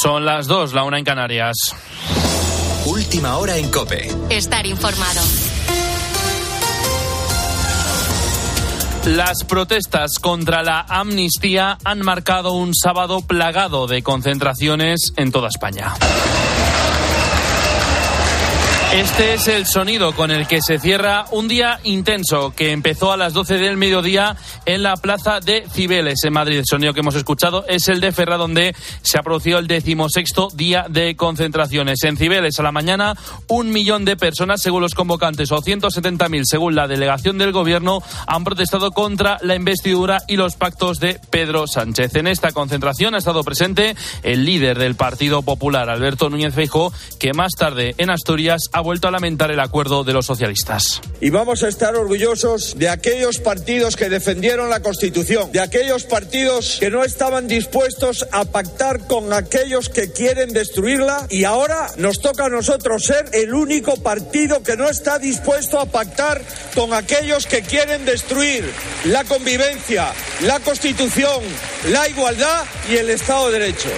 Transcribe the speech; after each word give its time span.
Son 0.00 0.24
las 0.24 0.46
dos, 0.46 0.74
la 0.74 0.84
una 0.84 0.98
en 0.98 1.04
Canarias. 1.04 1.56
Última 2.86 3.36
hora 3.38 3.56
en 3.56 3.68
Cope. 3.68 4.08
Estar 4.30 4.64
informado. 4.64 5.20
Las 9.06 9.42
protestas 9.42 10.20
contra 10.20 10.62
la 10.62 10.82
amnistía 10.88 11.78
han 11.82 12.00
marcado 12.00 12.52
un 12.52 12.74
sábado 12.76 13.22
plagado 13.22 13.88
de 13.88 14.02
concentraciones 14.02 15.12
en 15.16 15.32
toda 15.32 15.48
España. 15.48 15.94
Este 18.92 19.34
es 19.34 19.46
el 19.48 19.66
sonido 19.66 20.14
con 20.14 20.30
el 20.30 20.46
que 20.46 20.62
se 20.62 20.78
cierra 20.78 21.26
un 21.30 21.46
día 21.46 21.78
intenso 21.84 22.54
que 22.56 22.72
empezó 22.72 23.12
a 23.12 23.18
las 23.18 23.34
12 23.34 23.58
del 23.58 23.76
mediodía 23.76 24.34
en 24.64 24.82
la 24.82 24.96
plaza 24.96 25.40
de 25.40 25.66
Cibeles, 25.70 26.24
en 26.24 26.32
Madrid. 26.32 26.56
El 26.56 26.64
sonido 26.64 26.94
que 26.94 27.00
hemos 27.00 27.14
escuchado 27.14 27.66
es 27.68 27.88
el 27.88 28.00
de 28.00 28.12
Ferra, 28.12 28.38
donde 28.38 28.74
se 29.02 29.18
ha 29.18 29.22
producido 29.22 29.58
el 29.58 29.66
decimosexto 29.66 30.48
día 30.54 30.86
de 30.88 31.16
concentraciones. 31.16 32.02
En 32.02 32.16
Cibeles, 32.16 32.58
a 32.58 32.62
la 32.62 32.72
mañana, 32.72 33.14
un 33.46 33.70
millón 33.70 34.06
de 34.06 34.16
personas, 34.16 34.62
según 34.62 34.80
los 34.80 34.94
convocantes, 34.94 35.52
o 35.52 35.60
170.000, 35.60 36.44
según 36.44 36.74
la 36.74 36.88
delegación 36.88 37.36
del 37.36 37.52
gobierno, 37.52 38.02
han 38.26 38.42
protestado 38.42 38.92
contra 38.92 39.36
la 39.42 39.54
investidura 39.54 40.22
y 40.26 40.36
los 40.36 40.56
pactos 40.56 40.98
de 40.98 41.20
Pedro 41.28 41.66
Sánchez. 41.66 42.14
En 42.14 42.26
esta 42.26 42.52
concentración 42.52 43.14
ha 43.14 43.18
estado 43.18 43.44
presente 43.44 43.96
el 44.22 44.46
líder 44.46 44.78
del 44.78 44.94
Partido 44.94 45.42
Popular, 45.42 45.90
Alberto 45.90 46.30
Núñez 46.30 46.54
Feijóo, 46.54 46.90
que 47.20 47.34
más 47.34 47.52
tarde 47.52 47.94
en 47.98 48.08
Asturias 48.08 48.62
vuelto 48.80 49.08
a 49.08 49.10
lamentar 49.10 49.50
el 49.50 49.60
acuerdo 49.60 50.04
de 50.04 50.12
los 50.12 50.26
socialistas. 50.26 51.00
Y 51.20 51.30
vamos 51.30 51.62
a 51.62 51.68
estar 51.68 51.96
orgullosos 51.96 52.78
de 52.78 52.88
aquellos 52.88 53.38
partidos 53.38 53.96
que 53.96 54.08
defendieron 54.08 54.70
la 54.70 54.80
Constitución, 54.80 55.50
de 55.52 55.60
aquellos 55.60 56.04
partidos 56.04 56.76
que 56.80 56.90
no 56.90 57.04
estaban 57.04 57.48
dispuestos 57.48 58.26
a 58.32 58.44
pactar 58.44 59.06
con 59.06 59.32
aquellos 59.32 59.88
que 59.88 60.12
quieren 60.12 60.52
destruirla 60.52 61.26
y 61.30 61.44
ahora 61.44 61.88
nos 61.96 62.20
toca 62.20 62.46
a 62.46 62.48
nosotros 62.48 63.04
ser 63.04 63.26
el 63.32 63.54
único 63.54 63.96
partido 63.96 64.62
que 64.62 64.76
no 64.76 64.88
está 64.88 65.18
dispuesto 65.18 65.80
a 65.80 65.86
pactar 65.86 66.42
con 66.74 66.92
aquellos 66.92 67.46
que 67.46 67.62
quieren 67.62 68.04
destruir 68.04 68.70
la 69.04 69.24
convivencia, 69.24 70.12
la 70.42 70.60
Constitución, 70.60 71.42
la 71.90 72.08
igualdad 72.08 72.64
y 72.90 72.96
el 72.96 73.10
Estado 73.10 73.50
de 73.50 73.58
Derecho. 73.58 73.88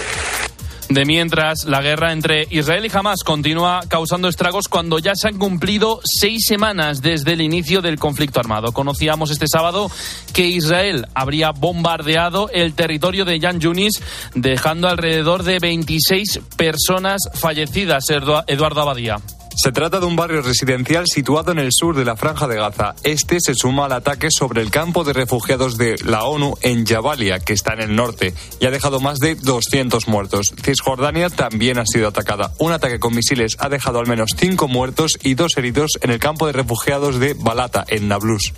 De 0.91 1.05
mientras, 1.05 1.67
la 1.67 1.83
guerra 1.83 2.11
entre 2.11 2.49
Israel 2.51 2.85
y 2.85 2.91
Hamas 2.93 3.23
continúa 3.25 3.79
causando 3.87 4.27
estragos 4.27 4.67
cuando 4.67 4.99
ya 4.99 5.15
se 5.15 5.29
han 5.29 5.39
cumplido 5.39 6.01
seis 6.03 6.45
semanas 6.49 7.01
desde 7.01 7.35
el 7.35 7.43
inicio 7.43 7.81
del 7.81 7.97
conflicto 7.97 8.41
armado. 8.41 8.73
Conocíamos 8.73 9.31
este 9.31 9.47
sábado 9.47 9.89
que 10.35 10.47
Israel 10.47 11.07
habría 11.15 11.53
bombardeado 11.53 12.51
el 12.53 12.75
territorio 12.75 13.25
de 13.25 13.39
Yan 13.39 13.61
Yunis, 13.61 14.03
dejando 14.35 14.89
alrededor 14.89 15.45
de 15.45 15.61
26 15.61 16.41
personas 16.57 17.23
fallecidas. 17.35 18.07
Eduardo 18.11 18.81
Abadía. 18.81 19.19
Se 19.57 19.73
trata 19.73 20.01
de 20.01 20.07
un 20.07 20.17
barrio 20.17 20.43
residencial 20.43 21.05
situado 21.07 21.53
en 21.53 21.59
el 21.59 21.71
sur 21.73 21.97
de 21.97 22.05
la 22.05 22.17
Franja 22.17 22.47
de 22.47 22.57
Gaza. 22.57 22.95
Este 23.03 23.41
se 23.41 23.55
suma 23.55 23.87
al 23.87 23.93
ataque 23.93 24.29
sobre 24.31 24.63
el 24.63 24.71
campo 24.71 25.05
de 25.05 25.13
refugiados 25.13 25.77
de 25.77 25.97
la 26.05 26.25
ONU 26.25 26.55
en 26.63 26.87
Jabalia, 26.87 27.41
que 27.41 27.53
está 27.53 27.75
en 27.75 27.81
el 27.83 27.97
norte, 27.97 28.35
y 28.61 28.67
ha 28.67 28.71
dejado 28.71 29.01
más 29.01 29.19
de 29.19 29.35
200 29.35 30.09
muertos. 30.09 30.55
Cisjordania 30.63 31.29
también 31.31 31.79
ha 31.79 31.85
sido 31.87 32.09
atacada. 32.09 32.53
Un 32.59 32.73
ataque 32.73 33.01
con 33.01 33.15
misiles 33.15 33.57
ha 33.59 33.69
dejado 33.69 33.99
al 33.99 34.07
menos 34.07 34.31
cinco 34.37 34.69
muertos 34.69 35.19
y 35.23 35.35
dos 35.35 35.57
heridos 35.57 35.93
en 36.01 36.11
el 36.11 36.19
campo 36.19 36.47
de 36.47 36.53
refugiados 36.53 37.19
de 37.19 37.35
Balata, 37.35 37.85
en 37.89 38.09
Nablus. 38.09 38.53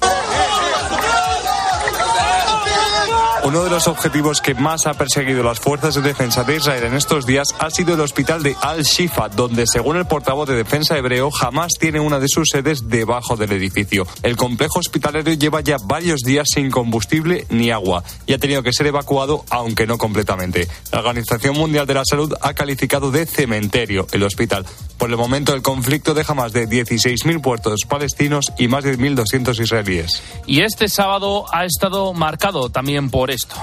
Uno 3.45 3.65
de 3.65 3.71
los 3.71 3.89
objetivos 3.89 4.41
que 4.41 4.55
más 4.55 4.87
ha 4.87 4.95
perseguido 4.95 5.43
las 5.43 5.59
fuerzas 5.59 5.97
de 5.97 6.01
defensa 6.01 6.45
de 6.45 6.59
Israel 6.59 6.85
en 6.85 6.95
estos 6.95 7.27
días 7.27 7.49
ha 7.59 7.71
sido 7.71 7.95
el 7.95 8.01
hospital 8.01 8.45
de 8.45 8.55
Al-Shifa, 8.61 9.31
donde, 9.31 9.67
según 9.67 9.97
el 9.97 10.07
portavoz 10.07 10.49
de 10.49 10.55
defensa 10.55 10.97
hebreo, 10.97 11.29
jamás 11.33 11.73
tiene 11.73 11.99
una 11.99 12.21
de 12.21 12.29
sus 12.29 12.51
sedes 12.51 12.89
debajo 12.89 13.37
del 13.37 13.51
edificio. 13.51 14.07
El 14.23 14.37
complejo 14.37 14.79
hospitalario 14.79 15.35
lleva 15.35 15.61
ya 15.61 15.77
varios 15.85 16.21
días 16.21 16.47
sin 16.55 16.71
combustible 16.71 17.45
ni 17.51 17.73
agua 17.73 18.05
y 18.27 18.33
ha 18.33 18.39
tenido 18.39 18.63
que 18.63 18.73
ser 18.73 18.87
evacuado, 18.87 19.45
aunque 19.51 19.89
no 19.89 19.99
completamente. 19.99 20.69
La 20.93 21.01
Organización 21.01 21.57
Mundial 21.57 21.89
de 21.89 21.95
la 21.95 22.05
Salud 22.05 22.33
ha 22.41 22.55
calificado 22.55 23.11
de 23.11 23.27
cementerio 23.27 24.07
el 24.13 24.23
hospital. 24.23 24.67
Por 24.99 25.11
el 25.11 25.17
momento, 25.17 25.53
el 25.53 25.63
conflicto 25.63 26.15
deja 26.15 26.33
más 26.33 26.53
de 26.53 26.69
16.000 26.69 27.43
puertos 27.43 27.81
palestinos 27.89 28.53
y 28.57 28.69
más 28.69 28.85
de 28.85 28.97
1.200 28.97 29.61
israelíes. 29.61 30.23
Y 30.47 30.63
este 30.63 30.87
sábado 30.87 31.47
ha 31.53 31.65
estado 31.65 32.13
marcado 32.13 32.71
también 32.71 33.11
por 33.11 33.32
esto. 33.33 33.57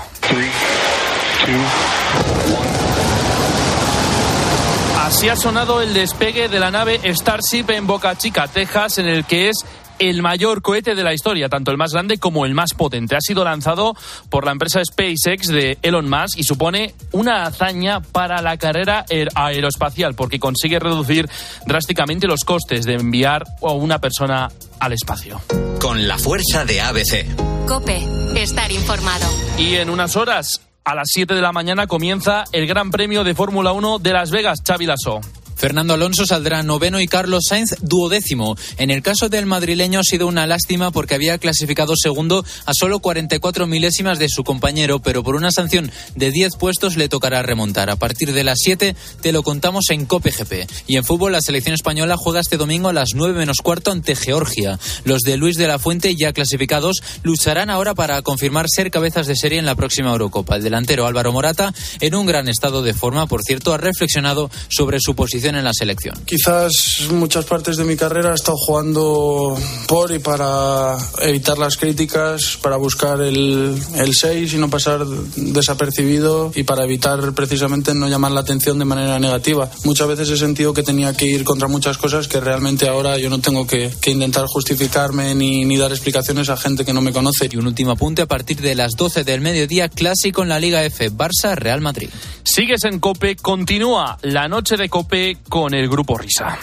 Así 4.98 5.30
ha 5.30 5.36
sonado 5.36 5.82
el 5.82 5.94
despegue 5.94 6.50
de 6.50 6.60
la 6.60 6.72
nave 6.72 7.00
Starship 7.14 7.66
en 7.70 7.88
Boca 7.88 8.18
Chica, 8.18 8.48
Texas, 8.48 8.98
en 8.98 9.08
el 9.08 9.26
que 9.26 9.50
es 9.50 9.58
el 10.00 10.22
mayor 10.22 10.62
cohete 10.62 10.96
de 10.96 11.04
la 11.04 11.14
historia, 11.14 11.50
tanto 11.50 11.72
el 11.72 11.78
más 11.78 11.92
grande 11.92 12.18
como 12.18 12.46
el 12.46 12.54
más 12.54 12.74
potente. 12.74 13.16
Ha 13.16 13.22
sido 13.22 13.44
lanzado 13.44 13.96
por 14.30 14.46
la 14.46 14.52
empresa 14.52 14.82
SpaceX 14.84 15.48
de 15.48 15.78
Elon 15.82 16.10
Musk 16.10 16.38
y 16.38 16.44
supone 16.44 16.96
una 17.12 17.44
hazaña 17.44 18.02
para 18.02 18.42
la 18.42 18.58
carrera 18.58 19.06
aeroespacial 19.36 20.16
porque 20.16 20.40
consigue 20.40 20.80
reducir 20.80 21.30
drásticamente 21.66 22.28
los 22.28 22.44
costes 22.46 22.86
de 22.86 22.96
enviar 22.96 23.44
a 23.62 23.72
una 23.74 24.00
persona 24.00 24.50
al 24.80 24.94
espacio. 24.94 25.42
Con 25.80 26.08
la 26.10 26.18
fuerza 26.18 26.66
de 26.66 26.82
ABC. 26.82 27.26
Cope, 27.66 28.06
estar 28.36 28.70
informado. 28.72 29.26
Y 29.58 29.76
en 29.76 29.90
unas 29.90 30.18
horas, 30.18 30.62
a 30.84 30.94
las 30.94 31.08
7 31.12 31.34
de 31.34 31.42
la 31.42 31.54
mañana, 31.54 31.88
comienza 31.88 32.44
el 32.52 32.68
Gran 32.68 32.92
Premio 32.92 33.24
de 33.24 33.34
Fórmula 33.34 33.72
1 33.72 34.00
de 34.00 34.12
Las 34.12 34.30
Vegas, 34.30 34.60
Xavi 34.66 34.86
Lasso. 34.86 35.22
Fernando 35.60 35.94
Alonso 35.94 36.26
saldrá 36.26 36.64
noveno 36.64 37.02
y 37.02 37.08
Carlos 37.08 37.44
Sainz 37.50 37.76
duodécimo. 37.82 38.56
En 38.78 38.92
el 38.92 39.02
caso 39.02 39.28
del 39.28 39.46
madrileño 39.46 40.00
ha 40.00 40.04
sido 40.04 40.26
una 40.26 40.48
lástima 40.48 40.90
porque 40.92 41.16
había 41.16 41.38
clasificado 41.38 41.96
segundo 42.02 42.46
a 42.66 42.74
solo 42.74 43.00
44 43.00 43.68
milésimas 43.68 44.20
de 44.20 44.30
su 44.30 44.46
compañero, 44.46 45.00
pero 45.00 45.22
por 45.22 45.36
una 45.36 45.52
sanción 45.52 45.92
de 46.16 46.32
10 46.32 46.56
puestos 46.56 46.96
le 46.96 47.10
tocará 47.10 47.42
remontar. 47.42 47.90
A 47.90 47.98
partir 47.98 48.32
de 48.32 48.46
las 48.46 48.60
7 48.62 48.96
te 49.22 49.32
lo 49.34 49.44
contamos 49.44 49.90
en 49.90 50.06
Cope 50.06 50.32
GP. 50.32 50.66
Y 50.88 50.96
en 50.96 51.04
fútbol 51.04 51.34
la 51.34 51.42
selección 51.42 51.76
española 51.76 52.16
juega 52.16 52.40
este 52.40 52.56
domingo 52.56 52.88
a 52.88 52.94
las 52.94 53.10
9 53.14 53.38
menos 53.38 53.58
cuarto 53.62 53.92
ante 53.92 54.16
Georgia. 54.16 54.80
Los 55.04 55.24
de 55.24 55.36
Luis 55.36 55.58
de 55.58 55.68
la 55.68 55.78
Fuente 55.78 56.16
ya 56.16 56.32
clasificados 56.32 57.04
lucharán 57.24 57.70
ahora 57.70 57.96
para 57.96 58.22
confirmar 58.22 58.68
ser 58.70 58.92
cabezas 58.92 59.28
de 59.28 59.36
serie 59.36 59.60
en 59.60 59.66
la 59.66 59.76
próxima 59.76 60.12
Eurocopa. 60.12 60.56
El 60.56 60.64
delantero 60.64 61.06
Álvaro 61.06 61.34
Morata, 61.34 61.74
en 62.00 62.16
un 62.16 62.26
gran 62.26 62.48
estado 62.48 62.82
de 62.82 62.94
forma, 62.94 63.28
por 63.28 63.44
cierto, 63.44 63.74
ha 63.74 63.78
reflexionado 63.78 64.50
sobre 64.70 65.00
su 65.02 65.16
posición 65.16 65.49
en 65.56 65.64
la 65.64 65.74
selección. 65.74 66.16
Quizás 66.26 67.08
muchas 67.12 67.46
partes 67.46 67.78
de 67.78 67.84
mi 67.84 67.96
carrera 67.96 68.32
he 68.32 68.36
estado 68.36 68.58
jugando 68.58 69.58
por 69.88 70.12
y 70.12 70.20
para 70.20 70.98
evitar 71.22 71.58
las 71.58 71.78
críticas, 71.78 72.58
para 72.62 72.78
buscar 72.78 73.22
el, 73.22 73.76
el 73.96 74.16
6 74.16 74.54
y 74.54 74.58
no 74.58 74.70
pasar 74.70 75.06
desapercibido 75.06 76.52
y 76.56 76.64
para 76.64 76.84
evitar 76.84 77.34
precisamente 77.34 77.94
no 77.94 78.08
llamar 78.08 78.32
la 78.32 78.42
atención 78.42 78.80
de 78.80 78.86
manera 78.86 79.20
negativa. 79.20 79.70
Muchas 79.84 80.08
veces 80.08 80.30
he 80.30 80.38
sentido 80.38 80.74
que 80.74 80.84
tenía 80.84 81.14
que 81.14 81.26
ir 81.26 81.44
contra 81.44 81.68
muchas 81.68 81.98
cosas 81.98 82.28
que 82.28 82.40
realmente 82.40 82.88
ahora 82.88 83.18
yo 83.18 83.30
no 83.30 83.40
tengo 83.40 83.66
que, 83.68 83.92
que 84.02 84.12
intentar 84.12 84.46
justificarme 84.48 85.36
ni, 85.36 85.66
ni 85.66 85.78
dar 85.78 85.92
explicaciones 85.92 86.50
a 86.50 86.58
gente 86.58 86.86
que 86.86 86.94
no 86.94 87.02
me 87.02 87.12
conoce. 87.12 87.50
Y 87.52 87.58
un 87.58 87.68
último 87.68 87.92
apunte 87.92 88.22
a 88.22 88.28
partir 88.28 88.62
de 88.62 88.76
las 88.76 88.96
12 88.96 89.24
del 89.24 89.42
mediodía, 89.42 89.90
clásico 89.90 90.44
en 90.44 90.50
la 90.50 90.60
Liga 90.60 90.84
F, 90.84 91.12
Barça-Real 91.12 91.82
Madrid. 91.82 92.10
Sigues 92.44 92.84
en 92.86 93.00
Cope, 93.00 93.36
continúa 93.36 94.18
la 94.22 94.48
noche 94.48 94.78
de 94.78 94.90
Cope 94.90 95.38
con 95.48 95.74
el 95.74 95.88
grupo 95.88 96.18
Risa. 96.18 96.58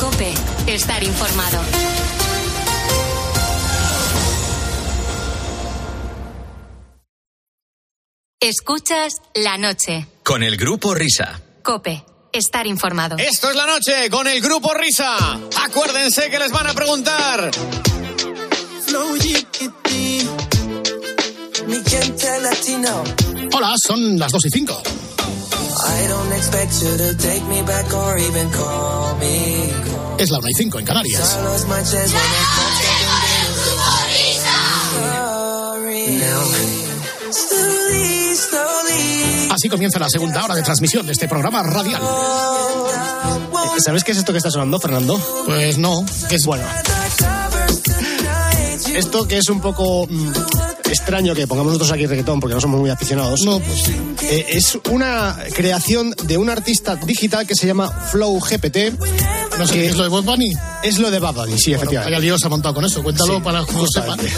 Cope, 0.00 0.32
estar 0.66 1.02
informado. 1.02 1.60
Escuchas 8.40 9.22
la 9.34 9.56
noche. 9.56 10.06
Con 10.24 10.42
el 10.42 10.56
grupo 10.56 10.94
Risa. 10.94 11.40
Cope, 11.62 12.04
estar 12.32 12.66
informado. 12.66 13.16
Esto 13.18 13.50
es 13.50 13.56
la 13.56 13.66
noche 13.66 14.10
con 14.10 14.26
el 14.26 14.40
grupo 14.40 14.74
Risa. 14.74 15.38
Acuérdense 15.64 16.28
que 16.28 16.38
les 16.38 16.50
van 16.50 16.66
a 16.66 16.74
preguntar. 16.74 17.50
Hola, 23.54 23.74
son 23.86 24.18
las 24.18 24.32
2 24.32 24.46
y 24.46 24.50
5. 24.50 24.82
Es 30.18 30.30
la 30.30 30.38
1 30.38 30.48
y 30.48 30.54
5 30.54 30.78
en 30.78 30.84
Canarias. 30.84 31.38
Así 39.50 39.68
comienza 39.68 39.98
la 39.98 40.08
segunda 40.08 40.44
hora 40.44 40.54
de 40.54 40.62
transmisión 40.62 41.04
de 41.06 41.12
este 41.12 41.28
programa 41.28 41.62
radial. 41.62 42.02
¿Sabes 43.84 44.04
qué 44.04 44.12
es 44.12 44.18
esto 44.18 44.32
que 44.32 44.38
está 44.38 44.50
sonando, 44.50 44.78
Fernando? 44.78 45.18
Pues 45.46 45.78
no. 45.78 46.04
Es 46.30 46.44
bueno. 46.46 46.64
Esto 48.94 49.26
que 49.26 49.38
es 49.38 49.48
un 49.48 49.60
poco 49.60 50.06
mm, 50.08 50.32
extraño 50.92 51.34
que 51.34 51.46
pongamos 51.46 51.72
nosotros 51.72 51.92
aquí 51.92 52.06
reggaetón 52.06 52.40
porque 52.40 52.54
no 52.54 52.60
somos 52.60 52.80
muy 52.80 52.90
aficionados. 52.90 53.42
No, 53.42 53.58
pues 53.60 53.82
sí. 53.82 53.96
Eh, 54.22 54.46
es 54.50 54.78
una 54.90 55.36
creación 55.54 56.14
de 56.24 56.38
un 56.38 56.50
artista 56.50 56.96
digital 56.96 57.46
que 57.46 57.54
se 57.54 57.66
llama 57.66 57.90
Flow 57.90 58.38
GPT. 58.40 59.41
No 59.58 59.66
sé, 59.66 59.74
que 59.74 59.86
¿es 59.86 59.96
lo 59.96 60.02
de 60.04 60.08
Bob 60.08 60.24
Bunny? 60.24 60.52
Es 60.82 60.98
lo 60.98 61.10
de 61.10 61.18
Bad 61.18 61.34
Bunny, 61.34 61.58
sí, 61.58 61.72
efectivamente. 61.72 62.10
Vaya 62.10 62.20
lío 62.20 62.38
se 62.38 62.46
ha 62.46 62.50
montado 62.50 62.74
con 62.74 62.84
eso. 62.84 63.02
Cuéntalo 63.02 63.36
Sí, 63.36 63.40
para 63.42 63.64
que. 64.16 64.28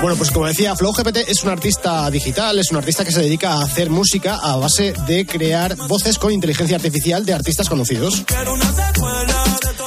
Bueno, 0.00 0.16
pues 0.16 0.30
como 0.30 0.46
decía, 0.46 0.74
Flow 0.76 0.92
GPT 0.92 1.28
es 1.28 1.42
un 1.42 1.50
artista 1.50 2.10
digital, 2.10 2.58
es 2.58 2.70
un 2.70 2.76
artista 2.78 3.04
que 3.04 3.12
se 3.12 3.20
dedica 3.20 3.54
a 3.54 3.64
hacer 3.64 3.90
música 3.90 4.36
a 4.36 4.56
base 4.56 4.94
de 5.06 5.26
crear 5.26 5.76
voces 5.88 6.18
con 6.18 6.32
inteligencia 6.32 6.76
artificial 6.76 7.24
de 7.26 7.34
artistas 7.34 7.68
conocidos. 7.68 8.22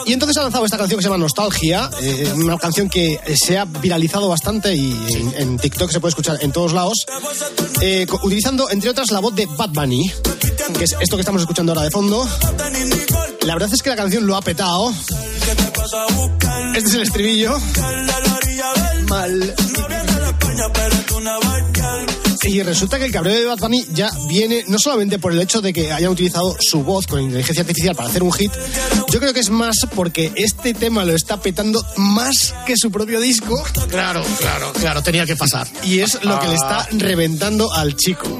Y 0.05 0.13
entonces 0.13 0.37
ha 0.37 0.43
lanzado 0.43 0.65
esta 0.65 0.77
canción 0.77 0.99
que 0.99 1.03
se 1.03 1.09
llama 1.09 1.17
Nostalgia, 1.17 1.89
eh, 2.01 2.31
una 2.35 2.57
canción 2.57 2.89
que 2.89 3.19
se 3.35 3.57
ha 3.57 3.65
viralizado 3.65 4.29
bastante 4.29 4.75
y 4.75 4.91
en, 5.15 5.33
en 5.35 5.57
TikTok 5.57 5.89
se 5.91 5.99
puede 5.99 6.09
escuchar 6.09 6.37
en 6.41 6.51
todos 6.51 6.73
lados, 6.73 7.05
eh, 7.81 8.05
utilizando 8.21 8.69
entre 8.69 8.91
otras 8.91 9.09
la 9.09 9.19
voz 9.19 9.33
de 9.33 9.47
Bad 9.47 9.69
Bunny, 9.69 10.11
que 10.77 10.83
es 10.83 10.95
esto 10.99 11.17
que 11.17 11.21
estamos 11.21 11.41
escuchando 11.41 11.71
ahora 11.71 11.83
de 11.83 11.91
fondo. 11.91 12.27
La 13.45 13.53
verdad 13.53 13.69
es 13.71 13.83
que 13.83 13.91
la 13.91 13.95
canción 13.95 14.25
lo 14.25 14.35
ha 14.35 14.41
petado. 14.41 14.91
Este 16.75 16.89
es 16.89 16.93
el 16.95 17.01
estribillo. 17.03 17.55
Mal. 19.07 19.55
Y 22.43 22.61
resulta 22.63 22.97
que 22.99 23.05
el 23.05 23.11
cabreo 23.11 23.35
de 23.35 23.45
Bad 23.45 23.59
Bunny 23.59 23.85
ya 23.93 24.11
viene 24.27 24.63
no 24.67 24.77
solamente 24.79 25.19
por 25.19 25.31
el 25.31 25.41
hecho 25.41 25.61
de 25.61 25.73
que 25.73 25.91
hayan 25.91 26.11
utilizado 26.11 26.55
su 26.59 26.83
voz 26.83 27.07
con 27.07 27.21
inteligencia 27.21 27.61
artificial 27.61 27.95
para 27.95 28.09
hacer 28.09 28.23
un 28.23 28.31
hit, 28.33 28.51
yo 29.11 29.19
creo 29.19 29.33
que 29.33 29.39
es 29.39 29.49
más 29.49 29.75
porque 29.95 30.31
este 30.35 30.73
tema 30.73 31.03
lo 31.05 31.13
está 31.13 31.41
petando 31.41 31.85
más 31.97 32.53
que 32.65 32.75
su 32.77 32.91
propio 32.91 33.19
disco 33.19 33.63
Claro, 33.89 34.23
claro, 34.39 34.73
claro, 34.73 35.03
tenía 35.03 35.25
que 35.25 35.35
pasar. 35.35 35.67
y 35.83 35.99
es 35.99 36.23
lo 36.23 36.39
que 36.39 36.47
le 36.47 36.55
está 36.55 36.87
reventando 36.91 37.71
al 37.73 37.95
chico. 37.95 38.39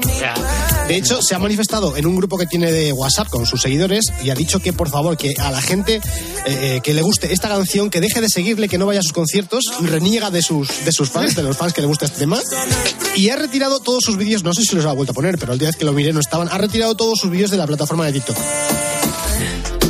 De 0.88 0.96
hecho, 0.96 1.20
se 1.20 1.34
ha 1.34 1.38
manifestado 1.38 1.96
en 1.96 2.06
un 2.06 2.16
grupo 2.16 2.38
que 2.38 2.46
tiene 2.46 2.70
de 2.70 2.92
WhatsApp 2.92 3.28
con 3.28 3.46
sus 3.46 3.60
seguidores 3.60 4.12
y 4.22 4.30
ha 4.30 4.34
dicho 4.34 4.60
que 4.60 4.72
por 4.72 4.88
favor, 4.88 5.16
que 5.16 5.34
a 5.38 5.50
la 5.50 5.60
gente 5.60 6.00
eh, 6.46 6.80
que 6.82 6.94
le 6.94 7.02
guste 7.02 7.32
esta 7.32 7.48
canción, 7.48 7.90
que 7.90 8.00
deje 8.00 8.20
de 8.20 8.28
seguirle, 8.28 8.68
que 8.68 8.78
no 8.78 8.86
vaya 8.86 9.00
a 9.00 9.02
sus 9.02 9.12
conciertos, 9.12 9.64
reniega 9.80 10.30
de 10.30 10.42
sus, 10.42 10.84
de 10.84 10.92
sus 10.92 11.10
fans, 11.10 11.34
de 11.34 11.42
los 11.42 11.56
fans 11.56 11.72
que 11.72 11.80
le 11.80 11.86
gusta 11.86 12.06
este 12.06 12.18
tema. 12.18 12.40
Y 13.16 13.30
ha 13.30 13.36
retirado 13.36 13.80
todos 13.96 14.04
sus 14.04 14.16
vídeos, 14.18 14.44
no 14.44 14.52
sé 14.52 14.62
si 14.62 14.76
los 14.76 14.84
ha 14.84 14.92
vuelto 14.92 15.12
a 15.12 15.14
poner, 15.14 15.38
pero 15.38 15.54
el 15.54 15.58
día 15.58 15.72
que 15.72 15.86
lo 15.86 15.94
miré 15.94 16.12
no 16.12 16.20
estaban, 16.20 16.50
ha 16.50 16.58
retirado 16.58 16.94
todos 16.94 17.18
sus 17.18 17.30
vídeos 17.30 17.50
de 17.50 17.56
la 17.56 17.66
plataforma 17.66 18.04
de 18.04 18.12
TikTok. 18.12 18.36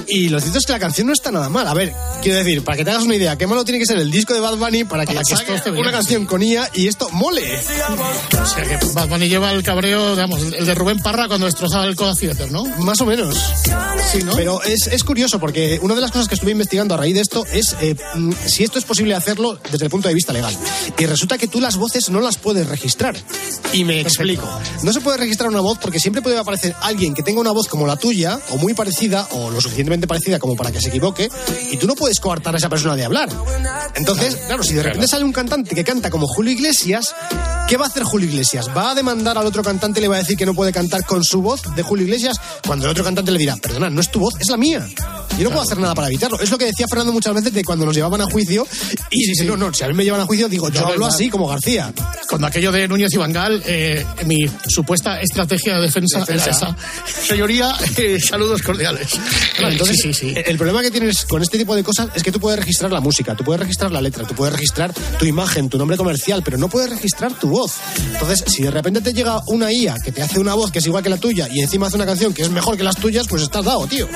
Y 0.09 0.29
lo 0.29 0.41
cierto 0.41 0.59
es 0.59 0.67
que 0.67 0.73
la 0.73 0.79
canción 0.79 1.07
no 1.07 1.13
está 1.13 1.31
nada 1.31 1.49
mal. 1.49 1.67
A 1.67 1.75
ver, 1.75 1.93
quiero 2.23 2.39
decir, 2.39 2.63
para 2.63 2.77
que 2.77 2.85
te 2.85 2.91
hagas 2.91 3.05
una 3.05 3.17
idea, 3.17 3.37
qué 3.37 3.47
malo 3.47 3.65
tiene 3.65 3.79
que 3.79 3.87
ser 3.87 3.99
el 3.99 4.11
disco 4.11 4.35
de 4.35 4.41
Bad 4.41 4.57
Bunny 4.57 4.85
para 4.85 5.05
que 5.05 5.15
Para 5.15 5.25
que 5.25 5.37
saque 5.37 5.55
esto 5.55 5.73
una 5.73 5.91
canción 5.91 6.27
con 6.27 6.43
IA 6.43 6.71
y 6.75 6.89
esto 6.89 7.09
mole. 7.11 7.61
O 8.41 8.47
sea 8.47 8.65
que 8.65 8.79
Bad 8.95 9.09
Bunny 9.09 9.29
lleva 9.29 9.53
el 9.53 9.63
cabreo, 9.63 10.11
digamos, 10.11 10.41
el 10.41 10.67
de 10.67 10.75
Rubén 10.75 11.01
Parra 11.01 11.29
cuando 11.29 11.47
destrozaba 11.47 11.87
el 11.87 11.97
Coda 11.97 12.15
Theater, 12.15 12.51
¿no? 12.51 12.65
Más 12.79 13.01
o 13.01 13.07
menos. 13.07 13.37
Sí, 14.13 14.23
¿no? 14.23 14.35
Pero 14.35 14.63
es, 14.63 14.87
es 14.87 15.03
curioso 15.05 15.41
porque 15.41 15.79
una 15.83 15.95
de 15.95 16.01
las 16.01 16.11
cosas 16.11 16.29
que 16.29 16.35
estuve 16.35 16.53
investigando 16.53 16.95
a 16.95 16.99
raíz 16.99 17.15
de 17.15 17.21
esto 17.21 17.45
es 17.53 17.77
eh, 17.81 17.97
mm, 18.15 18.33
si 18.47 18.65
esto 18.65 18.79
es 18.79 18.85
posible 18.85 19.15
hacerlo 19.15 19.59
desde 19.71 19.85
el 19.85 19.91
punto 19.91 20.09
de 20.09 20.15
vista 20.15 20.33
legal. 20.33 20.57
Y 20.99 21.07
resulta 21.07 21.39
que 21.39 21.49
tú 21.49 21.61
las 21.61 21.77
voces 21.77 22.11
no 22.11 22.21
las 22.21 22.39
puedes 22.39 22.67
registrar. 22.69 23.17
Y 23.73 23.85
me 23.85 24.01
explico. 24.01 24.49
No 24.83 24.93
se 24.93 25.01
puede 25.01 25.19
registrar 25.19 25.49
una 25.51 25.61
voz 25.61 25.79
porque 25.79 25.99
siempre 25.99 26.23
puede 26.23 26.39
aparecer 26.39 26.75
alguien 26.83 27.15
que 27.15 27.23
tenga 27.23 27.41
una 27.41 27.51
voz 27.51 27.69
como 27.69 27.87
la 27.87 27.97
tuya 27.97 28.39
o 28.51 28.59
muy 28.59 28.75
parecida 28.75 29.27
o 29.33 29.51
lo 29.51 29.61
suficientemente 29.61 30.06
parecida 30.07 30.39
como 30.39 30.57
para 30.57 30.71
que 30.73 30.81
se 30.81 30.89
equivoque 30.89 31.29
y 31.71 31.77
tú 31.77 31.87
no 31.87 31.95
puedes 31.95 32.21
coartar 32.21 32.55
a 32.55 32.59
esa 32.59 32.69
persona 32.69 32.97
de 32.97 33.05
hablar. 33.05 33.29
Entonces, 33.95 34.37
claro, 34.47 34.63
si 34.63 34.75
de 34.75 34.83
repente 34.83 35.07
sale 35.09 35.25
un 35.25 35.33
cantante 35.33 35.75
que 35.75 35.85
canta 35.85 36.11
como 36.11 36.27
Julio 36.27 36.53
Iglesias, 36.53 37.15
¿qué 37.69 37.77
va 37.77 37.87
a 37.87 37.89
hacer 37.89 38.03
Julio 38.05 38.29
Iglesias? 38.29 38.69
¿Va 38.77 38.91
a 38.91 38.95
demandar 38.95 39.39
al 39.39 39.47
otro 39.47 39.63
cantante 39.63 40.01
y 40.01 40.03
le 40.03 40.09
va 40.09 40.17
a 40.17 40.19
decir 40.19 40.37
que 40.37 40.47
no 40.47 40.55
puede 40.55 40.73
cantar 40.73 41.05
con 41.05 41.25
su 41.25 41.43
voz 41.43 41.63
de 41.75 41.83
Julio 41.83 42.05
Iglesias 42.05 42.37
cuando 42.67 42.87
el 42.87 42.91
otro 42.93 43.05
cantante 43.05 43.31
le 43.33 43.39
dirá, 43.39 43.57
perdona, 43.57 43.91
no 43.91 44.01
es 44.01 44.11
tu 44.11 44.21
voz, 44.21 44.35
es 44.41 44.49
la 44.49 44.57
mía? 44.57 44.87
Yo 45.39 45.45
no 45.45 45.51
puedo 45.51 45.63
hacer 45.63 45.79
nada 45.79 45.95
para 45.95 46.09
evitarlo. 46.09 46.41
Es 46.41 46.51
lo 46.51 46.57
que 46.57 46.65
decía 46.65 46.87
Fernando 46.89 47.13
muchas 47.13 47.35
veces 47.35 47.53
de 47.53 47.63
cuando 47.63 47.85
nos 47.85 47.95
llevaban 47.95 48.23
a 48.23 48.25
juicio 48.25 48.67
y 49.11 49.27
dice, 49.27 49.45
no, 49.45 49.57
no, 49.57 49.73
si 49.73 49.85
a 49.85 49.89
mí 49.89 49.95
me 49.95 50.03
llevan 50.05 50.21
a 50.21 50.25
juicio, 50.27 50.49
digo, 50.49 50.71
yo 50.71 50.81
No, 50.81 50.87
hablo 50.89 51.01
verdad. 51.05 51.15
así 51.15 51.29
como 51.29 51.47
García. 51.47 51.93
Cuando 52.29 52.47
aquello 52.47 52.73
de 52.73 52.89
Núñez 52.89 53.13
y 53.13 53.17
Vangal, 53.19 53.63
eh, 53.67 54.05
mi 54.25 54.49
supuesta 54.67 55.21
estrategia 55.21 55.75
de 55.77 55.83
defensa, 55.83 56.21
Defensa. 56.21 56.45
era 56.47 56.53
esa. 56.57 56.77
Señoría, 57.27 57.75
eh, 57.99 58.19
saludos 58.19 58.63
cordiales. 58.63 59.09
Claro, 59.57 59.73
entonces, 59.73 59.86
sí, 59.87 59.97
sí, 59.97 60.15
sí. 60.15 60.35
El 60.35 60.57
problema 60.57 60.83
que 60.83 60.91
tienes 60.91 61.25
con 61.25 61.43
este 61.43 61.59
tipo 61.59 61.75
de 61.75 61.83
cosas 61.83 62.09
es 62.15 62.23
que 62.23 62.33
tú 62.33 62.41
puedes 62.41 62.59
registrar 62.59 62.93
la 62.93 63.01
música, 63.01 63.35
tú 63.35 63.45
puedes 63.45 63.61
registrar 63.61 63.91
la 63.93 64.01
letra, 64.01 64.27
tú 64.27 64.35
puedes 64.35 64.55
registrar 64.55 64.93
tu 65.19 65.25
imagen, 65.25 65.69
tu 65.69 65.79
nombre 65.79 65.97
comercial, 65.97 66.43
pero 66.43 66.59
no 66.59 66.69
puedes 66.69 66.91
registrar 66.91 67.33
tu 67.39 67.49
voz. 67.49 67.75
Entonces, 68.13 68.45
si 68.47 68.63
de 68.63 68.71
repente 68.71 69.01
te 69.01 69.13
llega 69.13 69.41
una 69.47 69.73
IA 69.73 69.97
que 70.05 70.13
te 70.13 70.23
hace 70.23 70.39
una 70.39 70.55
voz 70.55 70.71
que 70.71 70.79
es 70.79 70.87
igual 70.87 71.03
que 71.03 71.11
la 71.11 71.19
tuya 71.19 71.49
y 71.51 71.61
encima 71.61 71.87
hace 71.87 71.97
una 71.97 72.07
canción 72.07 72.33
que 72.33 72.43
es 72.43 72.51
mejor 72.51 72.77
que 72.77 72.83
las 72.83 72.97
tuyas, 72.97 73.27
pues 73.29 73.43
estás 73.43 73.65
dado, 73.65 73.87
tío. 73.87 74.09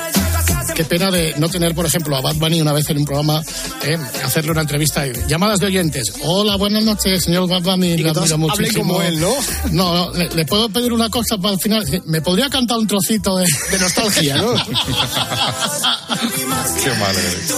Qué 0.75 0.83
pena 0.85 1.11
de 1.11 1.33
no 1.37 1.49
tener, 1.49 1.75
por 1.75 1.85
ejemplo, 1.85 2.15
a 2.15 2.21
Bad 2.21 2.35
Bunny 2.35 2.61
una 2.61 2.73
vez 2.73 2.89
en 2.89 2.97
un 2.97 3.05
programa, 3.05 3.41
eh, 3.83 3.97
hacerle 4.23 4.51
una 4.51 4.61
entrevista 4.61 5.05
y 5.05 5.11
llamadas 5.27 5.59
de 5.59 5.67
oyentes. 5.67 6.13
Hola, 6.23 6.55
buenas 6.55 6.83
noches, 6.83 7.23
señor 7.23 7.47
Bad 7.49 7.61
Bunny. 7.63 7.93
Y 7.93 7.97
todos 8.13 8.29
como 8.75 9.01
él, 9.01 9.19
¿no? 9.19 9.33
No, 9.71 9.93
no, 9.93 10.13
le, 10.13 10.29
le 10.29 10.45
puedo 10.45 10.69
pedir 10.69 10.93
una 10.93 11.09
cosa 11.09 11.37
para 11.37 11.53
el 11.55 11.59
final. 11.59 11.85
¿Me 12.05 12.21
podría 12.21 12.49
cantar 12.49 12.77
un 12.77 12.87
trocito 12.87 13.35
de, 13.37 13.45
De 13.71 13.79
nostalgia, 13.79 14.37
¿no? 14.37 14.53
Qué 16.83 16.89
mal 16.99 17.15
eres. 17.15 17.53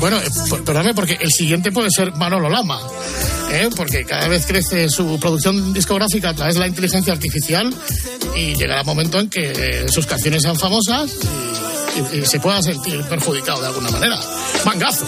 Bueno, 0.00 0.16
eh, 0.18 0.28
p- 0.50 0.56
perdóname, 0.58 0.94
porque 0.94 1.18
el 1.20 1.30
siguiente 1.32 1.70
puede 1.72 1.88
ser 1.90 2.12
Manolo 2.12 2.48
Lama. 2.50 2.80
¿eh? 3.52 3.68
Porque 3.76 4.04
cada 4.04 4.28
vez 4.28 4.46
crece 4.46 4.88
su 4.88 5.18
producción 5.20 5.72
discográfica 5.72 6.30
a 6.30 6.34
través 6.34 6.54
de 6.54 6.60
la 6.60 6.66
inteligencia 6.68 7.12
artificial 7.12 7.72
y 8.36 8.54
llegará 8.56 8.80
el 8.80 8.86
momento 8.86 9.20
en 9.20 9.28
que 9.28 9.52
eh, 9.54 9.86
sus 9.88 10.06
canciones 10.06 10.42
sean 10.42 10.58
famosas 10.58 11.10
y, 11.12 11.71
y- 11.96 12.18
y 12.18 12.26
se 12.26 12.40
pueda 12.40 12.62
sentir 12.62 13.02
perjudicado 13.04 13.60
de 13.60 13.66
alguna 13.68 13.90
manera. 13.90 14.18
Mangazo. 14.64 15.06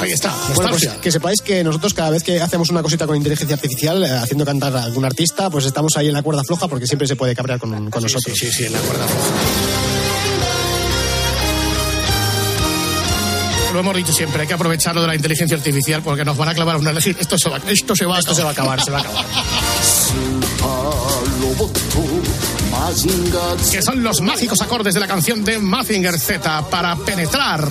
Ahí 0.00 0.12
está, 0.12 0.34
Bueno, 0.54 0.70
pues 0.70 0.88
que 1.00 1.12
sepáis 1.12 1.40
que 1.42 1.62
nosotros 1.62 1.94
cada 1.94 2.10
vez 2.10 2.22
que 2.22 2.40
hacemos 2.40 2.70
una 2.70 2.82
cosita 2.82 3.06
con 3.06 3.16
inteligencia 3.16 3.54
artificial, 3.54 4.02
eh, 4.02 4.10
haciendo 4.10 4.44
cantar 4.44 4.76
a 4.76 4.84
algún 4.84 5.04
artista, 5.04 5.50
pues 5.50 5.64
estamos 5.66 5.96
ahí 5.96 6.08
en 6.08 6.14
la 6.14 6.22
cuerda 6.22 6.42
floja 6.44 6.66
porque 6.68 6.86
siempre 6.86 7.06
se 7.06 7.16
puede 7.16 7.34
cabrear 7.36 7.60
con, 7.60 7.90
con 7.90 8.02
nosotros. 8.02 8.34
Sí, 8.38 8.46
sí, 8.46 8.52
sí, 8.52 8.64
en 8.66 8.72
la 8.72 8.78
cuerda 8.80 9.06
floja. 9.06 9.26
Lo 13.72 13.80
hemos 13.80 13.96
dicho 13.96 14.12
siempre, 14.12 14.42
hay 14.42 14.48
que 14.48 14.52
aprovecharlo 14.54 15.00
de 15.00 15.06
la 15.06 15.14
inteligencia 15.14 15.56
artificial 15.56 16.02
porque 16.02 16.24
nos 16.26 16.36
van 16.36 16.48
a 16.50 16.54
clavar 16.54 16.76
una 16.76 16.90
elegir. 16.90 17.16
Esto 17.20 17.38
se 17.38 17.48
va, 17.48 17.56
esto 17.68 17.96
se 17.96 18.04
va, 18.04 18.18
Esto 18.18 18.34
se 18.34 18.42
va 18.42 18.50
a 18.50 18.52
acabar, 18.52 18.84
se 18.84 18.90
va 18.90 18.98
a 18.98 19.00
acabar. 19.00 19.24
que 23.70 23.80
son 23.80 24.02
los 24.02 24.20
mágicos 24.22 24.60
acordes 24.60 24.94
de 24.94 25.00
la 25.00 25.06
canción 25.06 25.44
de 25.44 25.58
Mazinger 25.58 26.18
Z 26.18 26.68
para 26.68 26.96
penetrar 26.96 27.68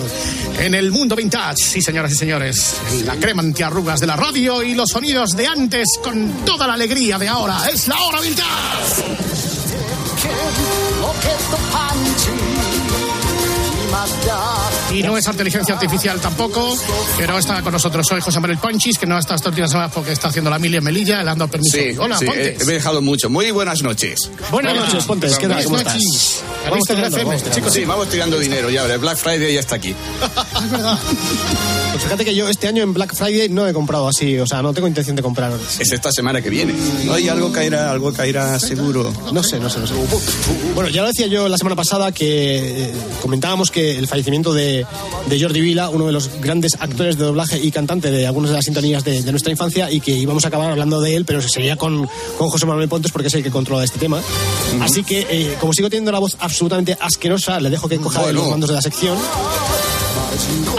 en 0.58 0.74
el 0.74 0.90
mundo 0.90 1.14
vintage. 1.14 1.62
Sí, 1.62 1.82
señoras 1.82 2.12
y 2.12 2.16
señores, 2.16 2.76
la 3.04 3.16
crema 3.16 3.42
antiarrugas 3.42 4.00
de 4.00 4.06
la 4.06 4.16
radio 4.16 4.62
y 4.62 4.74
los 4.74 4.88
sonidos 4.88 5.32
de 5.32 5.46
antes 5.46 5.86
con 6.02 6.44
toda 6.46 6.66
la 6.66 6.74
alegría 6.74 7.18
de 7.18 7.28
ahora. 7.28 7.68
Es 7.70 7.88
la 7.88 8.00
hora 8.00 8.20
vintage. 8.20 9.02
Y 14.92 15.02
no 15.02 15.16
es 15.16 15.26
inteligencia 15.26 15.74
artificial 15.74 16.20
tampoco, 16.20 16.76
que 17.16 17.26
no 17.26 17.38
está 17.38 17.62
con 17.62 17.72
nosotros 17.72 18.06
hoy 18.12 18.20
José 18.20 18.40
Manuel 18.40 18.58
Ponchis, 18.58 18.98
que 18.98 19.06
no 19.06 19.18
está 19.18 19.34
estas 19.36 19.48
últimas 19.48 19.70
semanas 19.70 19.90
porque 19.94 20.12
está 20.12 20.28
haciendo 20.28 20.50
la 20.50 20.58
mili 20.58 20.76
en 20.76 20.84
Melilla, 20.84 21.18
le 21.20 21.24
dando 21.24 21.48
permiso. 21.48 21.78
Sí, 21.78 21.96
Hola, 21.98 22.18
sí, 22.18 22.26
Pontes. 22.26 22.60
he, 22.60 22.62
he 22.62 22.66
viajado 22.66 23.00
mucho. 23.00 23.30
Muy 23.30 23.50
buenas 23.52 23.82
noches. 23.82 24.30
Buenas 24.50 24.76
noches, 24.76 25.04
Pontes, 25.04 25.38
¿qué 25.38 25.48
tal? 25.48 25.64
¿Cómo 25.64 25.76
Buenas 25.76 25.96
estás? 25.96 26.04
noches. 26.04 26.44
Vamos 26.68 26.84
tirando, 26.86 27.06
FM, 27.16 27.24
vamos 27.24 27.42
tirando. 27.42 27.56
chico 27.56 27.70
Sí, 27.70 27.84
vamos 27.86 28.08
tirando 28.10 28.38
dinero 28.38 28.68
ya. 28.70 28.84
El 28.84 28.98
Black 28.98 29.16
Friday 29.16 29.54
ya 29.54 29.60
está 29.60 29.76
aquí. 29.76 29.94
Es 30.60 30.70
verdad. 30.70 30.98
Pues 31.92 32.04
fíjate 32.04 32.24
que 32.24 32.34
yo 32.34 32.48
este 32.48 32.68
año 32.68 32.82
en 32.82 32.92
Black 32.94 33.14
Friday 33.14 33.48
no 33.48 33.66
he 33.68 33.72
comprado 33.72 34.08
así, 34.08 34.38
o 34.38 34.46
sea, 34.46 34.62
no 34.62 34.72
tengo 34.72 34.88
intención 34.88 35.14
de 35.16 35.22
comprar. 35.22 35.52
Es 35.78 35.92
esta 35.92 36.10
semana 36.10 36.40
que 36.40 36.50
viene. 36.50 36.74
No 37.04 37.14
hay 37.14 37.28
algo 37.28 37.52
caerá, 37.52 37.90
algo 37.90 38.12
caerá 38.12 38.58
seguro. 38.58 39.12
No 39.32 39.42
sé, 39.42 39.58
no 39.60 39.68
sé, 39.68 39.78
no 39.80 39.86
sé. 39.86 39.94
Bueno, 40.74 40.88
ya 40.90 41.02
lo 41.02 41.08
decía 41.08 41.26
yo 41.26 41.48
la 41.48 41.58
semana 41.58 41.76
pasada 41.76 42.12
que 42.12 42.84
eh, 42.86 42.92
comentábamos 43.20 43.70
que 43.70 43.98
el 43.98 44.06
fallecimiento 44.08 44.52
de, 44.54 44.86
de 45.28 45.40
Jordi 45.40 45.60
Vila, 45.60 45.88
uno 45.90 46.06
de 46.06 46.12
los 46.12 46.30
grandes 46.40 46.72
actores 46.80 47.18
de 47.18 47.24
doblaje 47.24 47.58
y 47.58 47.70
cantante 47.70 48.10
de 48.10 48.26
algunas 48.26 48.50
de 48.50 48.56
las 48.56 48.64
sintonías 48.64 49.04
de, 49.04 49.22
de 49.22 49.30
nuestra 49.30 49.50
infancia, 49.52 49.90
y 49.90 50.00
que 50.00 50.12
íbamos 50.12 50.44
a 50.44 50.48
acabar 50.48 50.70
hablando 50.70 51.00
de 51.00 51.16
él, 51.16 51.24
pero 51.24 51.42
sería 51.42 51.76
con, 51.76 52.08
con 52.38 52.48
José 52.48 52.66
Manuel 52.66 52.88
Pontes 52.88 53.12
porque 53.12 53.28
es 53.28 53.34
el 53.34 53.42
que 53.42 53.50
controla 53.50 53.84
este 53.84 53.98
tema. 53.98 54.20
Así 54.80 55.02
que, 55.04 55.26
eh, 55.30 55.56
como 55.60 55.72
sigo 55.72 55.88
teniendo 55.90 56.12
la 56.12 56.18
voz 56.18 56.36
absolutamente 56.40 56.96
asquerosa, 57.00 57.60
le 57.60 57.70
dejo 57.70 57.88
que 57.88 57.98
coja 57.98 58.20
Bueno. 58.22 58.40
los 58.40 58.50
mandos 58.50 58.68
de 58.70 58.76
la 58.76 58.82
sección. 58.82 59.16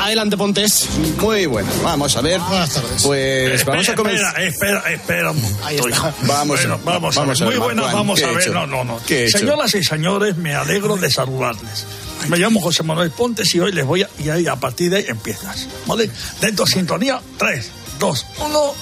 Adelante, 0.02 0.38
Pontes. 0.38 0.88
Muy 1.20 1.46
bueno. 1.46 1.70
Vamos 1.84 2.16
a 2.18 2.22
ver. 2.22 2.40
Buenas 2.40 2.70
tardes. 2.72 3.04
Pues 3.04 3.66
vamos 3.66 3.90
a 3.90 3.96
comenzar. 3.96 4.42
Espera, 4.42 4.80
espera, 4.92 5.32
espera 5.32 5.34
Ahí 5.64 5.78
está. 5.78 6.14
Vamos 6.24 6.60
Bueno, 6.60 6.80
vamos, 6.84 7.16
vamos 7.16 7.40
ver. 7.40 7.48
a 7.48 7.50
ver, 7.50 7.60
Muy 7.60 7.66
buenas, 7.66 7.86
Juan, 7.86 7.96
vamos 7.96 8.20
¿qué 8.20 8.26
a 8.26 8.32
ver. 8.32 8.52
No, 8.52 8.68
no, 8.68 8.84
no. 8.84 9.00
Señoras 9.30 9.76
y 9.76 9.84
señores, 9.84 10.38
me 10.38 10.54
alegro 10.56 10.98
de 10.98 11.10
saludarles. 11.10 11.86
Me 12.28 12.38
llamo 12.38 12.62
José 12.62 12.84
Manuel 12.84 13.12
Pontes 13.12 13.54
y 13.54 13.60
hoy 13.60 13.72
les 13.72 13.86
voy 13.86 14.04
a... 14.04 14.10
Y 14.24 14.30
ahí 14.30 14.48
a 14.48 14.56
partir 14.56 14.90
de 14.90 14.98
ahí 14.98 15.06
empiezas. 15.08 15.68
¿Vale? 15.86 16.10
Dentro 16.40 16.66
de 16.66 16.72
sintonía, 16.72 17.22
3, 17.38 17.72
2, 18.00 18.26
1... 18.40 18.74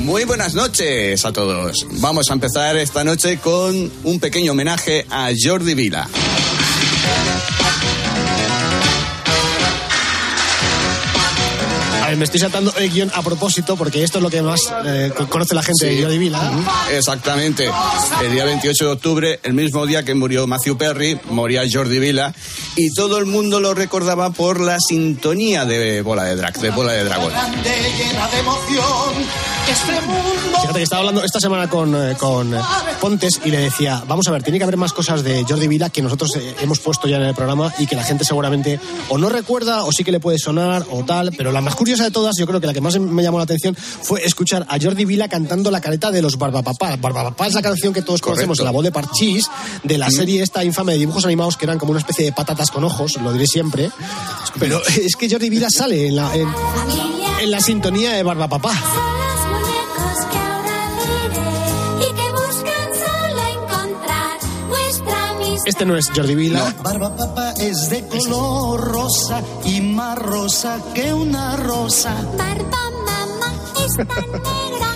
Muy 0.00 0.24
buenas 0.24 0.54
noches 0.54 1.24
a 1.24 1.32
todos. 1.32 1.86
Vamos 2.00 2.30
a 2.30 2.34
empezar 2.34 2.76
esta 2.76 3.02
noche 3.02 3.38
con 3.38 3.92
un 4.04 4.20
pequeño 4.20 4.52
homenaje 4.52 5.04
a 5.10 5.30
Jordi 5.36 5.74
Vila. 5.74 6.08
Ver, 12.14 12.18
me 12.18 12.24
estoy 12.24 12.40
saltando 12.40 12.72
el 12.76 12.90
guion 12.90 13.10
a 13.14 13.22
propósito 13.22 13.76
porque 13.76 14.02
esto 14.02 14.18
es 14.18 14.22
lo 14.22 14.30
que 14.30 14.42
más 14.42 14.60
eh, 14.84 15.12
conoce 15.28 15.54
la 15.54 15.62
gente 15.62 15.86
de 15.86 16.02
Jordi 16.02 16.18
Vila. 16.18 16.52
Exactamente. 16.92 17.68
El 18.22 18.32
día 18.32 18.44
28 18.44 18.84
de 18.84 18.90
octubre, 18.90 19.40
el 19.42 19.54
mismo 19.54 19.86
día 19.86 20.04
que 20.04 20.14
murió 20.14 20.46
Matthew 20.46 20.76
Perry, 20.76 21.20
moría 21.30 21.62
Jordi 21.70 21.98
Vila 21.98 22.34
y 22.76 22.92
todo 22.94 23.18
el 23.18 23.26
mundo 23.26 23.60
lo 23.60 23.74
recordaba 23.74 24.30
por 24.30 24.60
la 24.60 24.78
sintonía 24.80 25.64
de 25.64 26.02
Bola 26.02 26.24
de 26.24 26.36
Drag, 26.36 26.58
de 26.58 26.70
Bola 26.70 26.92
de 26.92 27.04
Dragón. 27.04 27.32
Fíjate 29.64 30.78
que 30.78 30.82
estaba 30.82 31.00
hablando 31.00 31.24
esta 31.24 31.40
semana 31.40 31.68
con, 31.70 31.94
eh, 31.94 32.16
con 32.18 32.54
eh, 32.54 32.58
Pontes 33.00 33.40
y 33.44 33.50
le 33.50 33.58
decía, 33.58 34.02
vamos 34.06 34.28
a 34.28 34.30
ver, 34.30 34.42
tiene 34.42 34.58
que 34.58 34.64
haber 34.64 34.76
más 34.76 34.92
cosas 34.92 35.24
de 35.24 35.44
Jordi 35.48 35.68
Vila 35.68 35.88
que 35.90 36.02
nosotros 36.02 36.36
eh, 36.36 36.54
hemos 36.60 36.80
puesto 36.80 37.08
ya 37.08 37.16
en 37.16 37.22
el 37.22 37.34
programa 37.34 37.72
y 37.78 37.86
que 37.86 37.96
la 37.96 38.04
gente 38.04 38.24
seguramente 38.24 38.78
o 39.08 39.16
no 39.16 39.28
recuerda 39.30 39.84
o 39.84 39.92
sí 39.92 40.04
que 40.04 40.12
le 40.12 40.20
puede 40.20 40.38
sonar 40.38 40.84
o 40.90 41.04
tal, 41.04 41.32
pero 41.36 41.50
la 41.50 41.60
más 41.62 41.74
curiosa 41.74 42.04
de 42.04 42.10
todas, 42.10 42.36
yo 42.38 42.46
creo 42.46 42.60
que 42.60 42.66
la 42.66 42.74
que 42.74 42.80
más 42.82 42.98
me 42.98 43.22
llamó 43.22 43.38
la 43.38 43.44
atención 43.44 43.74
fue 43.74 44.24
escuchar 44.24 44.66
a 44.68 44.78
Jordi 44.80 45.04
Vila 45.06 45.28
cantando 45.28 45.70
la 45.70 45.80
careta 45.80 46.10
de 46.10 46.20
los 46.20 46.36
Barbapapá. 46.36 46.96
Barbapapá 46.96 47.46
es 47.46 47.54
la 47.54 47.62
canción 47.62 47.94
que 47.94 48.02
todos 48.02 48.20
conocemos, 48.20 48.58
la 48.60 48.70
voz 48.70 48.84
de 48.84 48.92
Parchís, 48.92 49.46
de 49.82 49.96
la 49.96 50.10
serie 50.10 50.42
esta 50.42 50.62
infame 50.62 50.92
de 50.92 50.98
dibujos 50.98 51.24
animados 51.24 51.56
que 51.56 51.64
eran 51.64 51.78
como 51.78 51.92
una 51.92 52.00
especie 52.00 52.26
de 52.26 52.32
patatas 52.32 52.70
con 52.70 52.84
ojos, 52.84 53.16
lo 53.22 53.32
diré 53.32 53.46
siempre, 53.46 53.90
pero 54.58 54.80
es 54.86 55.16
que 55.16 55.30
Jordi 55.30 55.48
Vila 55.48 55.68
sale 55.70 56.08
en 56.08 56.16
la, 56.16 56.34
en, 56.34 56.48
en 57.40 57.50
la 57.50 57.60
sintonía 57.60 58.12
de 58.12 58.22
Barbapapá. 58.22 58.72
Este 65.66 65.86
no 65.86 65.96
es 65.96 66.10
Jordi 66.14 66.34
Vila. 66.34 66.74
Barba 66.82 67.16
papá 67.16 67.52
es 67.52 67.88
de 67.88 68.06
color 68.06 68.80
rosa 68.80 69.42
y 69.64 69.80
más 69.80 70.18
rosa 70.18 70.78
que 70.94 71.12
una 71.14 71.56
rosa. 71.56 72.14
Barba 72.36 72.90
mamá 73.06 73.52
es 73.84 73.96
tan 73.96 74.06
negra 74.32 74.93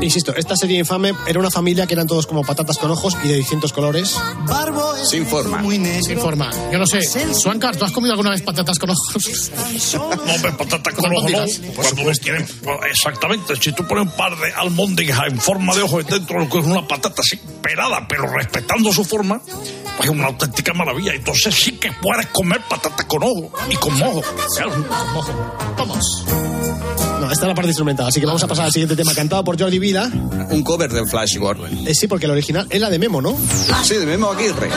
Insisto, 0.00 0.34
esta 0.34 0.56
serie 0.56 0.78
infame 0.78 1.12
era 1.26 1.38
una 1.38 1.50
familia 1.50 1.86
que 1.86 1.94
eran 1.94 2.06
todos 2.06 2.26
como 2.26 2.42
patatas 2.42 2.78
con 2.78 2.90
ojos 2.90 3.16
y 3.22 3.28
de 3.28 3.36
distintos 3.36 3.72
colores. 3.72 4.16
Barbo 4.46 4.96
es 4.96 5.08
Sin 5.10 5.26
forma. 5.26 5.62
Sin 6.02 6.18
forma. 6.18 6.50
Yo 6.72 6.78
no 6.78 6.86
sé. 6.86 7.02
Suancar, 7.34 7.76
¿tú 7.76 7.84
has 7.84 7.92
comido 7.92 8.12
alguna 8.12 8.30
vez 8.30 8.42
patatas 8.42 8.78
con 8.78 8.90
ojos? 8.90 9.50
No, 9.94 10.34
hombre, 10.34 10.52
patata 10.52 10.90
con 10.92 11.04
Con 11.04 11.16
ojo 11.16 11.28
no. 11.28 11.38
albóndigas. 11.38 11.74
Cuando 11.74 12.04
ves 12.04 12.20
tienen, 12.20 12.46
pues, 12.62 12.78
exactamente, 12.90 13.54
si 13.56 13.72
tú 13.72 13.86
pones 13.86 14.06
un 14.06 14.12
par 14.12 14.36
de 14.38 14.52
almóndigas 14.52 15.20
en 15.28 15.38
forma 15.40 15.74
de 15.74 15.82
ojo 15.82 16.02
dentro 16.02 16.38
de 16.38 16.44
lo 16.44 16.50
que 16.50 16.58
es 16.58 16.66
una 16.66 16.86
patata 16.86 17.20
así 17.20 17.38
pelada, 17.62 18.06
pero 18.08 18.26
respetando 18.26 18.92
su 18.92 19.04
forma, 19.04 19.40
pues 19.96 20.08
es 20.08 20.10
una 20.10 20.26
auténtica 20.26 20.72
maravilla. 20.74 21.12
Entonces 21.14 21.54
sí 21.54 21.72
que 21.72 21.92
puedes 21.92 22.26
comer 22.28 22.60
patata 22.68 23.06
con 23.06 23.22
ojo 23.22 23.52
y 23.70 23.76
con 23.76 23.98
mojo. 23.98 24.22
Claro. 24.56 24.84
Vamos. 25.76 26.24
No, 27.20 27.30
esta 27.30 27.44
es 27.44 27.48
la 27.48 27.54
parte 27.54 27.68
instrumental, 27.68 28.06
así 28.06 28.18
que 28.18 28.24
vamos 28.24 28.42
a 28.42 28.46
pasar 28.46 28.64
al 28.64 28.72
siguiente 28.72 28.96
tema 28.96 29.12
cantado 29.12 29.44
por 29.44 29.60
Jordi 29.60 29.78
Vila. 29.78 30.10
Un 30.50 30.62
cover 30.62 30.90
de 30.90 31.06
Flash 31.06 31.36
Gordon. 31.36 31.86
Eh, 31.86 31.94
sí, 31.94 32.06
porque 32.06 32.24
el 32.24 32.32
original 32.32 32.66
es 32.70 32.80
la 32.80 32.88
de 32.88 32.98
Memo, 32.98 33.20
¿no? 33.20 33.36
Sí, 33.82 33.94
de 33.94 34.06
Memo 34.06 34.30
Aguirre. 34.30 34.70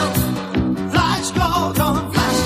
Flash 0.90 1.30
Gordon, 1.34 2.12
Flash, 2.12 2.36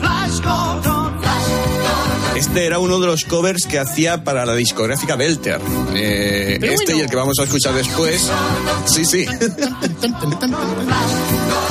Flash 0.00 0.40
Gordon, 0.42 1.20
Flash 1.20 2.36
Este 2.36 2.64
era 2.64 2.78
uno 2.78 2.98
de 3.00 3.06
los 3.06 3.24
covers 3.24 3.66
que 3.66 3.78
hacía 3.78 4.24
para 4.24 4.46
la 4.46 4.54
discográfica 4.54 5.14
Belter. 5.16 5.60
Eh, 5.94 6.58
este 6.62 6.74
bueno. 6.74 6.96
y 6.96 7.00
el 7.00 7.10
que 7.10 7.16
vamos 7.16 7.38
a 7.38 7.42
escuchar 7.42 7.74
después. 7.74 8.30
Sí, 8.86 9.04
sí. 9.04 9.26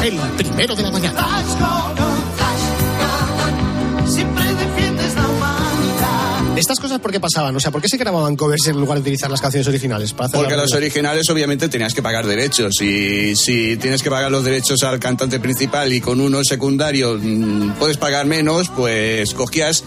El 0.04 0.18
primero 0.38 0.76
de 0.76 0.84
la 0.84 0.92
mañana. 0.92 1.44
Estas 6.62 6.80
cosas, 6.80 7.00
¿por 7.00 7.12
qué 7.12 7.20
pasaban? 7.20 7.56
O 7.56 7.60
sea, 7.60 7.72
¿por 7.72 7.82
qué 7.82 7.90
se 7.90 7.98
grababan 7.98 8.36
covers 8.36 8.68
en 8.68 8.80
lugar 8.80 8.98
de 8.98 9.02
utilizar 9.02 9.32
las 9.32 9.42
canciones 9.42 9.68
originales? 9.68 10.14
Para 10.14 10.28
hacer 10.28 10.40
Porque 10.40 10.56
los 10.56 10.72
originales 10.74 11.28
obviamente 11.32 11.68
tenías 11.70 11.96
que 11.96 12.04
pagar 12.04 12.28
derechos 12.28 12.80
y 12.82 13.36
si 13.36 13.78
tienes 13.78 14.04
que 14.04 14.12
pagar 14.12 14.30
los 14.32 14.44
derechos 14.44 14.84
al 14.84 15.00
cantante 15.00 15.40
principal 15.40 15.92
y 15.92 16.00
con 16.00 16.22
uno 16.22 16.44
secundario 16.44 17.18
mm, 17.20 17.72
puedes 17.80 17.98
pagar 17.98 18.28
menos, 18.28 18.70
pues 18.70 19.34
cogías, 19.34 19.84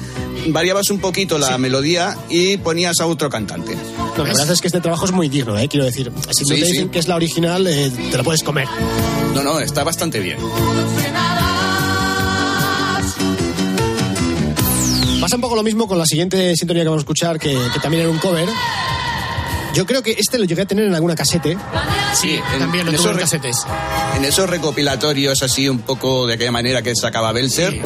variabas 0.49 0.90
un 0.90 0.99
poquito 0.99 1.38
la 1.38 1.57
melodía 1.59 2.16
y 2.28 2.57
ponías 2.57 2.99
a 3.00 3.07
otro 3.07 3.31
cantante. 3.31 3.76
No, 4.16 4.25
la 4.25 4.31
verdad 4.31 4.50
es 4.50 4.61
que 4.61 4.66
este 4.66 4.81
trabajo 4.81 5.04
es 5.07 5.12
muy 5.12 5.28
digno, 5.28 5.57
¿eh? 5.57 5.69
Quiero 5.69 5.87
decir, 5.87 6.11
si 6.33 6.43
no 6.43 6.54
Sí, 6.57 6.61
te 6.61 6.66
sí. 6.66 6.73
dicen 6.73 6.88
que 6.90 6.99
es 6.99 7.07
la 7.07 7.14
original, 7.14 7.66
eh, 7.69 7.90
te 8.11 8.16
la 8.16 8.25
puedes 8.25 8.43
comer. 8.43 8.66
No, 9.33 9.43
no, 9.45 9.61
está 9.61 9.85
bastante 9.85 10.19
bien. 10.19 10.38
Pasa 15.25 15.37
un 15.37 15.40
poco 15.40 15.57
lo 15.57 15.62
mismo 15.62 15.88
con 15.88 15.97
la 15.97 16.04
siguiente 16.04 16.54
sintonía 16.54 16.83
que 16.83 16.88
vamos 16.90 17.00
a 17.00 17.04
escuchar, 17.04 17.38
que, 17.38 17.57
que 17.73 17.81
también 17.81 18.02
era 18.02 18.11
un 18.12 18.19
cover. 18.19 18.47
Yo 19.73 19.87
creo 19.87 20.02
que 20.02 20.11
este 20.19 20.38
lo 20.38 20.45
llegué 20.45 20.61
a 20.61 20.66
tener 20.66 20.85
en 20.85 20.95
alguna 20.95 21.14
casete. 21.14 21.57
Sí, 22.12 22.38
en, 22.52 22.59
También 22.59 22.85
lo 22.85 22.90
en 22.93 22.99
tuve 22.99 23.12
en 23.12 23.16
esos, 23.16 23.31
casetes. 23.31 23.57
en 24.19 24.25
esos 24.26 24.50
recopilatorios 24.50 25.43
así 25.43 25.66
un 25.66 25.78
poco 25.78 26.26
de 26.26 26.35
aquella 26.35 26.52
manera 26.52 26.83
que 26.83 26.95
sacaba 26.95 27.33
Belser. 27.33 27.81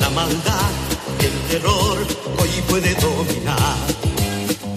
La 0.00 0.08
maldad, 0.08 0.70
el 1.18 1.50
terror, 1.50 1.98
hoy 2.38 2.48
puede 2.66 2.94
dominar. 2.94 3.76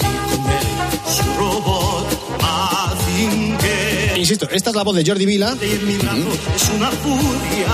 Con 0.01 0.51
él, 0.51 0.67
su 1.07 1.39
robot, 1.39 2.41
Mazinger. 2.41 4.17
Insisto, 4.17 4.50
esta 4.51 4.72
es 4.72 4.75
la 4.75 4.83
voz 4.83 4.98
de 4.98 5.05
Jordi 5.05 5.25
Vila. 5.25 5.55
Mi 5.55 5.63
es 5.63 6.69
una 6.75 6.91
furia. 6.91 7.69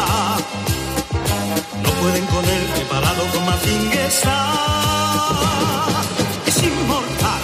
No 1.82 1.90
pueden 2.00 2.26
con 2.28 2.46
él, 2.46 2.64
preparado 2.76 3.26
con 3.34 3.44
Mazinger 3.48 3.59
está. 4.10 4.54
Es 6.48 6.58
inmortal, 6.64 7.42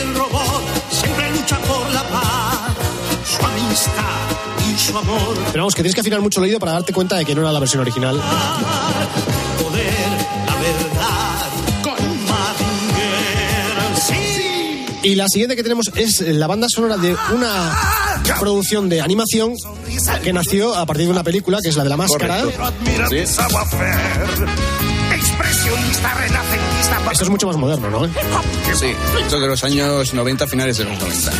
el 0.00 0.14
robot 0.14 0.62
siempre 0.90 1.30
lucha 1.32 1.58
por 1.58 1.90
la 1.92 2.02
paz. 2.08 2.74
Su 3.24 3.44
amistad 3.44 4.24
y 4.66 4.78
su 4.78 4.96
amor. 4.96 5.36
Pero 5.52 5.64
vamos, 5.64 5.74
que 5.74 5.82
tienes 5.82 5.94
que 5.94 6.00
afinar 6.00 6.20
mucho 6.20 6.40
el 6.40 6.44
oído 6.44 6.58
para 6.58 6.72
darte 6.72 6.92
cuenta 6.92 7.16
de 7.16 7.24
que 7.24 7.34
no 7.34 7.42
era 7.42 7.52
la 7.52 7.60
versión 7.60 7.82
original. 7.82 8.16
Poder, 9.62 10.08
la 10.46 10.54
verdad. 10.56 11.50
Con 11.82 12.26
Mazinger, 12.26 13.76
sí. 14.06 14.86
Y 15.02 15.14
la 15.16 15.28
siguiente 15.28 15.54
que 15.54 15.62
tenemos 15.62 15.90
es 15.94 16.20
la 16.20 16.46
banda 16.46 16.68
sonora 16.70 16.96
de 16.96 17.14
una 17.34 17.78
producción 18.40 18.88
de 18.88 19.02
animación 19.02 19.54
que 20.22 20.32
nació 20.32 20.74
a 20.74 20.86
partir 20.86 21.04
de 21.06 21.12
una 21.12 21.22
película, 21.22 21.58
que 21.62 21.68
es 21.68 21.76
la 21.76 21.84
de 21.84 21.90
la 21.90 21.96
máscara. 21.98 22.42
Correcto. 22.42 22.72
Sí. 23.10 23.24
Expresionista, 25.96 26.14
renacentista. 26.14 27.12
Esto 27.12 27.24
es 27.24 27.30
mucho 27.30 27.46
más 27.46 27.56
moderno, 27.56 27.90
¿no? 27.90 28.06
Sí, 28.74 28.94
esto 29.22 29.40
de 29.40 29.46
los 29.46 29.64
años 29.64 30.12
90, 30.12 30.46
finales 30.46 30.76
de 30.78 30.84
los 30.84 30.98
90. 30.98 31.30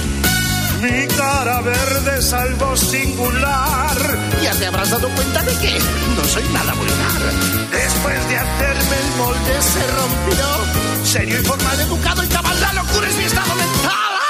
Mi 0.81 1.07
cara 1.09 1.61
verde 1.61 2.19
es 2.19 2.33
algo 2.33 2.77
singular. 2.77 3.97
Ya 4.43 4.53
te 4.55 4.67
habrás 4.67 4.91
dado 4.91 5.09
cuenta 5.11 5.43
de 5.43 5.53
que 5.59 5.79
no 6.17 6.25
soy 6.25 6.43
nada 6.53 6.73
vulgar. 6.75 7.23
Después 7.71 8.29
de 8.29 8.39
hacerme 8.39 8.97
el 8.97 9.17
molde 9.19 9.63
se 9.63 9.87
rompió. 9.93 11.05
Serio 11.05 11.41
y 11.41 11.45
formal, 11.45 11.81
educado 11.81 12.25
y 12.25 12.27
cabal, 12.29 12.61
la 12.61 12.73
locura 12.73 13.09
es 13.09 13.17
mi 13.17 13.25
estado 13.25 13.55
mental. 13.55 14.26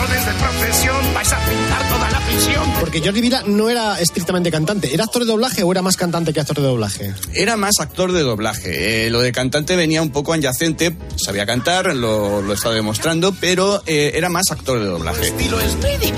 Profesión, 0.00 1.14
vais 1.14 1.32
a 1.32 1.38
pintar 1.38 1.88
toda 1.88 2.10
la 2.10 2.20
prisión. 2.20 2.72
Porque 2.80 3.00
Jordi 3.00 3.20
Vila 3.20 3.42
no 3.46 3.68
era 3.68 4.00
estrictamente 4.00 4.50
cantante. 4.50 4.92
¿Era 4.94 5.04
actor 5.04 5.22
de 5.22 5.28
doblaje 5.28 5.62
o 5.62 5.70
era 5.72 5.82
más 5.82 5.96
cantante 5.96 6.32
que 6.32 6.40
actor 6.40 6.56
de 6.56 6.62
doblaje? 6.62 7.14
Era 7.34 7.56
más 7.56 7.78
actor 7.80 8.12
de 8.12 8.22
doblaje. 8.22 9.06
Eh, 9.06 9.10
lo 9.10 9.20
de 9.20 9.32
cantante 9.32 9.76
venía 9.76 10.00
un 10.00 10.10
poco 10.10 10.32
adyacente. 10.32 10.96
Sabía 11.16 11.44
cantar, 11.44 11.94
lo, 11.94 12.40
lo 12.40 12.52
estaba 12.52 12.74
demostrando, 12.74 13.34
pero 13.40 13.82
eh, 13.86 14.12
era 14.14 14.28
más 14.28 14.50
actor 14.50 14.78
de 14.78 14.86
doblaje. 14.86 15.32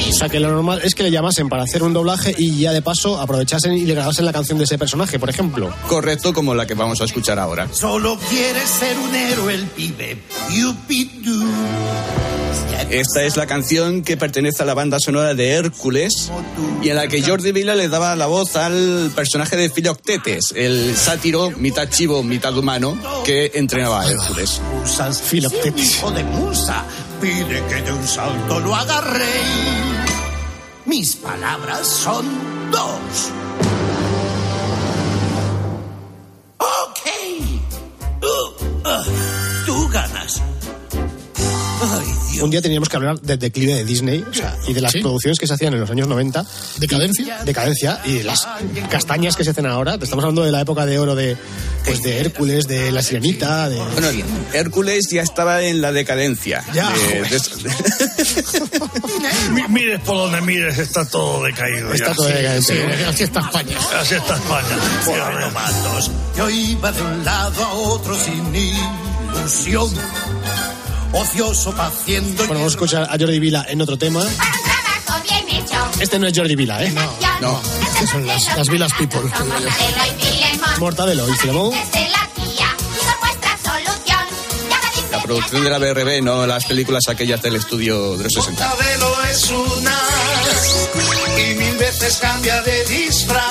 O 0.09 0.13
sea, 0.13 0.29
que 0.29 0.39
lo 0.39 0.51
normal 0.51 0.81
es 0.85 0.95
que 0.95 1.03
le 1.03 1.11
llamasen 1.11 1.49
para 1.49 1.65
hacer 1.65 1.83
un 1.83 1.93
doblaje 1.93 2.35
y 2.37 2.61
ya 2.61 2.73
de 2.73 2.83
paso 2.83 3.21
aprovechasen 3.21 3.73
y 3.73 3.85
le 3.85 3.95
grabasen 3.95 4.25
la 4.25 4.33
canción 4.33 4.59
de 4.59 4.65
ese 4.65 4.79
personaje, 4.79 5.19
por 5.19 5.31
ejemplo. 5.31 5.73
Correcto, 5.89 6.33
como 6.33 6.55
la 6.55 6.67
que 6.67 6.75
vamos 6.75 7.01
a 7.01 7.05
escuchar 7.05 7.39
ahora. 7.39 7.69
Solo 7.73 8.19
quiere 8.29 8.67
ser 8.67 8.99
un 8.99 9.15
héroe 9.15 9.55
el 9.55 9.67
pibe. 9.67 10.19
Esta 12.91 13.23
es 13.23 13.37
la 13.39 13.47
canción 13.47 13.72
que 14.05 14.19
pertenece 14.19 14.63
a 14.63 14.67
la 14.67 14.75
banda 14.75 14.99
sonora 15.01 15.33
de 15.33 15.49
Hércules 15.53 16.31
y 16.83 16.91
en 16.91 16.97
la 16.97 17.09
que 17.09 17.23
Jordi 17.23 17.53
Vila 17.53 17.75
le 17.75 17.89
daba 17.89 18.15
la 18.17 18.27
voz 18.27 18.55
al 18.57 19.11
personaje 19.15 19.57
de 19.57 19.71
Filoctetes, 19.71 20.53
el 20.55 20.95
sátiro 20.95 21.51
mitad 21.53 21.89
chivo, 21.89 22.23
mitad 22.23 22.55
humano 22.55 22.99
que 23.25 23.53
entrenaba 23.55 24.03
a 24.03 24.11
Hércules. 24.11 24.61
Filoctetes. 25.25 25.97
hijo 25.97 26.11
de 26.11 26.23
musa. 26.23 26.85
Pide 27.19 27.65
que 27.67 27.81
de 27.81 27.93
un 27.93 28.07
salto 28.07 28.61
lo 28.61 28.75
agarré. 28.75 29.41
Mis 30.85 31.17
palabras 31.17 31.87
son 31.87 32.27
dos. 32.71 33.31
Ok. 36.59 37.01
Uh, 38.21 38.89
uh, 38.89 39.65
tú 39.65 39.89
ganas. 39.89 40.43
Ay, 41.81 42.12
Un 42.41 42.51
día 42.51 42.63
teníamos 42.63 42.89
que 42.89 42.97
hablar 42.97 43.21
del 43.21 43.39
declive 43.39 43.75
de 43.75 43.85
Disney 43.85 44.25
o 44.29 44.35
sea, 44.35 44.57
y 44.67 44.73
de 44.73 44.81
las 44.81 44.93
producciones 44.95 45.39
que 45.39 45.47
se 45.47 45.55
hacían 45.55 45.75
en 45.75 45.81
los 45.81 45.91
años 45.91 46.09
90. 46.09 46.45
¿Decadencia? 46.79 47.45
Decadencia 47.45 48.01
y 48.05 48.15
de 48.15 48.25
las 48.25 48.49
castañas 48.91 49.37
que 49.37 49.45
se 49.45 49.51
hacen 49.51 49.67
ahora. 49.67 49.99
Te 49.99 50.05
estamos 50.05 50.25
hablando 50.25 50.43
de 50.43 50.51
la 50.51 50.63
época 50.63 50.87
de 50.87 50.99
oro 50.99 51.15
de, 51.15 51.37
pues, 51.85 52.03
de 52.03 52.19
Hércules, 52.21 52.67
de 52.67 52.91
La 52.91 53.03
Sirenita, 53.03 53.69
de... 53.69 53.77
Bueno, 53.77 54.09
Hércules 54.53 55.09
ya 55.11 55.23
estaba 55.23 55.63
en 55.63 55.81
la 55.83 55.93
decadencia. 55.93 56.65
Ya, 56.73 56.91
De- 56.91 57.23
mires 59.69 60.01
por 60.01 60.17
donde 60.17 60.41
mires, 60.41 60.79
está 60.79 61.05
todo 61.05 61.45
decaído. 61.45 61.93
Está 61.93 62.09
ya. 62.09 62.15
todo 62.15 62.27
decadente. 62.27 62.75
Sí, 62.75 62.81
así 63.07 63.23
está 63.25 63.41
España. 63.41 63.77
Así 64.01 64.15
está 64.15 64.35
España. 64.35 64.79
Bueno. 65.07 65.27
Yo 66.37 66.51
iba 66.51 66.93
de 66.93 67.03
un 67.03 67.25
lado 67.25 67.65
a 67.65 67.73
otro 67.75 68.17
sin 68.19 68.55
ilusión. 68.55 69.91
Ocioso 71.13 71.75
paciendo. 71.75 72.45
Bueno, 72.47 72.55
vamos 72.55 72.73
a 72.73 72.77
escuchar 72.77 73.03
a 73.05 73.19
Jordi 73.19 73.39
Vila 73.39 73.65
en 73.69 73.81
otro 73.81 73.97
tema. 73.99 74.25
Este 76.01 76.19
no 76.19 76.27
es 76.27 76.37
Jordi 76.37 76.57
Vila, 76.57 76.83
¿eh? 76.83 76.93
No. 77.41 77.61
Estas 77.93 78.11
son 78.11 78.27
las, 78.27 78.57
las 78.57 78.69
Vilas 78.69 78.93
People. 78.95 79.21
Mortadelo 79.21 80.07
y 80.07 80.25
Filemón. 80.25 80.81
Mortadelo 80.81 81.29
y 81.29 81.33
Filemón. 81.35 81.71
Desde 81.71 82.09
la 82.11 82.23
producción 85.23 85.65
de 85.65 85.71
la 85.71 85.79
BRB, 85.79 86.23
no 86.23 86.47
las 86.47 86.65
películas 86.65 87.05
aquellas 87.09 87.41
del 87.43 87.57
estudio 87.57 88.17
de 88.17 88.25
los 88.25 88.33
60. 88.33 88.69
Mortadelo 88.69 89.25
es 89.31 89.51
un 89.51 89.89
as 89.89 90.89
y 91.39 91.55
mil 91.55 91.77
veces 91.77 92.17
cambia 92.19 92.61
de 92.63 92.85
disfraz. 92.85 93.45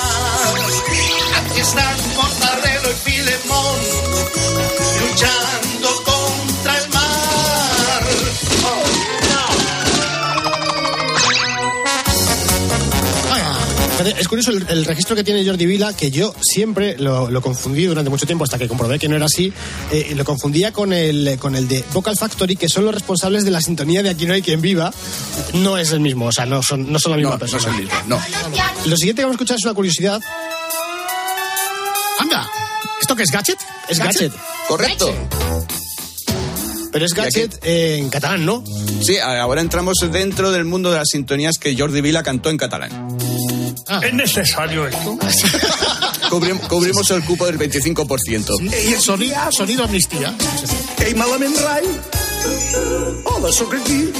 Aquí 1.36 1.60
están 1.60 1.96
Mortadelo 2.16 2.90
y 2.90 2.94
Filemón 2.94 3.80
luchando 5.00 5.71
Fíjate, 14.02 14.20
Es 14.20 14.28
curioso 14.28 14.50
el, 14.50 14.66
el 14.68 14.84
registro 14.84 15.14
que 15.16 15.24
tiene 15.24 15.44
Jordi 15.44 15.66
Vila, 15.66 15.92
que 15.94 16.10
yo 16.10 16.34
siempre 16.40 16.96
lo, 16.98 17.30
lo 17.30 17.40
confundí 17.40 17.84
durante 17.84 18.10
mucho 18.10 18.26
tiempo 18.26 18.44
hasta 18.44 18.58
que 18.58 18.68
comprobé 18.68 18.98
que 18.98 19.08
no 19.08 19.16
era 19.16 19.26
así. 19.26 19.52
eh, 19.90 20.12
lo 20.16 20.24
confundía 20.24 20.72
con 20.72 20.92
el, 20.92 21.36
con 21.38 21.54
el 21.54 21.68
de 21.68 21.84
Vocal 21.92 22.16
Factory, 22.16 22.56
que 22.56 22.68
son 22.68 22.84
los 22.84 22.94
responsables 22.94 23.44
de 23.44 23.50
la 23.50 23.60
sintonía 23.60 24.02
de 24.02 24.10
Aquí 24.10 24.26
no 24.26 24.34
hay 24.34 24.42
quien 24.42 24.60
viva. 24.60 24.92
No 25.54 25.78
es 25.78 25.92
el 25.92 26.00
mismo, 26.00 26.26
o 26.26 26.32
sea, 26.32 26.46
no 26.46 26.62
son, 26.62 26.90
no 26.92 26.98
son 26.98 27.12
la 27.12 27.16
misma 27.16 27.32
No, 27.32 27.38
no 27.38 27.44
es 27.44 27.50
persona. 27.52 27.76
el 27.76 27.82
mismo, 27.84 27.98
no. 28.06 28.20
Lo 28.86 28.96
siguiente 28.96 29.20
que 29.20 29.24
vamos 29.24 29.34
a 29.34 29.36
escuchar 29.36 29.56
es 29.58 29.64
una 29.64 29.74
curiosidad. 29.74 30.20
Anda, 32.18 32.48
¿esto 33.00 33.16
qué 33.16 33.22
es 33.24 33.30
Gadget? 33.30 33.58
Es 33.88 33.98
Gadget. 33.98 34.32
Correcto. 34.68 35.12
Pero 36.92 37.06
es 37.06 37.14
Gadget 37.14 37.58
eh, 37.64 37.96
en 37.98 38.10
catalán, 38.10 38.44
¿no? 38.44 38.62
Sí, 39.00 39.18
ahora 39.18 39.60
entramos 39.62 39.96
dentro 40.12 40.50
del 40.52 40.64
mundo 40.66 40.90
de 40.90 40.98
las 40.98 41.08
sintonías 41.08 41.56
que 41.58 41.74
Jordi 41.76 42.00
Vila 42.02 42.22
cantó 42.22 42.50
en 42.50 42.58
catalán. 42.58 43.08
¿Es 44.02 44.14
necesario 44.14 44.86
esto? 44.86 45.18
Cubrim- 46.30 46.60
cubrimos 46.68 47.10
el 47.10 47.22
cupo 47.24 47.46
del 47.46 47.58
25%. 47.58 48.72
Y 48.88 48.92
el 48.94 49.00
sonido, 49.00 49.36
sonido 49.50 49.84
amnistía. 49.84 50.34
Ei, 51.04 51.14
malament 51.14 51.56
rai. 51.58 51.84
Hola, 53.24 53.52
sóc 53.52 53.74
aquí. 53.74 54.10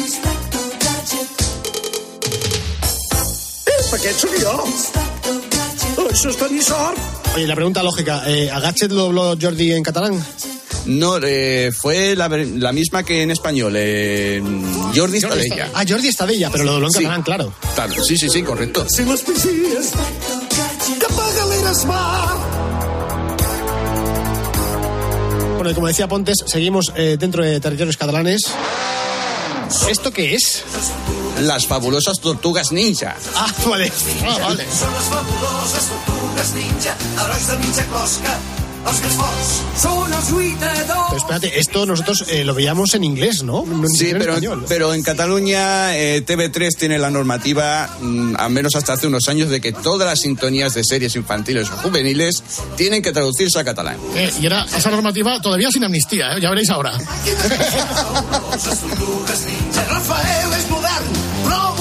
Eh, 3.66 3.94
aquest 3.94 4.20
sóc 4.24 4.34
jo. 4.42 4.56
Això 6.12 6.28
és 6.32 6.36
tenir 6.40 6.62
sort. 6.64 6.98
Oye, 7.36 7.46
la 7.46 7.54
pregunta 7.56 7.82
lógica, 7.82 8.22
eh, 8.26 8.50
¿a 8.50 8.60
Gadget 8.60 8.92
lo 8.92 9.06
habló 9.06 9.36
Jordi 9.40 9.72
en 9.72 9.82
catalán? 9.82 10.22
No, 10.86 11.16
eh, 11.22 11.70
fue 11.72 12.14
la, 12.16 12.28
la 12.28 12.72
misma 12.72 13.02
que 13.04 13.22
en 13.22 13.30
español. 13.30 13.74
eh, 13.76 14.42
Jordi 14.94 15.16
Estadella. 15.18 15.70
Ah, 15.74 15.84
Jordi 15.88 16.08
Estadella, 16.08 16.50
pero 16.50 16.64
lo 16.64 16.72
dobló 16.72 16.86
en 16.88 16.92
Sí. 16.92 16.98
catalán, 16.98 17.22
claro. 17.22 17.52
Claro, 17.74 18.04
sí, 18.04 18.16
sí, 18.16 18.28
sí, 18.28 18.42
correcto. 18.42 18.86
Si. 18.88 19.02
Bueno, 25.56 25.70
y 25.70 25.74
como 25.74 25.86
decía 25.86 26.08
Pontes, 26.08 26.38
seguimos 26.46 26.92
eh, 26.96 27.16
dentro 27.18 27.44
de 27.44 27.60
territorios 27.60 27.96
catalanes. 27.96 28.42
¿Esto 29.88 30.10
qué 30.10 30.34
es? 30.34 30.64
Las 31.40 31.66
fabulosas 31.66 32.20
tortugas 32.20 32.72
ninja. 32.72 33.16
Ah, 33.34 33.52
vale. 33.66 33.90
Ah, 34.26 34.36
vale. 34.40 34.66
Són 34.68 34.92
les 34.92 35.06
fabuloses 35.08 35.86
tortugues 35.88 36.50
ninja, 36.58 36.96
de 37.48 37.56
mitja 37.62 37.84
closca, 37.88 38.34
Pero 41.08 41.16
espérate, 41.16 41.58
esto 41.58 41.86
nosotros 41.86 42.24
eh, 42.28 42.44
lo 42.44 42.54
veíamos 42.54 42.94
en 42.94 43.04
inglés, 43.04 43.42
¿no? 43.42 43.64
Sí, 43.94 44.10
en 44.10 44.18
pero, 44.18 44.32
español. 44.32 44.64
pero 44.68 44.94
en 44.94 45.02
Cataluña 45.02 45.96
eh, 45.96 46.24
TV3 46.24 46.76
tiene 46.76 46.98
la 46.98 47.10
normativa, 47.10 47.88
mm, 48.00 48.36
al 48.36 48.50
menos 48.50 48.74
hasta 48.74 48.94
hace 48.94 49.06
unos 49.06 49.28
años, 49.28 49.48
de 49.50 49.60
que 49.60 49.72
todas 49.72 50.08
las 50.08 50.20
sintonías 50.20 50.74
de 50.74 50.84
series 50.84 51.14
infantiles 51.16 51.70
o 51.70 51.76
juveniles 51.76 52.42
tienen 52.76 53.02
que 53.02 53.12
traducirse 53.12 53.58
a 53.58 53.64
catalán. 53.64 53.98
Eh, 54.14 54.32
y 54.40 54.46
era 54.46 54.64
esa 54.64 54.90
normativa 54.90 55.40
todavía 55.40 55.70
sin 55.70 55.84
amnistía, 55.84 56.36
¿eh? 56.36 56.40
ya 56.40 56.50
veréis 56.50 56.70
ahora. 56.70 56.92
Rafael 59.92 60.52
és 60.56 60.68
modern, 60.70 61.06
però 61.44 61.72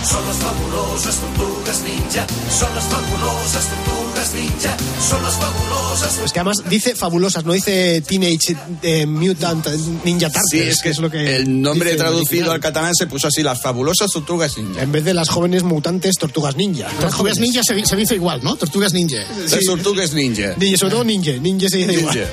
Són 0.00 0.24
les 0.24 0.38
fabuloses 0.40 1.16
tortugues 1.20 1.80
ninja. 1.84 2.22
Són 2.48 2.70
les 2.72 2.86
fabuloses 2.88 3.66
tortugues 3.68 4.30
ninja. 4.32 4.72
Són 5.04 5.24
les 5.26 5.36
fabuloses 5.42 6.18
Es 6.24 6.32
que 6.32 6.40
además 6.40 6.62
dice 6.68 6.94
fabulosas, 6.94 7.44
no 7.44 7.52
dice 7.52 8.00
Teenage 8.00 8.56
eh, 8.82 9.04
Mutant 9.06 9.66
Ninja 10.04 10.30
Turtles. 10.30 10.50
Sí, 10.50 10.60
es 10.60 10.80
que, 10.80 10.88
es 10.90 10.98
lo 10.98 11.10
que 11.10 11.36
el 11.36 11.60
nombre 11.60 11.96
traducido 11.96 12.52
al 12.52 12.60
catalán 12.60 12.94
se 12.94 13.06
puso 13.06 13.28
así, 13.28 13.42
las 13.42 13.60
fabulosas 13.60 14.10
tortugas 14.10 14.56
ninja. 14.56 14.82
En 14.82 14.90
vez 14.90 15.04
de 15.04 15.12
las 15.12 15.28
jóvenes 15.28 15.64
mutantes 15.64 16.16
tortugas 16.16 16.56
ninja. 16.56 16.88
Tortugas 17.00 17.38
ninja 17.38 17.62
se, 17.62 17.84
se 17.84 17.96
dice 17.96 18.14
igual, 18.14 18.40
¿no? 18.42 18.56
Tortugas 18.56 18.94
ninja. 18.94 19.18
Las 19.50 19.64
tortugas 19.64 20.14
ninja. 20.14 20.54
Ninja, 20.56 20.78
sobre 20.78 20.92
todo 20.92 21.04
ninja. 21.04 21.32
Ninja 21.32 21.68
se 21.68 21.76
dice 21.76 21.92
igual. 21.92 22.16
Ninja. 22.16 22.30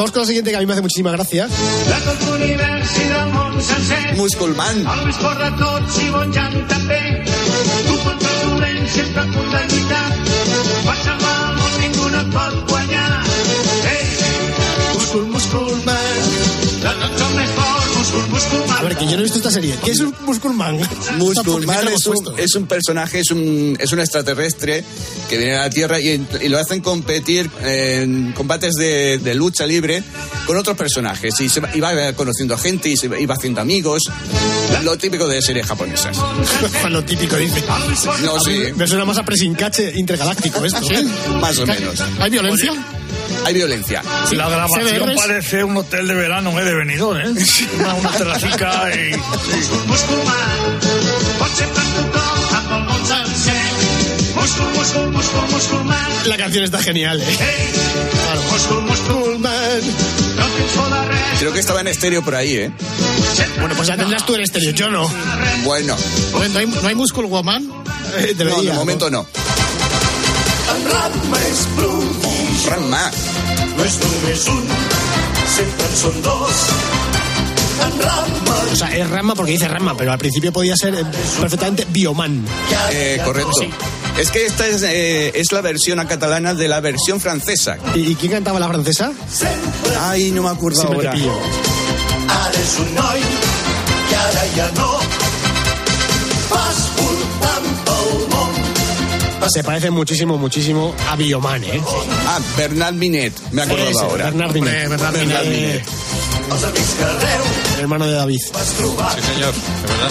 Vamos 0.00 0.12
con 0.12 0.22
la 0.22 0.26
siguiente 0.26 0.50
que 0.50 0.56
a 0.56 0.60
mí 0.60 0.66
me 0.66 0.72
hace 0.72 0.80
muchísima 0.80 1.12
gracia. 1.12 1.46
De 1.46 3.19
món 3.60 3.68
sencer. 3.68 4.16
Musculman. 4.16 4.80
El 4.92 5.02
més 5.06 5.18
fort 5.20 5.40
de 5.42 5.50
tots 5.60 5.98
i 6.00 6.08
bon 6.14 6.32
Jan 6.32 6.56
també. 6.70 7.00
Tu 7.88 7.98
contra 8.04 8.32
el 8.32 8.40
dolent 8.48 8.88
sempre 8.94 9.22
a 9.22 9.28
punt 9.34 9.52
de 9.54 9.62
lluitar. 9.72 10.06
Per 10.88 10.96
salvar 11.04 11.36
el 11.44 11.56
món 11.60 11.78
ningú 11.84 12.10
no 12.14 12.24
et 12.24 12.34
pot 12.36 12.69
A 18.78 18.82
ver, 18.82 18.96
que 18.96 19.04
yo 19.04 19.12
no 19.12 19.20
he 19.20 19.22
visto 19.22 19.38
esta 19.38 19.50
serie. 19.50 19.74
¿Qué 19.84 19.90
es 19.90 20.00
un 20.00 20.14
Musculman? 20.24 20.78
Musculman 21.18 21.88
es 21.88 22.06
un, 22.06 22.16
es 22.38 22.54
un 22.54 22.66
personaje, 22.66 23.20
es 23.20 23.30
un, 23.30 23.76
es 23.78 23.92
un 23.92 24.00
extraterrestre 24.00 24.84
que 25.28 25.36
viene 25.38 25.56
a 25.56 25.60
la 25.60 25.70
Tierra 25.70 26.00
y, 26.00 26.26
y 26.40 26.48
lo 26.48 26.58
hacen 26.58 26.80
competir 26.80 27.50
en 27.62 28.32
combates 28.32 28.74
de, 28.74 29.18
de 29.18 29.34
lucha 29.34 29.66
libre 29.66 30.02
con 30.46 30.56
otros 30.56 30.76
personajes. 30.76 31.38
Y, 31.40 31.48
se 31.48 31.60
va, 31.60 31.70
y 31.74 31.80
va 31.80 32.12
conociendo 32.14 32.54
a 32.54 32.58
gente 32.58 32.88
y 32.88 32.96
se 32.96 33.08
va, 33.08 33.18
y 33.18 33.26
va 33.26 33.34
haciendo 33.34 33.60
amigos. 33.60 34.02
Lo 34.82 34.96
típico 34.96 35.28
de 35.28 35.42
series 35.42 35.66
japonesas. 35.66 36.16
Lo 36.90 37.04
típico, 37.04 37.36
dice. 37.36 37.62
No, 38.22 38.40
sí. 38.40 38.64
Me 38.76 38.86
suena 38.86 39.04
más 39.04 39.18
a 39.18 39.24
Presincache 39.24 39.92
intergaláctico 39.96 40.64
esto. 40.64 40.90
¿eh? 40.90 41.04
Más 41.40 41.58
o 41.58 41.66
menos. 41.66 42.02
¿Hay 42.18 42.30
violencia? 42.30 42.72
Hay 43.44 43.54
violencia. 43.54 44.02
La 44.32 44.48
grabación 44.48 45.12
parece 45.16 45.64
un 45.64 45.76
hotel 45.76 46.06
de 46.08 46.14
verano, 46.14 46.58
¿eh? 46.58 46.64
De 46.64 46.74
Benidorm, 46.74 47.20
¿eh? 47.20 47.44
Una, 47.78 47.94
una 47.94 48.10
terracica 48.10 48.90
y... 48.94 49.14
La 56.26 56.36
canción 56.36 56.64
está 56.64 56.78
genial, 56.78 57.20
¿eh? 57.20 57.38
Creo 61.38 61.52
que 61.52 61.60
estaba 61.60 61.80
en 61.80 61.88
estéreo 61.88 62.22
por 62.22 62.34
ahí, 62.34 62.54
¿eh? 62.56 62.70
Bueno, 63.58 63.74
pues 63.74 63.88
la 63.88 63.96
tendrás 63.96 64.24
tú 64.26 64.34
en 64.34 64.42
estéreo, 64.42 64.72
yo 64.72 64.90
no. 64.90 65.10
Bueno, 65.64 65.96
¿No 66.32 66.58
hay, 66.58 66.66
no 66.66 66.88
hay 66.88 66.94
Muscle 66.94 67.24
Woman? 67.24 67.70
Eh, 68.18 68.34
no, 68.38 68.62
de 68.62 68.72
momento 68.72 69.10
no. 69.10 69.26
Ranma. 72.66 73.10
no 73.76 73.84
és 73.84 73.96
només 74.02 74.48
un, 74.48 74.64
sempre 75.56 75.86
en 75.86 75.96
són 75.96 76.22
dos. 76.22 76.64
O 78.72 78.76
sea, 78.76 78.88
es 78.94 79.08
Rama 79.08 79.34
porque 79.34 79.52
dice 79.52 79.66
Rama, 79.68 79.96
pero 79.96 80.12
al 80.12 80.18
principio 80.18 80.52
podía 80.52 80.76
ser 80.76 80.94
eh, 80.94 81.04
perfectamente 81.40 81.86
Bioman. 81.88 82.44
Eh, 82.92 83.20
correcto. 83.24 83.50
Es 84.18 84.30
que 84.30 84.44
esta 84.46 84.66
es, 84.66 84.82
eh, 84.82 85.32
es 85.34 85.50
la 85.52 85.60
versión 85.62 85.98
a 85.98 86.06
catalana 86.06 86.54
de 86.54 86.68
la 86.68 86.80
versión 86.80 87.20
francesa. 87.20 87.78
¿Y, 87.94 88.12
y 88.12 88.14
quién 88.16 88.32
cantaba 88.32 88.60
la 88.60 88.68
francesa? 88.68 89.12
Ay, 90.00 90.30
no 90.30 90.42
me 90.42 90.50
acuerdo 90.50 90.80
Siempre 90.80 91.00
te 91.00 91.08
ahora. 91.08 91.18
pillo. 91.18 91.32
un 92.80 92.94
noi 92.94 93.20
ara 94.14 94.44
ja 94.56 94.70
no. 94.76 94.98
Vas. 96.50 96.89
Se 99.48 99.64
parece 99.64 99.90
muchísimo, 99.90 100.38
muchísimo 100.38 100.94
a 101.08 101.16
Bioman, 101.16 101.64
¿eh? 101.64 101.80
Ah, 102.26 102.38
Bernard 102.56 102.94
Minet, 102.94 103.32
me 103.50 103.62
he 103.62 103.64
acordado 103.64 103.90
Ese, 103.90 104.00
ahora. 104.00 104.24
Bernard 104.26 104.52
Minet. 104.54 104.88
Bernard 104.88 105.12
Bernard 105.12 105.44
Minet. 105.46 105.58
Minet. 105.66 105.86
El 107.74 107.80
hermano 107.80 108.06
de 108.06 108.12
David. 108.12 108.38
Sí, 108.38 108.52
señor, 108.52 109.54
de 109.54 109.92
verdad. 109.92 110.10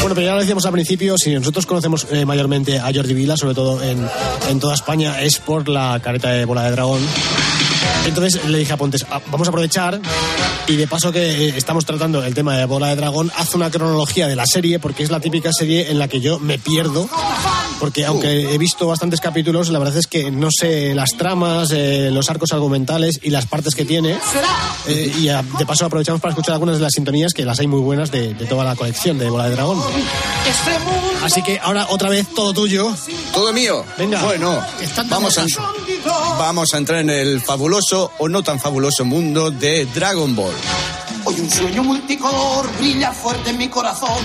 Bueno, 0.00 0.14
pero 0.14 0.26
ya 0.26 0.32
lo 0.34 0.40
decíamos 0.40 0.64
al 0.66 0.72
principio, 0.72 1.16
si 1.18 1.34
nosotros 1.34 1.66
conocemos 1.66 2.06
eh, 2.10 2.24
mayormente 2.24 2.78
a 2.78 2.90
Jordi 2.94 3.14
Vila, 3.14 3.36
sobre 3.36 3.54
todo 3.54 3.82
en, 3.82 4.08
en 4.48 4.58
toda 4.60 4.74
España, 4.74 5.20
es 5.22 5.38
por 5.38 5.68
la 5.68 6.00
careta 6.02 6.30
de 6.30 6.44
bola 6.46 6.64
de 6.64 6.70
dragón. 6.72 7.00
Entonces 8.06 8.44
le 8.46 8.58
dije 8.58 8.72
a 8.72 8.76
Pontes, 8.76 9.04
"Ah, 9.10 9.20
vamos 9.30 9.46
a 9.46 9.50
aprovechar 9.50 10.00
y 10.66 10.76
de 10.76 10.86
paso 10.86 11.12
que 11.12 11.48
eh, 11.48 11.54
estamos 11.56 11.84
tratando 11.84 12.24
el 12.24 12.34
tema 12.34 12.56
de 12.56 12.64
bola 12.64 12.88
de 12.88 12.96
dragón, 12.96 13.30
haz 13.36 13.54
una 13.54 13.70
cronología 13.70 14.26
de 14.28 14.36
la 14.36 14.44
serie, 14.46 14.78
porque 14.78 15.02
es 15.02 15.10
la 15.10 15.20
típica 15.20 15.50
serie 15.52 15.90
en 15.90 15.98
la 15.98 16.08
que 16.08 16.20
yo 16.20 16.38
me 16.38 16.58
pierdo, 16.58 17.08
porque 17.78 18.04
aunque 18.04 18.54
he 18.54 18.58
visto 18.58 18.86
bastantes 18.86 19.20
capítulos, 19.20 19.68
la 19.68 19.78
verdad 19.78 19.96
es 19.96 20.06
que 20.06 20.30
no 20.30 20.48
sé 20.50 20.94
las 20.94 21.10
tramas, 21.16 21.70
eh, 21.72 22.10
los 22.12 22.30
arcos 22.30 22.52
argumentales 22.52 23.20
y 23.22 23.30
las 23.30 23.46
partes 23.46 23.74
que 23.74 23.84
tiene. 23.84 24.18
Eh, 24.86 25.12
y 25.18 25.26
de 25.26 25.66
paso 25.66 25.86
aprovechamos 25.86 26.20
para 26.20 26.32
escuchar 26.32 26.54
algunas 26.54 26.76
de 26.76 26.82
las 26.82 26.92
sintonías, 26.92 27.32
que 27.32 27.44
las 27.44 27.58
hay 27.60 27.66
muy 27.66 27.80
buenas 27.80 28.10
de, 28.10 28.34
de 28.34 28.46
toda 28.46 28.64
la 28.64 28.76
colección 28.76 29.18
de 29.18 29.28
bola 29.28 29.44
de 29.44 29.50
dragón. 29.52 29.82
Así 31.22 31.42
que 31.42 31.58
ahora 31.58 31.86
otra 31.90 32.08
vez 32.08 32.26
todo 32.34 32.52
tuyo. 32.52 32.94
Todo 33.32 33.52
mío. 33.52 33.84
Venga. 33.98 34.22
Bueno, 34.22 34.60
vamos 35.08 35.38
a, 35.38 35.46
vamos 36.38 36.72
a 36.72 36.78
entrar 36.78 37.00
en 37.00 37.10
el 37.10 37.40
fabuloso 37.40 38.12
o 38.18 38.28
no 38.28 38.42
tan 38.42 38.60
fabuloso 38.60 39.04
mundo 39.04 39.50
de 39.50 39.86
Dragon 39.86 40.34
Ball. 40.36 40.54
Hoy 41.24 41.40
un 41.40 41.50
sueño 41.50 41.82
multicolor 41.82 42.70
brilla 42.78 43.10
fuerte 43.10 43.50
en 43.50 43.58
mi 43.58 43.68
corazón, 43.68 44.18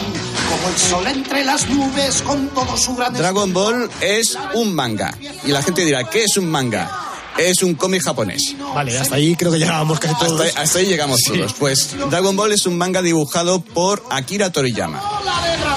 como 0.52 0.70
el 0.70 0.78
sol 0.78 1.08
entre 1.08 1.44
las 1.46 1.70
nubes 1.70 2.22
con 2.24 2.48
todo 2.50 2.76
su 2.78 2.96
gran 2.96 3.14
Dragon 3.14 3.54
Ball 3.54 3.90
es 4.02 4.38
un 4.54 4.74
manga. 4.76 5.18
Y 5.46 5.50
la 5.52 5.62
gente 5.62 5.86
dirá, 5.86 6.04
¿qué 6.10 6.24
es 6.24 6.38
un 6.38 6.50
manga? 6.50 7.08
Es 7.38 7.64
un 7.64 7.76
cómic 7.76 8.04
japonés. 8.04 8.56
Vale, 8.76 8.98
hasta 9.00 9.16
ahí 9.16 9.36
creo 9.36 9.52
que 9.52 9.58
llegábamos 9.60 10.00
casi 10.00 10.14
todos. 10.16 10.42
Hasta, 10.42 10.62
hasta 10.62 10.80
ahí 10.80 10.86
llegamos 10.86 11.18
Sí. 11.26 11.32
todos. 11.38 11.54
Pues 11.54 11.90
Dragon 12.10 12.36
Ball 12.36 12.52
es 12.52 12.66
un 12.66 12.78
manga 12.78 13.02
dibujado 13.02 13.62
por 13.62 14.04
Akira 14.10 14.52
Toriyama. 14.52 15.02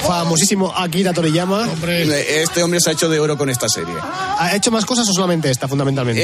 Famosísimo 0.06 0.72
Akira 0.76 1.12
Toriyama. 1.12 1.66
Este 2.28 2.62
hombre 2.62 2.80
se 2.80 2.90
ha 2.90 2.92
hecho 2.92 3.08
de 3.08 3.18
oro 3.18 3.38
con 3.38 3.48
esta 3.48 3.68
serie. 3.68 3.94
¿Ha 4.38 4.54
hecho 4.54 4.70
más 4.70 4.84
cosas 4.84 5.08
o 5.08 5.12
solamente 5.14 5.50
esta, 5.50 5.66
fundamentalmente? 5.66 6.20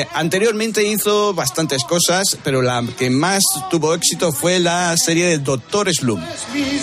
Eh, 0.00 0.06
anteriormente 0.14 0.84
hizo 0.86 1.34
bastantes 1.34 1.82
cosas, 1.84 2.36
pero 2.44 2.62
la 2.62 2.84
que 2.98 3.10
más 3.10 3.42
tuvo 3.70 3.94
éxito 3.94 4.32
fue 4.32 4.60
la 4.60 4.94
serie 4.96 5.26
de 5.26 5.38
Doctor 5.38 5.92
Slum. 5.92 6.20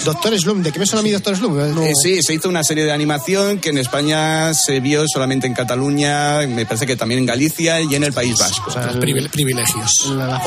Doctor 0.04 0.38
Slum, 0.38 0.64
¿de 0.64 0.72
qué 0.72 0.80
me 0.80 0.86
suena 0.86 1.00
a 1.00 1.04
mí 1.04 1.12
Doctor 1.12 1.38
Slum? 1.38 1.60
Eh, 1.60 1.72
no- 1.74 1.84
Eh, 1.84 1.94
sí, 2.02 2.22
se 2.22 2.34
hizo 2.34 2.50
una 2.50 2.64
serie 2.64 2.84
de 2.84 2.92
animación 2.92 3.60
que 3.60 3.70
en 3.70 3.78
España 3.78 4.54
se 4.54 4.80
vio 4.82 5.06
solamente 5.08 5.48
en 5.48 5.54
Cataluña, 5.54 6.42
me 6.48 6.66
parece 6.66 6.86
que 6.86 6.96
también 6.98 7.20
en 7.20 7.26
Galicia 7.26 7.80
y 7.82 7.96
en 7.96 8.04
el 8.04 8.12
País 8.14 8.36
Vasco. 8.38 8.72
Privile- 9.00 9.30
privilegios. 9.30 9.92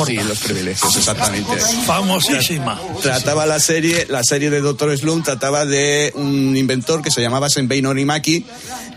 sí, 0.06 0.14
los 0.16 0.38
privilegios, 0.40 0.96
exactamente. 0.96 1.56
Famosísima. 1.86 2.78
Trataba 3.02 3.46
la 3.46 3.58
serie, 3.60 4.06
la 4.10 4.22
serie 4.24 4.50
de 4.50 4.60
Doctor 4.60 4.96
Slum 4.98 5.22
trataba 5.22 5.64
de 5.64 5.69
un 6.14 6.56
inventor 6.56 7.02
que 7.02 7.10
se 7.10 7.20
llamaba 7.20 7.48
Senbei 7.50 7.80
Norimaki 7.82 8.44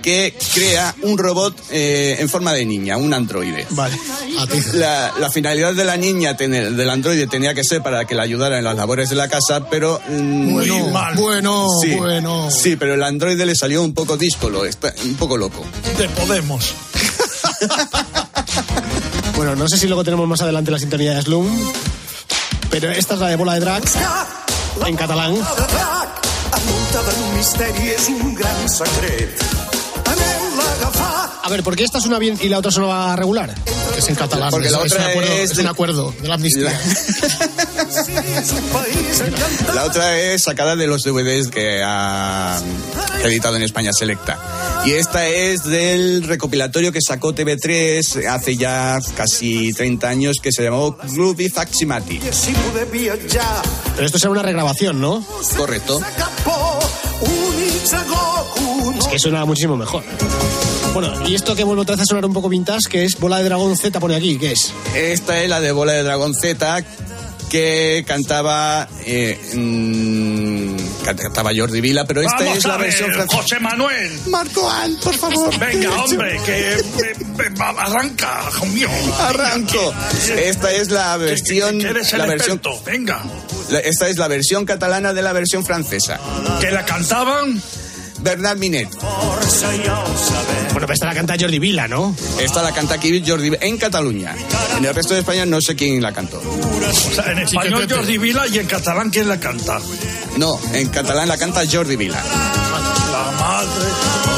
que 0.01 0.35
crea 0.53 0.93
un 1.03 1.17
robot 1.17 1.55
eh, 1.71 2.17
en 2.19 2.27
forma 2.27 2.51
de 2.53 2.65
niña, 2.65 2.97
un 2.97 3.13
androide. 3.13 3.65
Vale. 3.69 3.97
La, 4.73 5.13
la 5.17 5.29
finalidad 5.31 5.73
de 5.73 5.85
la 5.85 5.95
niña, 5.95 6.35
tener- 6.35 6.71
del 6.71 6.89
androide, 6.89 7.27
tenía 7.27 7.53
que 7.53 7.63
ser 7.63 7.81
para 7.81 8.03
que 8.05 8.13
la 8.15 8.23
ayudara 8.23 8.57
en 8.57 8.65
las 8.65 8.75
labores 8.75 9.09
de 9.09 9.15
la 9.15 9.29
casa, 9.29 9.67
pero... 9.69 10.01
mm, 10.09 10.53
Bueno, 10.53 10.91
bueno, 11.15 11.67
sí, 11.81 11.95
bueno. 11.95 12.49
Sí, 12.51 12.75
pero 12.75 12.95
el 12.95 13.03
androide 13.03 13.45
le 13.45 13.55
salió 13.55 13.81
un 13.81 13.93
poco 13.93 14.17
díscolo, 14.17 14.65
está- 14.65 14.93
un 15.05 15.15
poco 15.15 15.37
loco. 15.37 15.63
De 15.97 16.09
Podemos. 16.09 16.73
Bueno, 19.35 19.55
no 19.55 19.67
sé 19.67 19.77
si 19.77 19.87
luego 19.87 20.03
tenemos 20.03 20.27
más 20.27 20.41
adelante 20.41 20.69
la 20.71 20.77
sintonía 20.79 21.13
de 21.15 21.21
Slum, 21.23 21.47
pero 22.69 22.91
esta 22.91 23.15
es 23.15 23.19
la 23.19 23.27
de 23.29 23.35
bola 23.35 23.55
de 23.55 23.61
drag 23.61 23.83
en 24.85 24.95
catalán. 24.95 25.35
Misteri 26.93 27.87
és 27.89 28.03
un 28.13 28.35
gran 28.37 28.67
secret. 28.69 29.41
Anem-la 30.05 30.61
a 30.63 30.73
agafar. 30.75 31.29
A 31.41 31.49
ver, 31.49 31.63
¿por 31.63 31.75
qué 31.75 31.83
esta 31.83 31.99
suena 31.99 32.19
bien 32.19 32.37
y 32.39 32.49
la 32.49 32.59
otra 32.59 32.69
suena 32.69 33.15
regular? 33.15 33.51
Es 33.97 34.09
en 34.09 34.15
catalán. 34.15 34.51
Porque 34.51 34.69
la 34.69 34.77
es, 34.77 34.85
es 34.85 34.91
otra 34.93 35.05
un 35.05 35.09
acuerdo, 35.09 35.33
es 35.33 35.49
es 35.51 35.55
de- 35.57 35.61
un 35.63 35.67
acuerdo 35.69 36.13
de 36.21 36.27
la 36.27 36.35
amnistía. 36.35 36.79
La 39.73 39.85
otra 39.85 40.17
es 40.19 40.43
sacada 40.43 40.75
de 40.75 40.87
los 40.87 41.01
DVDs 41.03 41.47
que 41.49 41.81
ha 41.83 42.59
editado 43.23 43.55
en 43.55 43.63
España 43.63 43.91
Selecta. 43.93 44.37
Y 44.85 44.91
esta 44.93 45.25
es 45.27 45.63
del 45.63 46.23
recopilatorio 46.23 46.91
que 46.91 46.99
sacó 47.05 47.33
TV3 47.33 48.27
hace 48.27 48.55
ya 48.57 48.99
casi 49.15 49.71
30 49.73 50.07
años 50.07 50.37
que 50.41 50.51
se 50.51 50.63
llamó 50.63 50.95
Groovy 51.11 51.49
Faximati. 51.49 52.19
Pero 53.95 54.05
esto 54.05 54.19
será 54.19 54.31
una 54.31 54.41
regrabación, 54.43 54.99
¿no? 55.01 55.25
Correcto. 55.57 55.99
Es 57.83 59.07
que 59.07 59.19
suena 59.19 59.45
muchísimo 59.45 59.75
mejor. 59.75 60.03
Bueno, 60.93 61.27
y 61.27 61.35
esto 61.35 61.55
que 61.55 61.63
vuelvo 61.63 61.81
otra 61.81 61.95
vez 61.95 62.03
a 62.03 62.05
sonar 62.05 62.25
un 62.25 62.33
poco 62.33 62.49
vintage, 62.49 62.87
que 62.89 63.03
es 63.03 63.19
bola 63.19 63.39
de 63.39 63.45
dragón 63.45 63.75
Z, 63.75 63.99
pone 63.99 64.15
aquí, 64.15 64.37
¿qué 64.37 64.51
es? 64.53 64.73
Esta 64.95 65.41
es 65.41 65.49
la 65.49 65.59
de 65.59 65.71
Bola 65.71 65.93
de 65.93 66.03
Dragón 66.03 66.33
Z 66.35 66.83
que 67.53 68.03
cantaba 68.07 68.87
eh, 69.05 69.39
mm, 69.53 70.75
cantaba 71.03 71.51
Jordi 71.55 71.81
Vila, 71.81 72.03
pero 72.05 72.21
esta 72.21 72.37
Vamos 72.37 72.57
es 72.57 72.65
la 72.65 72.77
ver, 72.77 72.87
versión 72.87 73.11
francesa. 73.11 73.41
José 73.41 73.59
Manuel. 73.59 74.19
Marco 74.27 74.67
Al, 74.67 74.97
por 74.97 75.15
favor. 75.15 75.59
Venga, 75.59 76.03
hombre, 76.03 76.39
que 76.43 76.73
eh, 76.73 76.77
eh, 76.79 77.53
arranca, 77.59 78.41
hijo 78.49 78.65
mío. 78.65 78.89
Arranco. 79.19 79.93
Esta 80.35 80.71
es 80.71 80.89
la 80.89 81.15
versión 81.17 81.77
Que 81.77 81.89
eres 81.89 82.11
el 82.13 82.19
la 82.19 82.25
versión 82.25 82.57
experto. 82.57 82.83
Venga. 82.85 83.23
Esta 83.83 84.07
es 84.07 84.17
la 84.17 84.27
versión 84.27 84.65
catalana 84.65 85.13
de 85.13 85.21
la 85.21 85.33
versión 85.33 85.65
francesa. 85.65 86.19
Que 86.59 86.71
la 86.71 86.85
cantaban 86.85 87.61
Bernard 88.23 88.57
Minet. 88.57 88.89
Bueno, 88.99 90.87
pero 90.87 90.93
esta 90.93 91.07
la 91.07 91.13
canta 91.13 91.35
Jordi 91.39 91.59
Vila, 91.59 91.87
¿no? 91.87 92.15
Esta 92.39 92.63
la 92.63 92.71
canta 92.71 92.95
aquí 92.95 93.23
Jordi 93.25 93.51
en 93.59 93.77
Cataluña. 93.77 94.35
En 94.77 94.85
el 94.85 94.95
resto 94.95 95.13
de 95.13 95.19
España 95.19 95.45
no 95.45 95.59
sé 95.61 95.75
quién 95.75 96.01
la 96.01 96.13
cantó. 96.13 96.39
o 96.39 96.93
sea, 96.93 97.31
en 97.31 97.39
español. 97.39 97.87
Jordi 97.89 98.17
Vila 98.17 98.47
y 98.47 98.59
en 98.59 98.65
catalán 98.65 99.09
quién 99.09 99.27
la 99.27 99.39
canta. 99.39 99.79
No, 100.37 100.59
en 100.73 100.87
catalán 100.89 101.27
la 101.27 101.37
canta 101.37 101.63
Jordi 101.69 101.95
Vila. 101.95 102.21
La 103.11 103.31
madre. 103.39 104.32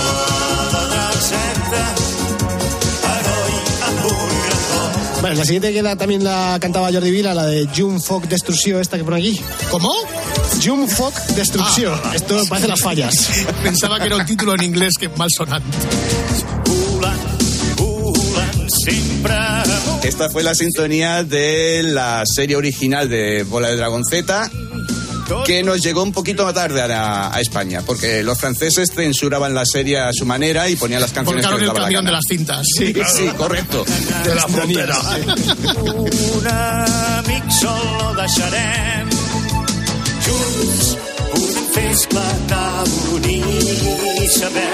Vale, 5.25 5.37
la 5.37 5.43
siguiente 5.43 5.73
que 5.73 5.81
la- 5.81 5.95
también 5.95 6.23
la 6.23 6.59
cantaba 6.61 6.91
Jordi 6.93 7.09
Vila, 7.09 7.33
la 7.33 7.47
de 7.47 7.67
Jum 7.75 7.99
Foc 7.99 8.25
Destrucció, 8.27 8.79
esta 8.79 8.95
que 8.95 9.03
pone 9.03 9.17
aquí. 9.17 9.41
¿Cómo? 9.71 9.91
Jum 10.63 10.87
Foc 10.87 11.15
Destrucció. 11.29 11.99
Esto 12.13 12.43
parece 12.47 12.67
las 12.67 12.79
fallas. 12.79 13.15
Pensaba 13.63 13.97
que 13.99 14.05
era 14.05 14.17
un 14.17 14.25
título 14.27 14.53
en 14.53 14.61
inglés 14.61 14.93
que 14.99 15.09
mal 15.09 15.27
sonante. 15.35 15.75
Esta 20.03 20.29
fue 20.29 20.43
la 20.43 20.53
sintonía 20.53 21.23
de 21.23 21.81
la 21.81 22.21
serie 22.25 22.55
original 22.55 23.09
de 23.09 23.41
Bola 23.41 23.69
de 23.69 23.77
Dragón 23.77 24.05
Z 24.05 24.51
que 25.45 25.63
nos 25.63 25.81
llegó 25.81 26.03
un 26.03 26.11
poquito 26.11 26.43
más 26.45 26.53
tarde 26.53 26.81
a, 26.81 27.33
a 27.33 27.39
España, 27.41 27.81
porque 27.85 28.23
los 28.23 28.37
franceses 28.39 28.89
censuraban 28.93 29.53
la 29.53 29.65
serie 29.65 29.99
a 29.99 30.11
su 30.13 30.25
manera 30.25 30.67
y 30.69 30.75
ponían 30.75 31.01
las 31.01 31.11
canciones 31.11 31.45
que 31.45 31.51
Volcaron 31.51 31.59
les 31.61 31.69
el 31.69 31.73
daba 31.73 31.79
la 31.79 31.85
camión 31.85 32.05
de 32.05 32.11
gana. 32.11 32.17
las 32.17 32.25
cintas. 32.27 32.65
Sí, 32.77 32.93
sí, 33.15 33.27
correcto. 33.37 33.85
De 34.23 34.35
la 34.35 34.47
frontera. 34.47 34.97
Un 35.77 36.47
amic 36.47 37.49
sol 37.51 37.71
no 37.99 38.13
deixarem. 38.21 39.09
Junts 40.25 40.97
podem 41.31 41.65
fer 41.73 41.91
esclatar 41.91 42.83
l'unir 43.09 44.29
saber. 44.29 44.71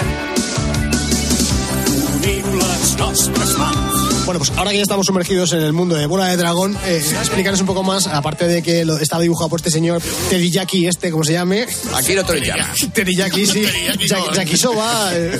Unim 2.15 2.53
les 2.61 2.95
nostres 2.99 3.57
mans. 3.57 4.10
Bueno, 4.25 4.39
pues 4.39 4.51
ahora 4.55 4.71
que 4.71 4.77
ya 4.77 4.83
estamos 4.83 5.07
sumergidos 5.07 5.51
en 5.53 5.61
el 5.61 5.73
mundo 5.73 5.95
de 5.95 6.05
Bola 6.05 6.27
de 6.27 6.37
Dragón, 6.37 6.77
eh, 6.85 7.03
explícanos 7.19 7.59
un 7.59 7.65
poco 7.65 7.83
más, 7.83 8.07
aparte 8.07 8.47
de 8.47 8.61
que 8.61 8.85
lo, 8.85 8.97
está 8.97 9.19
dibujado 9.19 9.49
por 9.49 9.59
este 9.59 9.71
señor 9.71 10.01
Teriyaki, 10.29 10.87
este, 10.87 11.11
como 11.11 11.23
se 11.23 11.33
llame. 11.33 11.65
Akira 11.93 12.23
Toriyama. 12.23 12.69
Teriyaki, 12.93 13.45
sí. 13.45 13.61
Teriyaki, 13.63 14.07
Ya- 14.07 14.17
no. 14.19 14.33
Yakisoba. 14.33 15.09
eh, 15.13 15.39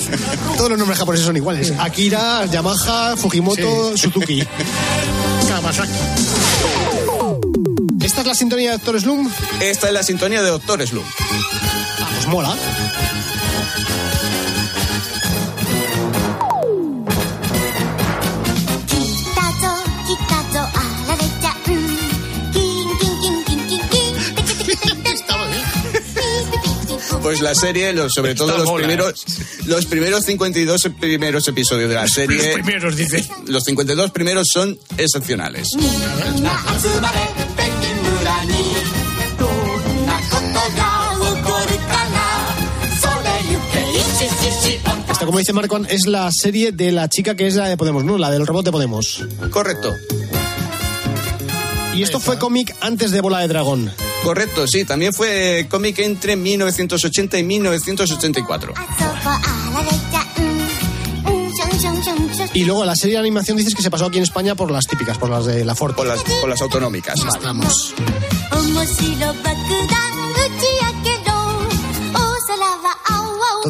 todos 0.57 0.69
los 0.71 0.79
nombres 0.79 0.99
japoneses 0.99 1.25
son 1.25 1.37
iguales. 1.37 1.71
Akira, 1.79 2.45
Yamaha, 2.47 3.15
Fujimoto, 3.17 3.95
Suzuki. 3.95 4.43
Kawasaki. 5.47 5.91
¿Esta 8.03 8.21
es 8.21 8.27
la 8.27 8.35
sintonía 8.35 8.71
de 8.71 8.77
Doctor 8.77 8.99
Slum? 8.99 9.29
Esta 9.61 9.87
es 9.87 9.93
la 9.93 10.03
sintonía 10.03 10.41
de 10.41 10.49
Doctor 10.49 10.85
Slum. 10.85 11.03
Ah, 11.99 12.09
pues 12.15 12.27
mola. 12.27 12.55
pues 27.21 27.41
la 27.41 27.55
serie, 27.55 27.93
los, 27.93 28.13
sobre 28.13 28.35
todo 28.35 28.55
¿eh? 28.55 28.57
los 28.59 28.71
primeros, 28.71 29.25
los 29.65 29.85
primeros 29.85 30.23
52 30.25 30.89
primeros 30.99 31.47
episodios 31.47 31.89
de 31.89 31.95
la 31.95 32.07
serie. 32.07 32.37
Los 32.37 32.53
primeros, 32.53 32.95
dice. 32.95 33.27
Los 33.47 33.63
52 33.63 34.11
primeros 34.11 34.47
son 34.51 34.77
excepcionales. 34.97 35.69
Esta, 45.11 45.25
como 45.25 45.39
dice 45.39 45.53
Marco, 45.53 45.77
es 45.89 46.07
la 46.07 46.31
serie 46.31 46.71
de 46.71 46.91
la 46.91 47.09
chica 47.09 47.35
que 47.35 47.47
es 47.47 47.55
la 47.55 47.67
de 47.67 47.77
Podemos, 47.77 48.03
¿no? 48.03 48.17
La 48.17 48.31
del 48.31 48.45
robot 48.47 48.65
de 48.65 48.71
Podemos. 48.71 49.25
Correcto. 49.49 49.93
Y 51.93 52.03
esto 52.03 52.19
fue 52.19 52.39
cómic 52.39 52.75
antes 52.79 53.11
de 53.11 53.21
Bola 53.21 53.39
de 53.39 53.47
Dragón. 53.47 53.91
Correcto, 54.23 54.67
sí, 54.67 54.85
también 54.85 55.13
fue 55.13 55.67
cómic 55.69 55.99
entre 55.99 56.35
1980 56.35 57.39
y 57.39 57.43
1984. 57.43 58.73
Y 62.53 62.65
luego 62.65 62.85
la 62.85 62.95
serie 62.95 63.15
de 63.15 63.19
animación 63.19 63.57
dices 63.57 63.75
que 63.75 63.81
se 63.81 63.89
pasó 63.89 64.05
aquí 64.05 64.17
en 64.17 64.23
España 64.23 64.55
por 64.55 64.71
las 64.71 64.85
típicas, 64.85 65.17
por 65.17 65.29
las 65.29 65.45
de 65.45 65.65
la 65.65 65.75
Ford. 65.75 65.95
Por 65.95 66.07
las, 66.07 66.21
por 66.23 66.49
las 66.49 66.61
autonómicas. 66.61 67.15
Vale. 67.25 67.61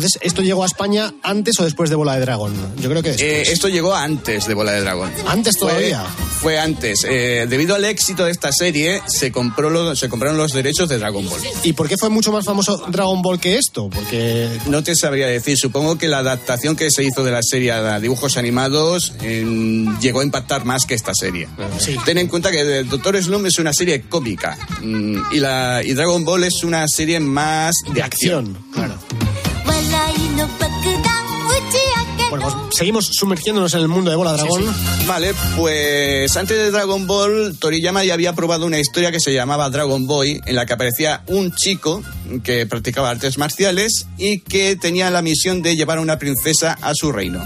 Entonces, 0.02 0.20
¿esto 0.24 0.42
llegó 0.42 0.64
a 0.64 0.66
España 0.66 1.14
antes 1.22 1.60
o 1.60 1.64
después 1.64 1.92
de 1.92 1.96
Bola 1.96 2.16
de 2.16 2.22
Dragón? 2.22 2.54
Yo 2.78 2.90
creo 2.90 3.04
que 3.04 3.10
después. 3.10 3.50
Eh, 3.50 3.52
esto 3.52 3.70
llegó 3.70 3.94
antes 3.94 4.48
de 4.48 4.54
Bola 4.56 4.72
de 4.72 4.82
Dragón. 4.82 5.12
¿Antes 5.28 5.56
todavía? 5.58 6.04
Fue, 6.42 6.58
antes. 6.60 7.06
Eh, 7.08 7.46
debido 7.48 7.76
al 7.76 7.86
éxito 7.86 8.26
de 8.26 8.32
esta 8.32 8.52
serie, 8.52 9.00
se, 9.06 9.32
compró 9.32 9.70
lo- 9.70 9.96
se 9.96 10.10
compraron 10.10 10.38
los 10.40 10.54
derechos 10.54 10.90
de 10.90 10.98
Dragon 10.98 11.24
Ball. 11.30 11.40
¿Y 11.64 11.74
por 11.74 11.88
qué 11.88 11.98
fue 11.98 12.10
mucho 12.10 12.32
más 12.32 12.46
famoso 12.46 12.78
Dragon 12.90 13.22
Ball 13.22 13.40
que 13.40 13.58
esto? 13.58 13.92
Porque 13.92 14.50
No 14.66 14.82
te 14.82 14.96
sabría 14.96 15.28
decir, 15.28 15.56
supongo 15.56 16.00
que 16.00 16.08
la 16.08 16.18
adaptación 16.18 16.76
que 16.76 16.90
se 16.90 17.04
hizo 17.04 17.24
de 17.24 17.32
la 17.32 17.44
serie 17.44 17.72
a 17.72 18.00
dibujos 18.00 18.38
animados 18.38 19.14
eh, 19.22 19.86
llegó 20.02 20.22
a 20.22 20.24
impactar 20.24 20.66
más 20.66 20.86
que 20.88 20.96
esta 20.96 21.12
serie. 21.14 21.48
Ten 22.06 22.18
en 22.18 22.28
cuenta 22.28 22.50
que 22.50 22.64
Doctor 22.86 23.22
Slump 23.22 23.46
es 23.46 23.60
una 23.60 23.72
serie 23.72 24.02
cómica 24.02 24.58
mm, 24.82 25.18
y, 25.34 25.40
la, 25.40 25.82
y 25.86 25.94
Dragon 25.94 26.26
Ball 26.26 26.44
es 26.46 26.64
una 26.64 26.88
serie 26.88 27.20
más 27.20 27.76
de 27.94 28.02
acción. 28.02 28.58
claro. 28.74 28.96
Bueno, 32.32 32.46
pues 32.50 32.78
seguimos 32.78 33.08
sumergiéndonos 33.12 33.74
en 33.74 33.82
el 33.82 33.90
mundo 33.90 34.10
de 34.10 34.16
Bola 34.16 34.32
Dragón. 34.32 34.64
Vale, 35.06 35.34
pues 35.58 36.38
antes 36.38 36.58
de 36.58 36.72
Dragon 36.72 37.06
Ball, 37.06 37.58
Toriyama 37.60 38.06
ya 38.06 38.14
había 38.14 38.32
probado 38.32 38.66
una 38.66 38.80
historia 38.80 39.12
que 39.12 39.20
se 39.20 39.34
llamaba 39.34 39.70
Dragon 39.70 40.08
Boy, 40.08 40.40
en 40.46 40.56
la 40.56 40.66
que 40.66 40.72
aparecía 40.72 41.24
un 41.28 41.54
chico 41.54 42.02
que 42.46 42.66
practicaba 42.68 43.10
artes 43.10 43.38
marciales 43.38 44.08
y 44.18 44.40
que 44.40 44.78
tenía 44.78 45.12
la 45.12 45.22
misión 45.22 45.62
de 45.62 45.76
llevar 45.76 45.98
a 45.98 46.02
una 46.02 46.20
princesa 46.20 46.78
a 46.82 46.96
su 46.96 47.12
reino. 47.12 47.44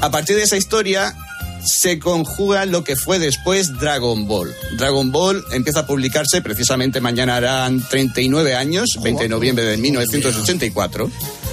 A 0.00 0.10
partir 0.10 0.34
de 0.34 0.42
esa 0.42 0.56
historia 0.56 1.14
se 1.64 2.00
conjuga 2.00 2.66
lo 2.66 2.82
que 2.82 2.96
fue 2.96 3.20
después 3.20 3.78
Dragon 3.78 4.26
Ball. 4.26 4.52
Dragon 4.76 5.12
Ball 5.12 5.44
empieza 5.52 5.80
a 5.80 5.86
publicarse, 5.86 6.42
precisamente 6.42 7.00
mañana 7.00 7.36
harán 7.36 7.80
39 7.88 8.56
años, 8.56 8.98
20 9.00 9.22
de 9.22 9.28
noviembre 9.28 9.64
de 9.64 9.76
1984. 9.76 11.08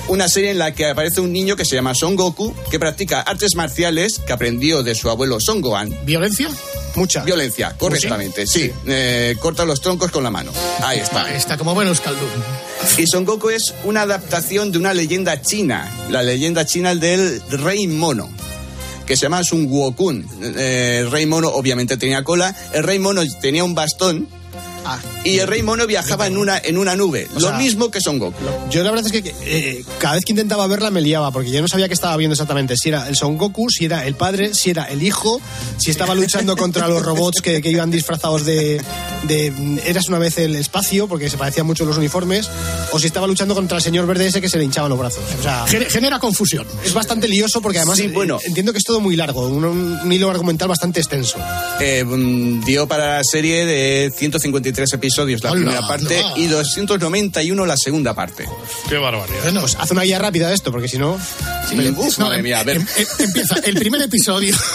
Una 0.07 0.27
serie 0.27 0.51
en 0.51 0.57
la 0.57 0.73
que 0.73 0.87
aparece 0.87 1.21
un 1.21 1.31
niño 1.31 1.55
que 1.55 1.63
se 1.63 1.75
llama 1.75 1.93
Son 1.95 2.15
Goku, 2.15 2.53
que 2.69 2.79
practica 2.79 3.21
artes 3.21 3.55
marciales 3.55 4.19
que 4.25 4.33
aprendió 4.33 4.83
de 4.83 4.95
su 4.95 5.09
abuelo 5.09 5.39
Son 5.39 5.61
Gohan. 5.61 5.95
¿Violencia? 6.03 6.49
Mucha. 6.95 7.23
Violencia, 7.23 7.75
correctamente, 7.77 8.45
sí. 8.45 8.69
Eh, 8.85 9.35
corta 9.39 9.63
los 9.63 9.79
troncos 9.79 10.11
con 10.11 10.23
la 10.23 10.29
mano. 10.29 10.51
Ahí 10.83 10.99
está. 10.99 11.33
Está 11.33 11.57
como 11.57 11.73
bueno 11.73 11.91
Euskaldun. 11.91 12.27
Y 12.97 13.07
Son 13.07 13.23
Goku 13.23 13.49
es 13.49 13.73
una 13.85 14.01
adaptación 14.01 14.71
de 14.71 14.77
una 14.77 14.93
leyenda 14.93 15.41
china, 15.41 15.89
la 16.09 16.23
leyenda 16.23 16.65
china 16.65 16.93
del 16.93 17.41
Rey 17.49 17.87
Mono, 17.87 18.29
que 19.05 19.15
se 19.15 19.23
llama 19.23 19.43
Sun 19.43 19.67
Wukong. 19.69 20.25
Eh, 20.57 20.97
el 21.01 21.11
Rey 21.11 21.25
Mono 21.25 21.49
obviamente 21.49 21.95
tenía 21.95 22.23
cola, 22.23 22.53
el 22.73 22.83
Rey 22.83 22.99
Mono 22.99 23.21
tenía 23.39 23.63
un 23.63 23.75
bastón 23.75 24.27
y 25.24 25.39
el 25.39 25.48
Rey 25.48 25.62
Mono 25.62 25.88
viajaba 25.88 26.28
en 26.28 26.38
una, 26.38 26.58
en 26.58 26.78
una 26.78 26.96
nube, 26.96 27.28
O 27.36 27.39
lo 27.39 27.48
sea, 27.48 27.58
mismo 27.58 27.91
que 27.91 28.02
Son 28.02 28.20
Goku. 28.20 28.44
Yo 28.70 28.84
la 28.84 28.91
verdad 28.91 29.06
es 29.06 29.22
que 29.22 29.34
eh, 29.46 29.84
cada 30.00 30.15
vez 30.15 30.26
que 30.26 30.32
intentaba 30.34 30.65
verla 30.67 30.91
me 30.91 31.02
liaba, 31.02 31.32
porque 31.32 31.52
yo 31.52 31.62
no 31.62 31.67
sabía 31.67 31.88
qué 31.88 31.94
estaba 31.94 32.17
viendo 32.17 32.34
exactamente. 32.34 32.76
Si 32.76 32.89
era 32.89 33.08
el 33.08 33.15
Son 33.15 33.38
Goku, 33.38 33.70
si 33.70 33.86
era 33.86 34.06
el 34.06 34.15
padre, 34.15 34.54
si 34.54 34.72
era 34.72 34.86
el 34.86 35.04
hijo, 35.04 35.39
si 35.78 35.91
estaba 35.91 36.15
luchando 36.15 36.56
contra 36.56 36.88
los 36.88 37.04
robots 37.04 37.41
que, 37.41 37.62
que 37.62 37.70
iban 37.70 37.91
disfrazados 37.91 38.46
de, 38.46 38.82
de, 39.23 39.81
Eras 39.86 40.07
una 40.10 40.17
vez 40.19 40.38
el 40.38 40.55
espacio, 40.55 41.07
porque 41.07 41.29
se 41.29 41.38
parecían 41.38 41.65
mucho 41.65 41.86
los 41.86 41.97
uniformes, 41.97 42.49
o 42.91 42.99
si 42.99 43.07
estaba 43.07 43.27
luchando 43.27 43.53
contra 43.55 43.77
el 43.77 43.84
señor 43.84 44.05
verde 44.07 44.27
ese 44.27 44.41
que 44.41 44.49
se 44.49 44.57
le 44.57 44.63
hinchaban 44.63 44.89
los 44.89 44.99
brazos. 44.99 45.23
O 45.39 45.43
sea, 45.43 45.65
Gener- 45.67 45.89
Genera 45.89 46.19
confusión. 46.19 46.65
es 46.84 46.93
bastante 46.93 47.27
lioso 47.27 47.62
porque 47.62 47.79
además 47.79 47.97
Sí, 47.97 48.07
bueno. 48.07 48.38
eh, 48.38 48.43
entiendo 48.47 48.71
que 48.71 48.77
es 48.79 48.84
todo 48.84 48.99
muy 48.99 49.15
largo, 49.15 49.47
un, 49.47 49.63
un 49.63 50.12
hilo 50.12 50.29
argumental 50.29 50.67
bastante 50.67 50.99
extenso. 50.99 51.38
Eh, 51.79 52.03
mm, 52.03 52.63
dio 52.65 52.88
para 52.88 53.17
la 53.17 53.23
serie 53.23 53.65
de 53.65 54.12
153 54.15 54.93
episodios 54.93 55.43
la 55.43 55.51
Hola, 55.51 55.60
primera 55.62 55.88
parte 55.88 56.21
no. 56.21 56.38
y 56.38 56.47
291 56.47 57.65
la 57.65 57.77
segunda 57.77 58.13
parte. 58.13 58.45
Qué 58.89 58.97
barbaridad. 58.97 59.39
Bueno, 59.43 59.62
Pues 59.62 59.75
haz 59.79 59.91
una 59.91 60.03
guía 60.03 60.19
rápida 60.19 60.47
de 60.49 60.55
esto, 60.55 60.71
porque 60.71 60.88
si 60.88 60.97
no... 60.97 61.13
Uf, 61.97 62.17
no, 62.19 62.25
madre 62.27 62.43
mía, 62.43 62.60
a 62.60 62.63
ver. 62.63 62.77
em- 62.77 62.88
em- 62.97 63.07
empieza 63.19 63.55
el 63.63 63.75
primer 63.75 64.01
episodio. 64.01 64.55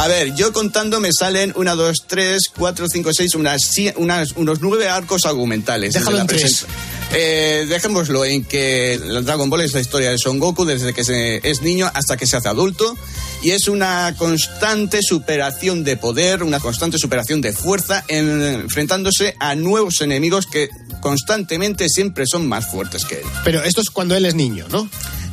A 0.00 0.08
ver, 0.08 0.34
yo 0.34 0.50
contando 0.54 0.98
me 0.98 1.10
salen 1.12 1.52
una, 1.56 1.74
dos, 1.74 2.04
tres, 2.06 2.44
cuatro, 2.56 2.86
cinco, 2.88 3.10
seis, 3.12 3.34
unas, 3.34 3.60
sie- 3.60 3.92
unas- 3.96 4.32
unos 4.32 4.60
nueve 4.62 4.88
arcos 4.88 5.26
argumentales. 5.26 5.92
Déjalo 5.92 6.20
en 6.20 6.26
tres. 6.26 6.64
Eh, 7.12 7.66
dejémoslo 7.68 8.24
en 8.24 8.44
que 8.44 8.94
el 8.94 9.24
Dragon 9.26 9.50
Ball 9.50 9.60
es 9.60 9.74
la 9.74 9.80
historia 9.80 10.10
de 10.10 10.16
Son 10.16 10.38
Goku 10.38 10.64
desde 10.64 10.94
que 10.94 11.04
se- 11.04 11.40
es 11.46 11.60
niño 11.60 11.90
hasta 11.92 12.16
que 12.16 12.26
se 12.26 12.36
hace 12.38 12.48
adulto 12.48 12.96
y 13.42 13.50
es 13.50 13.68
una 13.68 14.14
constante 14.16 15.00
superación 15.02 15.84
de 15.84 15.98
poder, 15.98 16.44
una 16.44 16.60
constante 16.60 16.96
superación 16.96 17.42
de 17.42 17.52
fuerza 17.52 18.02
en- 18.08 18.40
enfrentándose 18.42 19.34
a 19.38 19.54
nuevos 19.54 20.00
enemigos 20.00 20.46
que 20.46 20.70
constantemente 21.02 21.88
siempre 21.90 22.24
son 22.26 22.48
más 22.48 22.66
fuertes 22.70 23.04
que 23.04 23.16
él. 23.16 23.26
Pero 23.44 23.62
esto 23.64 23.82
es 23.82 23.90
cuando 23.90 24.14
él 24.16 24.24
es 24.24 24.34
niño, 24.34 24.66
¿no? 24.70 24.88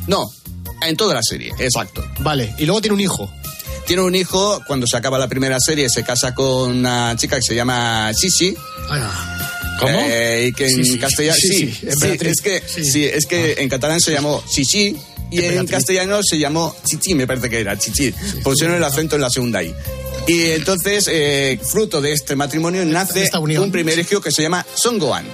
No, 0.08 0.24
en 0.86 0.96
toda 0.96 1.14
la 1.14 1.22
serie, 1.22 1.52
exacto. 1.58 2.04
Vale, 2.18 2.54
y 2.58 2.66
luego 2.66 2.80
tiene 2.82 2.94
un 2.94 3.00
hijo. 3.00 3.30
Tiene 3.88 4.02
un 4.02 4.14
hijo, 4.14 4.62
cuando 4.66 4.86
se 4.86 4.96
acaba 4.98 5.18
la 5.18 5.26
primera 5.28 5.58
serie 5.58 5.88
se 5.88 6.04
casa 6.04 6.34
con 6.34 6.70
una 6.70 7.16
chica 7.16 7.36
que 7.36 7.42
se 7.42 7.54
llama 7.54 8.12
Sisi. 8.14 8.54
¿Cómo? 9.80 9.98
Eh, 9.98 10.48
y 10.48 10.52
que 10.52 10.66
en 10.66 10.84
Sí, 10.84 10.92
sí. 10.92 10.98
castellano 10.98 11.38
Sí, 11.40 11.48
sí, 11.48 11.58
sí, 11.66 11.72
sí, 11.80 11.86
emperatriz. 11.88 12.32
es 12.32 12.40
que 12.42 12.62
Sí. 12.66 12.84
sí, 12.84 13.04
es 13.06 13.26
que 13.26 13.54
Ah. 13.56 13.62
en 13.62 13.68
catalán 13.68 14.00
se 14.00 14.12
llamó 14.12 14.42
Sisi 14.46 14.94
y 15.30 15.40
en 15.42 15.66
castellano 15.66 16.20
se 16.22 16.38
llamó 16.38 16.74
Chichi, 16.84 17.14
me 17.14 17.26
parece 17.26 17.48
que 17.48 17.60
era 17.60 17.78
Chichi. 17.78 18.12
Pusieron 18.42 18.76
el 18.76 18.84
acento 18.84 19.16
en 19.16 19.22
la 19.22 19.30
segunda 19.30 19.62
I. 19.62 19.74
Y 20.26 20.50
entonces, 20.50 21.08
eh, 21.10 21.58
fruto 21.64 22.00
de 22.02 22.12
este 22.12 22.36
matrimonio, 22.36 22.84
nace 22.84 23.22
esta 23.22 23.38
unión. 23.38 23.62
un 23.62 23.72
primer 23.72 23.98
hijo 23.98 24.20
que 24.20 24.30
se 24.32 24.42
llama 24.42 24.66
Son 24.74 24.98
Gohan. 24.98 25.24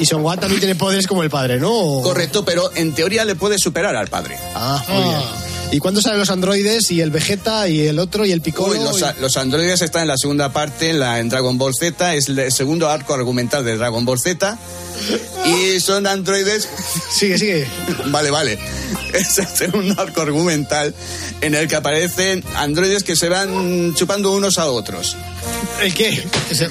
Y 0.00 0.06
Son 0.06 0.22
Gohan 0.22 0.40
también 0.40 0.60
tiene 0.60 0.74
poderes 0.74 1.06
como 1.06 1.22
el 1.22 1.30
padre, 1.30 1.58
¿no? 1.58 2.00
Correcto, 2.02 2.44
pero 2.44 2.70
en 2.74 2.94
teoría 2.94 3.24
le 3.24 3.34
puede 3.36 3.58
superar 3.58 3.94
al 3.94 4.08
padre. 4.08 4.36
Ah, 4.54 4.82
muy 4.88 5.02
bien. 5.02 5.45
¿Y 5.72 5.78
cuándo 5.78 6.00
salen 6.00 6.20
los 6.20 6.30
androides 6.30 6.90
y 6.90 7.00
el 7.00 7.10
Vegeta 7.10 7.68
y 7.68 7.86
el 7.86 7.98
otro 7.98 8.24
y 8.24 8.32
el 8.32 8.40
Piccolo? 8.40 8.72
Uy, 8.72 8.78
los, 8.78 9.00
y- 9.00 9.20
los 9.20 9.36
androides 9.36 9.82
están 9.82 10.02
en 10.02 10.08
la 10.08 10.16
segunda 10.16 10.52
parte, 10.52 10.90
en, 10.90 11.00
la, 11.00 11.18
en 11.18 11.28
Dragon 11.28 11.58
Ball 11.58 11.72
Z, 11.78 12.14
es 12.14 12.28
el 12.28 12.50
segundo 12.52 12.88
arco 12.88 13.12
argumental 13.14 13.64
de 13.64 13.76
Dragon 13.76 14.04
Ball 14.04 14.18
Z. 14.18 14.56
Y 15.44 15.78
son 15.80 16.06
androides. 16.06 16.68
Sigue, 17.12 17.36
sigue. 17.38 17.66
Vale, 18.06 18.30
vale. 18.30 18.58
Es 19.12 19.36
el 19.38 19.46
segundo 19.46 20.00
arco 20.00 20.22
argumental 20.22 20.94
en 21.42 21.54
el 21.54 21.68
que 21.68 21.76
aparecen 21.76 22.42
androides 22.56 23.02
que 23.04 23.14
se 23.16 23.28
van 23.28 23.94
chupando 23.94 24.32
unos 24.32 24.56
a 24.58 24.66
otros. 24.70 25.16
¿El 25.80 25.92
qué? 25.94 26.26
Ese- 26.50 26.70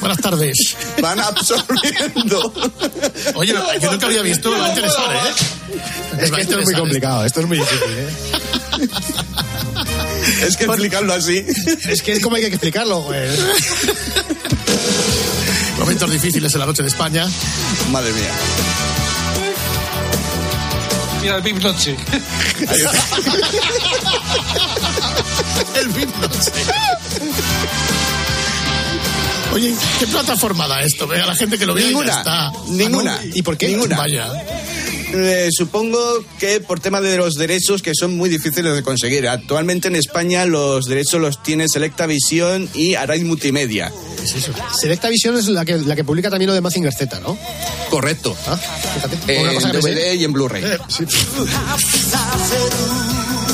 Buenas 0.00 0.18
tardes. 0.18 0.76
Van 1.00 1.18
absorbiendo. 1.20 2.52
Oye, 3.34 3.52
no, 3.54 3.78
yo 3.78 3.90
nunca 3.92 4.06
había 4.06 4.22
visto, 4.22 4.50
me 4.50 4.58
va 4.58 4.66
a 4.66 4.68
interesar, 4.70 5.16
¿eh? 5.16 5.18
Es 6.20 6.30
que 6.30 6.40
esto 6.42 6.58
es 6.58 6.64
muy 6.64 6.74
complicado, 6.74 7.24
esto 7.24 7.40
es 7.40 7.46
muy 7.46 7.58
difícil, 7.58 7.88
¿eh? 7.88 8.08
Es 10.46 10.56
que 10.56 10.64
explicarlo 10.64 11.14
así. 11.14 11.44
Es 11.88 12.02
que 12.02 12.12
es 12.12 12.20
como 12.20 12.36
hay 12.36 12.42
que 12.42 12.48
explicarlo, 12.48 13.00
güey. 13.02 13.20
Momentos 15.78 16.10
difíciles 16.10 16.52
en 16.52 16.60
la 16.60 16.66
noche 16.66 16.82
de 16.82 16.88
España. 16.88 17.26
Madre 17.90 18.12
mía. 18.12 18.30
Mira 21.22 21.36
el 21.36 21.42
Big 21.42 21.62
Noche. 21.62 21.96
El 25.74 25.88
Big 25.88 26.08
Noche. 26.18 26.52
Oye, 29.52 29.74
¿qué 29.98 30.06
plataforma 30.06 30.66
da 30.66 30.82
esto? 30.82 31.06
Vea 31.06 31.26
la 31.26 31.34
gente 31.34 31.58
que 31.58 31.66
lo 31.66 31.74
vea 31.74 31.84
y 31.84 31.90
ya 31.90 31.98
Ninguna. 31.98 32.18
está. 32.18 32.52
Ninguna. 32.68 33.14
Ah, 33.16 33.20
¿no? 33.24 33.36
¿Y 33.36 33.42
por 33.42 33.58
qué? 33.58 33.68
Ninguna. 33.68 33.96
Vaya. 33.98 34.28
Eh, 35.14 35.48
supongo 35.54 35.98
que 36.38 36.60
por 36.60 36.80
tema 36.80 37.02
de 37.02 37.18
los 37.18 37.34
derechos 37.34 37.82
que 37.82 37.92
son 37.94 38.16
muy 38.16 38.30
difíciles 38.30 38.74
de 38.74 38.82
conseguir. 38.82 39.28
Actualmente 39.28 39.88
en 39.88 39.96
España 39.96 40.46
los 40.46 40.86
derechos 40.86 41.20
los 41.20 41.42
tiene 41.42 41.68
Selecta 41.68 42.06
Visión 42.06 42.66
y 42.72 42.94
Array 42.94 43.22
Multimedia. 43.24 43.92
Selecta 44.80 45.10
Visión 45.10 45.36
es 45.36 45.48
la 45.48 45.66
que, 45.66 45.76
la 45.76 45.94
que 45.96 46.04
publica 46.04 46.30
también 46.30 46.48
lo 46.48 46.54
de 46.54 46.62
Mazinger 46.62 46.94
Z, 46.94 47.20
¿no? 47.20 47.36
Correcto. 47.90 48.34
Ah, 48.46 48.56
fíjate. 48.56 49.36
En 49.36 49.42
Una 49.42 49.52
cosa 49.54 49.70
que 49.70 49.76
me 49.76 49.82
sé. 49.82 49.90
DVD 49.94 50.14
y 50.14 50.24
en 50.24 50.32
Blu-ray. 50.32 50.64
Eh, 50.64 50.78
sí. 50.88 51.04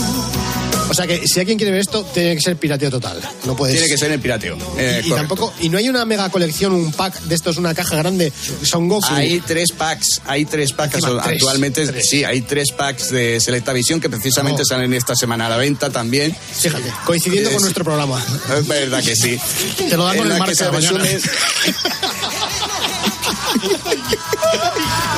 O 0.91 0.95
sea 0.95 1.07
que 1.07 1.27
si 1.27 1.39
alguien 1.41 1.59
quiere 1.59 1.71
ver 1.73 1.81
esto, 1.83 2.03
tiene 2.15 2.35
que 2.37 2.41
ser 2.41 2.57
pirateo 2.57 2.91
total. 2.91 3.21
No 3.45 3.55
puedes. 3.57 3.75
Tiene 3.77 3.89
que 3.91 3.99
ser 3.99 4.11
en 4.13 4.21
pirateo. 4.21 4.57
Eh, 4.79 5.03
y, 5.05 5.07
y 5.07 5.11
correcto. 5.11 5.17
tampoco. 5.17 5.55
Y 5.61 5.69
no 5.69 5.79
hay 5.79 5.89
una 5.89 6.05
mega 6.05 6.29
colección, 6.31 6.73
un 6.73 6.93
pack 6.93 7.21
de 7.23 7.35
estos, 7.35 7.57
una 7.59 7.75
caja 7.75 7.97
grande. 7.97 8.33
Son 8.63 8.89
Goku. 8.89 9.07
Hay 9.11 9.41
tres 9.41 9.73
packs, 9.73 10.23
hay 10.27 10.45
tres 10.47 10.73
packs 10.73 10.95
Encima, 10.95 11.23
actualmente. 11.23 11.87
tres. 11.87 12.09
Sí, 12.09 12.25
hay 12.25 12.41
tres 12.43 12.73
packs 12.73 13.11
de 13.11 13.39
Selecta 13.41 13.73
Visión 13.73 14.01
que 14.01 14.09
precisamente 14.09 14.63
Oh. 14.63 14.65
salen 14.65 14.95
esta 14.95 15.15
semana 15.15 15.47
a 15.47 15.51
la 15.51 15.57
venta 15.59 15.91
también. 15.91 16.35
Fíjate, 16.59 16.93
coincidiendo 17.05 17.51
Eh, 17.51 17.53
con 17.53 17.63
nuestro 17.63 17.85
programa. 17.85 18.23
Es 18.59 18.67
verdad 18.67 19.03
que 19.03 19.15
sí. 19.15 19.39
Te 19.77 19.97
lo 19.97 20.05
dan 20.05 20.17
con 20.17 20.31
el 20.33 20.39
marca 20.39 20.71
resumen- 20.71 21.21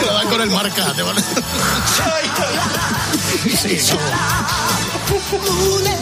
Te 0.01 0.07
lo 0.07 0.13
dan 0.15 0.29
con 0.29 0.41
el 0.41 0.51
marca. 0.51 0.93
Te 0.95 1.03
van... 1.03 1.17
Sí, 3.63 3.79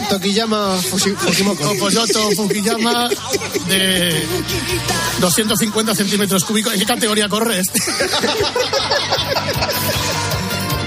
Tokiyama 0.09 0.77
Fujimoto. 0.81 1.63
Kopoyoto 1.67 2.31
Fukuyama 2.35 3.09
de 3.67 4.25
250 5.19 5.95
centímetros 5.95 6.43
cúbicos. 6.45 6.73
¿En 6.73 6.79
qué 6.79 6.85
categoría 6.85 7.29
corre 7.29 7.59
este? 7.59 7.79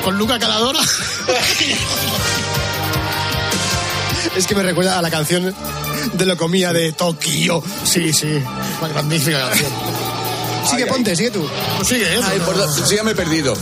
Con 0.05 0.19
Luca 0.19 0.39
Caladora. 0.39 0.81
Es 4.37 4.47
que 4.47 4.55
me 4.55 4.63
recuerda 4.63 4.99
a 4.99 5.03
la 5.03 5.11
canción 5.11 5.55
de 6.15 6.27
lo 6.27 6.37
comía 6.37 6.73
de 6.73 6.93
Tokio. 6.93 7.63
Sí, 7.85 8.13
sí. 8.13 8.43
Magnífica 8.95 9.49
canción. 9.49 9.71
Sigue, 10.69 10.87
ponte, 10.87 11.15
sigue 11.17 11.31
tú. 11.31 11.47
Pues 11.77 11.89
sigue, 11.89 12.05
¿eh? 12.15 12.21
Ay, 12.25 12.39
por 12.41 12.57
do- 12.57 12.87
sí, 12.87 12.97
ya 12.97 13.03
me 13.03 13.11
he 13.11 13.15
perdido. 13.15 13.55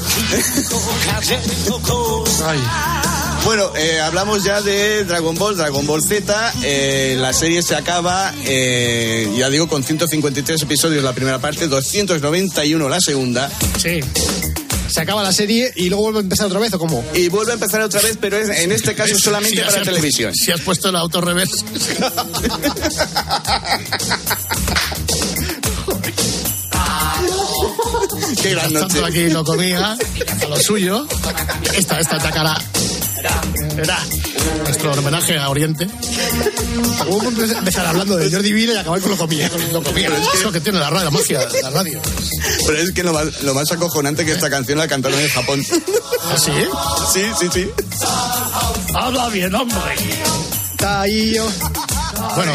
Ay. 2.47 2.61
Bueno, 3.45 3.73
eh, 3.77 3.99
hablamos 4.01 4.45
ya 4.45 4.61
de 4.61 5.05
Dragon 5.05 5.35
Ball, 5.37 5.57
Dragon 5.57 5.87
Ball 5.87 6.03
Z. 6.03 6.53
eh, 6.63 7.17
la 7.19 7.33
serie 7.33 7.63
se 7.63 7.75
acaba, 7.75 8.33
eh, 8.45 9.29
ya 9.37 9.49
digo, 9.51 9.67
con 9.67 9.83
153 9.83 10.63
episodios 10.63 11.03
la 11.03 11.13
primera 11.15 11.39
parte, 11.41 11.67
291 11.67 12.89
la 12.89 13.01
segunda. 13.01 13.51
Sí. 13.79 14.01
Se 14.89 15.01
acaba 15.01 15.23
la 15.23 15.33
serie 15.33 15.73
y 15.77 15.89
luego 15.89 16.03
vuelve 16.05 16.19
a 16.19 16.23
empezar 16.23 16.47
otra 16.47 16.59
vez, 16.59 16.73
¿o 16.75 16.79
cómo? 16.79 17.05
Y 17.15 17.29
vuelve 17.29 17.53
a 17.53 17.55
empezar 17.55 17.81
otra 17.81 18.01
vez, 18.03 18.19
pero 18.21 18.37
es, 18.37 18.49
en 18.51 18.73
este 18.73 18.95
caso 18.95 19.17
solamente 19.19 19.63
para 19.63 19.79
has- 19.79 19.85
televisión. 19.85 20.35
Si 20.35 20.51
has 20.53 20.61
puesto 20.61 20.89
el 20.91 20.97
auto 20.97 21.21
revés. 21.21 21.49
Qué 28.43 28.51
gran 28.51 28.73
noche. 28.73 28.87
Tanto 28.89 29.05
aquí 29.05 29.29
lo 29.29 29.45
comía, 29.45 29.93
a 29.93 30.47
lo 30.49 30.57
suyo. 30.59 31.07
Esta, 31.75 32.01
esta 32.01 32.17
atacará. 32.17 32.57
Verá. 33.77 33.99
Nuestro 34.65 34.93
homenaje 34.93 35.39
a 35.39 35.51
Oriente. 35.51 35.87
¿Cómo 37.05 37.31
puedes 37.31 37.51
empezar 37.51 37.87
hablando 37.87 38.17
de 38.17 38.31
Jordi 38.31 38.53
Vila 38.53 38.75
y 38.75 38.77
acabar 38.79 39.01
con 39.01 39.11
lo 39.11 39.17
comía? 39.19 39.51
Lo 39.73 39.83
comía. 39.83 40.09
Es 40.35 40.43
lo 40.43 40.53
que 40.53 40.61
tiene 40.61 40.79
la 40.79 40.89
radio, 40.89 41.05
la 41.05 41.11
magia, 41.11 41.41
la 41.63 41.71
radio. 41.71 42.01
Pero 42.67 42.79
es 42.79 42.93
que 42.93 43.03
lo 43.03 43.13
más, 43.13 43.43
lo 43.43 43.55
más 43.55 43.71
acojonante 43.73 44.25
que 44.25 44.33
esta 44.33 44.49
canción 44.49 44.79
la 44.79 44.89
cantaron 44.89 45.19
en 45.21 45.29
Japón. 45.29 45.63
¿Ah, 46.25 46.37
sí? 46.39 46.53
Sí, 47.13 47.23
sí, 47.39 47.49
sí. 47.53 47.71
Habla 48.95 49.29
bien, 49.29 49.55
hombre. 49.55 49.79
Taio. 50.77 51.45
Bueno, 52.37 52.53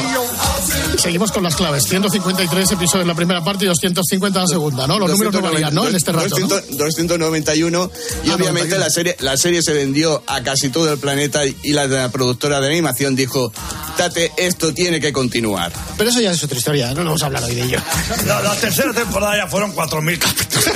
seguimos 0.97 1.31
con 1.31 1.43
las 1.43 1.55
claves. 1.55 1.83
153 1.85 2.71
episodios 2.71 3.01
en 3.03 3.07
la 3.07 3.15
primera 3.15 3.43
parte 3.43 3.65
y 3.65 3.67
250 3.67 4.39
en 4.39 4.43
la 4.45 4.47
segunda, 4.47 4.87
¿no? 4.87 4.99
Los 4.99 5.09
números 5.11 5.33
no 5.33 5.41
varían, 5.41 5.73
¿no? 5.73 5.87
En 5.87 5.95
este 5.95 6.11
rato. 6.11 6.37
¿no? 6.39 6.47
200 6.47 6.77
291 6.77 7.91
y 8.23 8.29
Ah, 8.29 8.35
obviamente 8.35 8.75
91. 8.75 8.77
la 8.79 8.89
serie 8.89 9.15
la 9.19 9.37
serie 9.37 9.61
se 9.61 9.73
vendió 9.73 10.23
a 10.27 10.41
casi 10.43 10.69
todo 10.69 10.91
el 10.91 10.99
planeta 10.99 11.41
y 11.45 11.71
la, 11.73 11.87
la 11.87 12.09
productora 12.09 12.59
de 12.59 12.67
animación 12.67 13.15
dijo 13.15 13.51
Tate 13.97 14.31
esto 14.37 14.73
tiene 14.73 14.99
que 14.99 15.13
continuar 15.13 15.71
Pero 15.97 16.09
eso 16.09 16.21
ya 16.21 16.31
es 16.31 16.43
otra 16.43 16.57
historia, 16.57 16.93
no 16.93 17.03
vamos 17.03 17.23
a 17.23 17.27
hablar 17.27 17.43
hoy 17.43 17.55
de 17.55 17.63
ello. 17.63 17.79
La, 18.25 18.41
la 18.41 18.55
tercera 18.55 18.93
temporada 18.93 19.37
ya 19.37 19.47
fueron 19.47 19.73
4.000 19.73 20.17
capítulos. 20.19 20.65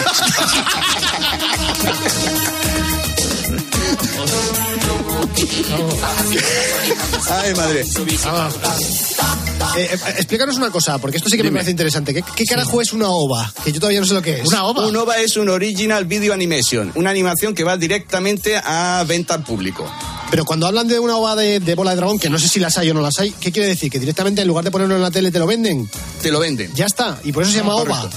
ay 7.30 7.54
madre 7.54 7.82
Eh, 7.82 9.49
eh, 9.78 9.90
explícanos 10.18 10.58
una 10.58 10.72
cosa, 10.72 10.98
porque 10.98 11.18
esto 11.18 11.30
sí 11.30 11.38
que 11.38 11.44
me 11.44 11.52
parece 11.52 11.72
interesante. 11.72 12.14
¿Qué, 12.14 12.24
qué 12.36 12.46
carajo 12.46 12.82
es 12.82 12.94
una 12.94 13.10
OVA? 13.10 13.54
Que 13.64 13.72
yo 13.72 13.80
todavía 13.80 14.00
no 14.00 14.06
sé 14.06 14.14
lo 14.14 14.22
que 14.22 14.42
es. 14.42 14.48
Una 14.48 14.66
ova. 14.66 14.86
un 14.86 14.96
OVA 14.96 15.20
es 15.20 15.38
un 15.38 15.50
original 15.50 16.06
video 16.06 16.34
animation 16.34 16.92
una 16.96 17.10
animación 17.10 17.54
que 17.54 17.64
va 17.64 17.78
directamente 17.78 18.58
a 18.58 19.04
venta 19.08 19.34
al 19.36 19.44
público 19.44 19.90
Pero 20.32 20.46
cuando 20.46 20.68
hablan 20.68 20.88
de 20.88 21.00
una 21.00 21.18
OVA 21.18 21.36
de, 21.36 21.60
de 21.60 21.76
bola 21.76 21.92
de 21.92 21.98
dragón, 21.98 22.20
que 22.20 22.30
no 22.30 22.40
sé 22.40 22.48
si 22.48 22.60
las 22.60 22.78
hay 22.78 22.90
o 22.90 22.94
no 22.94 23.02
las 23.02 23.20
hay, 23.20 23.32
¿qué 23.32 23.52
quiere 23.52 23.68
decir? 23.68 23.92
¿Que 23.92 24.00
directamente 24.00 24.42
en 24.42 24.48
lugar 24.48 24.64
de 24.64 24.72
ponerlo 24.72 24.96
en 24.96 25.02
la 25.02 25.12
tele 25.12 25.32
te 25.32 25.40
lo 25.40 25.48
venden? 25.48 25.90
te 26.22 26.32
lo 26.32 26.40
venden 26.40 26.72
Ya 26.76 26.86
está, 26.86 27.20
y 27.24 27.32
por 27.32 27.44
eso 27.44 27.52
se 27.52 27.60
llama 27.60 27.76
OVA. 27.76 28.10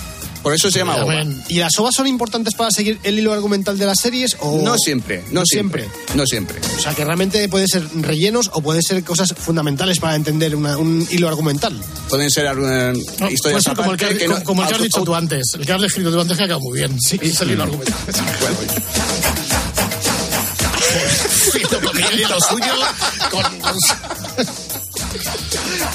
Por 0.43 0.53
eso 0.55 0.71
se 0.71 0.79
llama 0.81 0.97
OVA. 0.97 1.25
¿Y 1.49 1.59
las 1.59 1.79
OVAs 1.79 1.95
son 1.95 2.07
importantes 2.07 2.55
para 2.55 2.71
seguir 2.71 2.99
el 3.05 3.19
hilo 3.19 3.33
argumental 3.33 3.79
de 3.79 3.87
las 3.87 4.01
series? 4.01 4.37
O... 4.41 4.61
no 4.63 4.77
siempre 4.77 5.23
no, 5.31 5.41
No 5.41 5.47
siempre. 5.47 5.89
no 6.15 6.27
siempre 6.27 6.59
O 6.77 6.81
sea, 6.81 6.95
que 6.95 7.05
realmente 7.05 7.49
pueden 7.49 7.69
ser 7.69 7.83
rellenos 8.01 8.51
o 8.53 8.61
pueden 8.61 8.83
ser 8.83 9.03
cosas 9.05 9.33
fundamentales 9.39 9.99
para 10.01 10.17
entender 10.17 10.55
una- 10.57 10.77
un 10.79 11.07
hilo 11.11 11.29
argumental. 11.29 11.79
pueden 12.09 12.31
ser 12.31 12.47
eh, 12.47 12.51
No, 12.53 13.05
puede 13.19 13.35
historias 13.35 13.63
ser 13.63 13.75
como 13.77 13.93
el 13.93 13.97
que, 13.99 14.17
que 14.17 14.29
no- 14.29 14.43
como 14.45 14.63
el 14.63 14.69
que 14.69 14.75
has 14.75 14.81
auto- 14.81 14.85
dicho 14.85 15.05
tú 15.05 15.15
antes. 15.15 15.43
El 15.55 15.65
que 15.67 15.73
has 15.73 15.83
escrito 15.83 16.11
tú 16.13 16.21
antes 16.21 16.37
que 16.37 16.43
ha 16.43 16.47
quedado 16.47 16.61
muy 16.61 16.79
bien. 16.79 16.99
Sí, 17.01 17.19
es 17.23 17.41
el 17.41 17.51
hilo 17.53 17.63
argumental. 17.65 17.95
Comía 21.85 22.13
y 22.15 22.21
lo 22.25 22.41
suyo 22.41 22.75
con... 23.31 23.43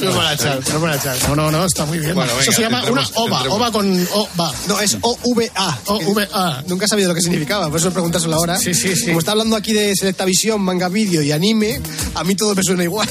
No 0.01 0.11
me 0.11 0.17
van 0.17 0.27
a 0.27 0.33
echar, 0.33 0.59
no 0.69 0.73
me 0.75 0.79
van 0.79 0.91
a 0.91 0.95
echar. 0.95 1.17
No, 1.29 1.35
no, 1.35 1.51
no, 1.51 1.65
está 1.65 1.85
muy 1.85 1.99
bien. 1.99 2.13
Bueno, 2.13 2.31
Eso 2.39 2.51
se 2.51 2.61
llama 2.61 2.79
entremos, 2.79 3.09
una 3.09 3.19
ova, 3.21 3.37
entremos. 3.37 3.57
ova 3.57 3.71
con 3.71 4.07
ova. 4.13 4.53
No, 4.67 4.79
es 4.79 4.97
OVA. 5.01 5.79
OVA. 5.85 6.63
Nunca 6.67 6.85
he 6.85 6.87
sabido 6.87 7.09
lo 7.09 7.15
que 7.15 7.21
significaba, 7.21 7.69
por 7.69 7.79
eso 7.79 7.91
preguntárselo 7.91 8.35
ahora. 8.35 8.57
Sí, 8.57 8.73
sí, 8.73 8.95
sí. 8.95 9.07
Como 9.07 9.19
está 9.19 9.31
hablando 9.31 9.55
aquí 9.55 9.73
de 9.73 9.95
Selecta 9.95 10.25
Visión, 10.25 10.61
manga 10.61 10.87
vídeo 10.89 11.21
y 11.21 11.31
anime, 11.31 11.81
a 12.15 12.23
mí 12.23 12.35
todo 12.35 12.53
me 12.55 12.63
suena 12.63 12.83
igual. 12.83 13.07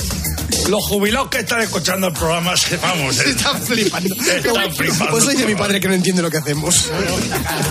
Los 0.69 0.85
jubilados 0.85 1.29
que 1.29 1.39
están 1.39 1.61
escuchando 1.63 2.07
el 2.09 2.13
programa, 2.13 2.57
se- 2.57 2.77
vamos, 2.77 3.19
eh, 3.19 3.31
Están 3.31 3.61
flipando. 3.63 4.15
Están 4.15 4.75
flipando. 4.75 5.11
Pues 5.11 5.25
soy 5.25 5.37
de 5.37 5.47
mi 5.47 5.55
padre 5.55 5.81
que 5.81 5.89
no 5.89 5.95
entiende 5.95 6.23
lo 6.23 6.31
que 6.31 6.39
hacemos. 6.39 6.87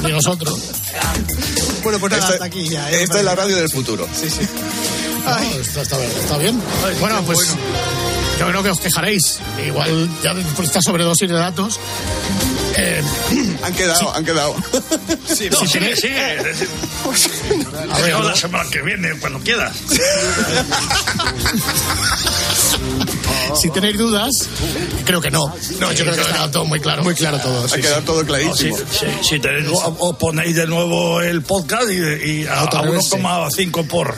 Y 0.07 0.11
nosotros. 0.11 0.59
Bueno, 1.83 1.99
pues 1.99 2.11
nada, 2.11 2.27
hasta 2.29 2.45
aquí 2.45 2.67
ya. 2.67 2.89
¿eh? 2.91 3.03
esta 3.03 3.19
es 3.19 3.25
la 3.25 3.35
radio 3.35 3.55
del 3.57 3.69
futuro 3.69 4.07
Sí, 4.13 4.29
sí. 4.29 4.41
No, 5.25 5.37
está, 5.61 5.81
está 5.81 5.97
bien, 5.97 6.11
está 6.19 6.37
bien. 6.37 6.61
Bueno, 6.99 7.23
pues 7.25 7.39
yo 8.39 8.47
creo 8.47 8.63
que 8.63 8.69
os 8.69 8.79
quejaréis. 8.79 9.39
Igual 9.65 10.09
ya 10.23 10.33
por 10.55 10.65
esta 10.65 10.81
sobredosis 10.81 11.29
de 11.29 11.35
datos. 11.35 11.79
Eh, 12.77 13.01
han 13.63 13.73
quedado 13.73 14.13
han 14.13 14.25
quedado 14.25 14.53
si 15.33 15.49
No, 15.49 15.59
sigue, 15.65 15.95
tenéis- 15.95 16.01
sigue. 16.01 16.19
A 17.93 17.99
ver, 17.99 18.19
la 18.19 18.35
semana 18.35 18.69
que 18.69 18.81
viene, 18.81 19.11
cuando 19.19 19.39
quieras. 19.39 19.73
si 23.61 23.69
tenéis 23.69 23.97
dudas, 23.97 24.31
creo 25.05 25.21
que 25.21 25.31
no. 25.31 25.53
No, 25.79 25.91
yo 25.93 26.03
creo 26.03 26.15
que 26.15 26.21
está 26.21 26.51
todo 26.51 26.65
muy 26.65 26.79
claro. 26.81 27.03
Muy 27.03 27.15
claro 27.15 27.39
todo. 27.39 27.63
ha 27.63 27.69
sí, 27.69 27.79
quedado 27.81 28.01
todo 28.01 28.19
Si, 28.21 28.25
clarísimo 28.25 28.77
si, 29.23 29.39
tenéis, 29.39 29.69
os 29.99 30.17
ponéis 30.17 30.55
de 30.57 30.67
nuevo 30.67 31.21
el 31.21 31.41
podcast 31.43 31.89
y, 31.89 32.41
y 32.41 32.45
a, 32.47 32.53
a 32.55 32.59
Autorreverse. 32.61 33.17
1,5 33.17 33.87
por. 33.87 34.15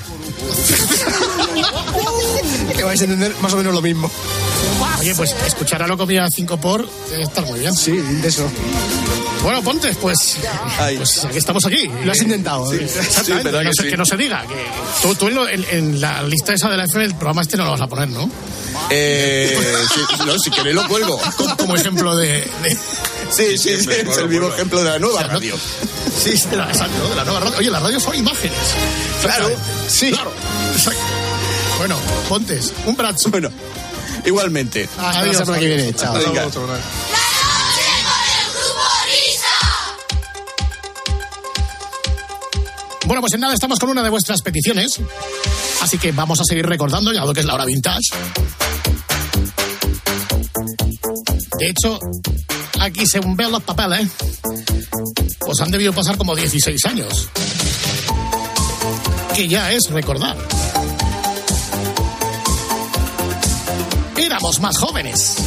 Sí. 2.78 2.82
Que 2.82 2.84
vais 2.84 3.02
a 3.02 3.04
entender 3.04 3.36
más 3.42 3.54
o 3.54 3.58
menos 3.58 3.74
lo 3.74 3.82
mismo. 3.82 4.10
Oye, 5.00 5.14
pues 5.16 5.36
escuchar 5.46 5.82
a 5.84 5.88
lo 5.88 5.98
comía 5.98 6.28
5 6.34 6.58
por 6.60 6.88
debe 7.10 7.24
estar 7.24 7.46
muy 7.46 7.60
bien. 7.60 7.76
Sí, 7.76 7.92
de 7.92 8.28
eso. 8.28 8.50
Bueno, 9.44 9.62
Pontes, 9.62 9.96
pues, 9.98 10.38
pues 10.98 11.26
aquí 11.26 11.38
estamos 11.38 11.64
aquí. 11.66 11.90
Lo 12.04 12.12
has 12.12 12.22
intentado. 12.22 12.74
¿eh? 12.74 12.80
Exactamente, 12.84 13.50
Sí, 13.52 13.56
que, 13.58 13.64
no 13.64 13.70
que 13.70 13.76
se, 13.76 13.84
sí. 13.84 13.90
que 13.90 13.98
no 13.98 14.06
se 14.06 14.18
diga. 14.18 14.42
Que 14.48 14.66
tú, 15.02 15.16
tú 15.16 15.28
en, 15.28 15.36
lo- 15.36 15.48
en- 15.48 15.66
en 15.72 16.02
la 16.02 16.24
lista 16.24 16.54
esa 16.54 16.70
de 16.70 16.78
la 16.78 16.86
FM, 16.86 17.06
el 17.06 17.16
programa 17.16 17.44
este 17.44 17.56
no 17.56 17.66
lo 17.66 17.72
vas 17.72 17.82
a 17.82 17.88
poner, 17.88 18.10
¿no? 18.10 18.30
Eh, 18.90 19.58
si, 19.94 20.26
no, 20.26 20.40
si 20.40 20.50
queréis 20.52 20.76
lo 20.76 20.88
cuelgo. 20.88 21.20
Como, 21.58 21.76
ejemplo 21.76 22.16
de... 22.16 22.28
de- 22.28 22.78
Sí, 23.30 23.58
sí, 23.58 23.78
sí, 23.78 23.90
es 23.92 24.18
el 24.18 24.28
vivo 24.30 24.48
ejemplo 24.54 24.82
de 24.84 24.90
la 24.92 25.00
nueva 25.00 25.22
radio. 25.24 25.56
Sí, 26.18 26.32
de 26.50 26.56
la, 26.58 26.70
exacto, 26.70 27.10
de 27.10 27.16
la 27.16 27.24
nueva 27.26 27.42
radio. 27.42 27.58
Oye, 27.60 27.70
las 27.70 27.84
radios 27.84 28.02
son 28.04 28.16
imágenes. 28.16 28.58
Claro, 29.22 29.50
sí. 29.88 30.12
Claro, 30.12 30.32
exacto. 30.74 31.00
Bueno, 31.78 31.96
Pontes, 32.28 32.74
un 32.86 32.96
brazo. 32.96 33.30
Bueno, 33.30 33.50
igualmente. 34.26 34.90
Hasta 34.98 35.26
la 35.26 35.34
semana 35.34 35.60
que 35.60 35.68
viene. 35.68 35.94
Chao. 35.94 36.14
Bueno, 43.06 43.22
pues 43.22 43.34
en 43.36 43.40
nada 43.40 43.54
estamos 43.54 43.80
con 43.80 43.90
una 43.90 44.04
de 44.04 44.10
vuestras 44.10 44.42
peticiones. 44.42 45.00
Así 45.82 45.98
que 45.98 46.12
vamos 46.12 46.42
a 46.42 46.44
seguir 46.44 46.66
recordando, 46.66 47.14
ya 47.14 47.24
lo 47.24 47.34
que 47.34 47.40
es 47.40 47.46
la 47.46 47.54
hora 47.54 47.66
vintage. 47.66 48.10
De 51.60 51.70
hecho, 51.70 52.00
aquí 52.80 53.06
según 53.06 53.38
veo 53.38 53.50
los 53.50 53.64
papeles, 53.64 54.10
pues 55.40 55.62
han 55.62 55.72
debido 55.72 55.94
pasar 55.94 56.18
como 56.18 56.36
16 56.36 56.86
años. 56.86 57.30
Que 59.36 59.48
ya 59.48 59.72
es 59.72 59.90
recordar. 59.90 60.36
Éramos 64.38 64.60
más 64.60 64.78
jóvenes. 64.78 65.38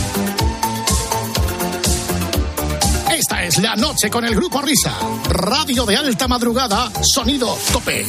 Esta 3.13 3.45
es 3.45 3.59
la 3.59 3.77
noche 3.77 4.11
con 4.11 4.25
el 4.25 4.35
grupo 4.35 4.61
Risa. 4.61 4.93
Radio 5.29 5.87
de 5.87 5.97
alta 5.97 6.27
madrugada, 6.27 6.91
sonido 7.01 7.57
tope. 7.73 8.05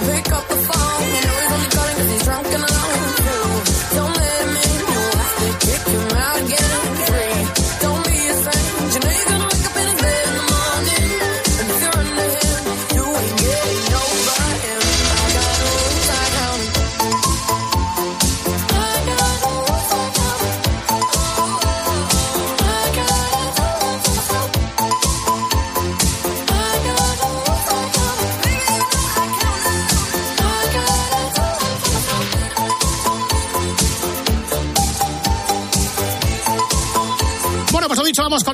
Don't 0.00 0.10
pick 0.10 0.32
up 0.32 0.48
the 0.48 0.56
phone. 0.56 0.77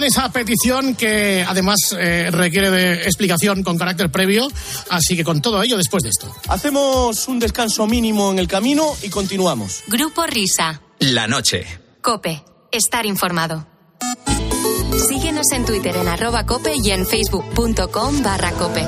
Esa 0.07 0.30
petición 0.30 0.94
que 0.94 1.44
además 1.46 1.94
eh, 1.98 2.30
requiere 2.30 2.70
de 2.70 2.94
explicación 3.05 3.62
con 3.62 3.78
carácter 3.78 4.11
previo. 4.11 4.48
Así 4.90 5.16
que 5.16 5.24
con 5.24 5.40
todo 5.42 5.62
ello, 5.62 5.76
después 5.76 6.02
de 6.02 6.11
esto. 6.11 6.34
Hacemos 6.48 7.28
un 7.28 7.38
descanso 7.38 7.86
mínimo 7.86 8.30
en 8.30 8.38
el 8.38 8.48
camino 8.48 8.86
y 9.02 9.09
continuamos. 9.09 9.82
Grupo 9.86 10.26
Risa. 10.26 10.80
La 11.00 11.26
noche. 11.26 11.66
Cope. 12.00 12.42
Estar 12.70 13.07
informado. 13.07 13.66
Síguenos 15.09 15.50
en 15.52 15.64
Twitter 15.64 15.96
en 15.96 16.09
arroba 16.09 16.46
cope 16.46 16.74
y 16.76 16.90
en 16.90 17.07
facebook.com 17.07 18.22
barra 18.22 18.52
cope. 18.52 18.84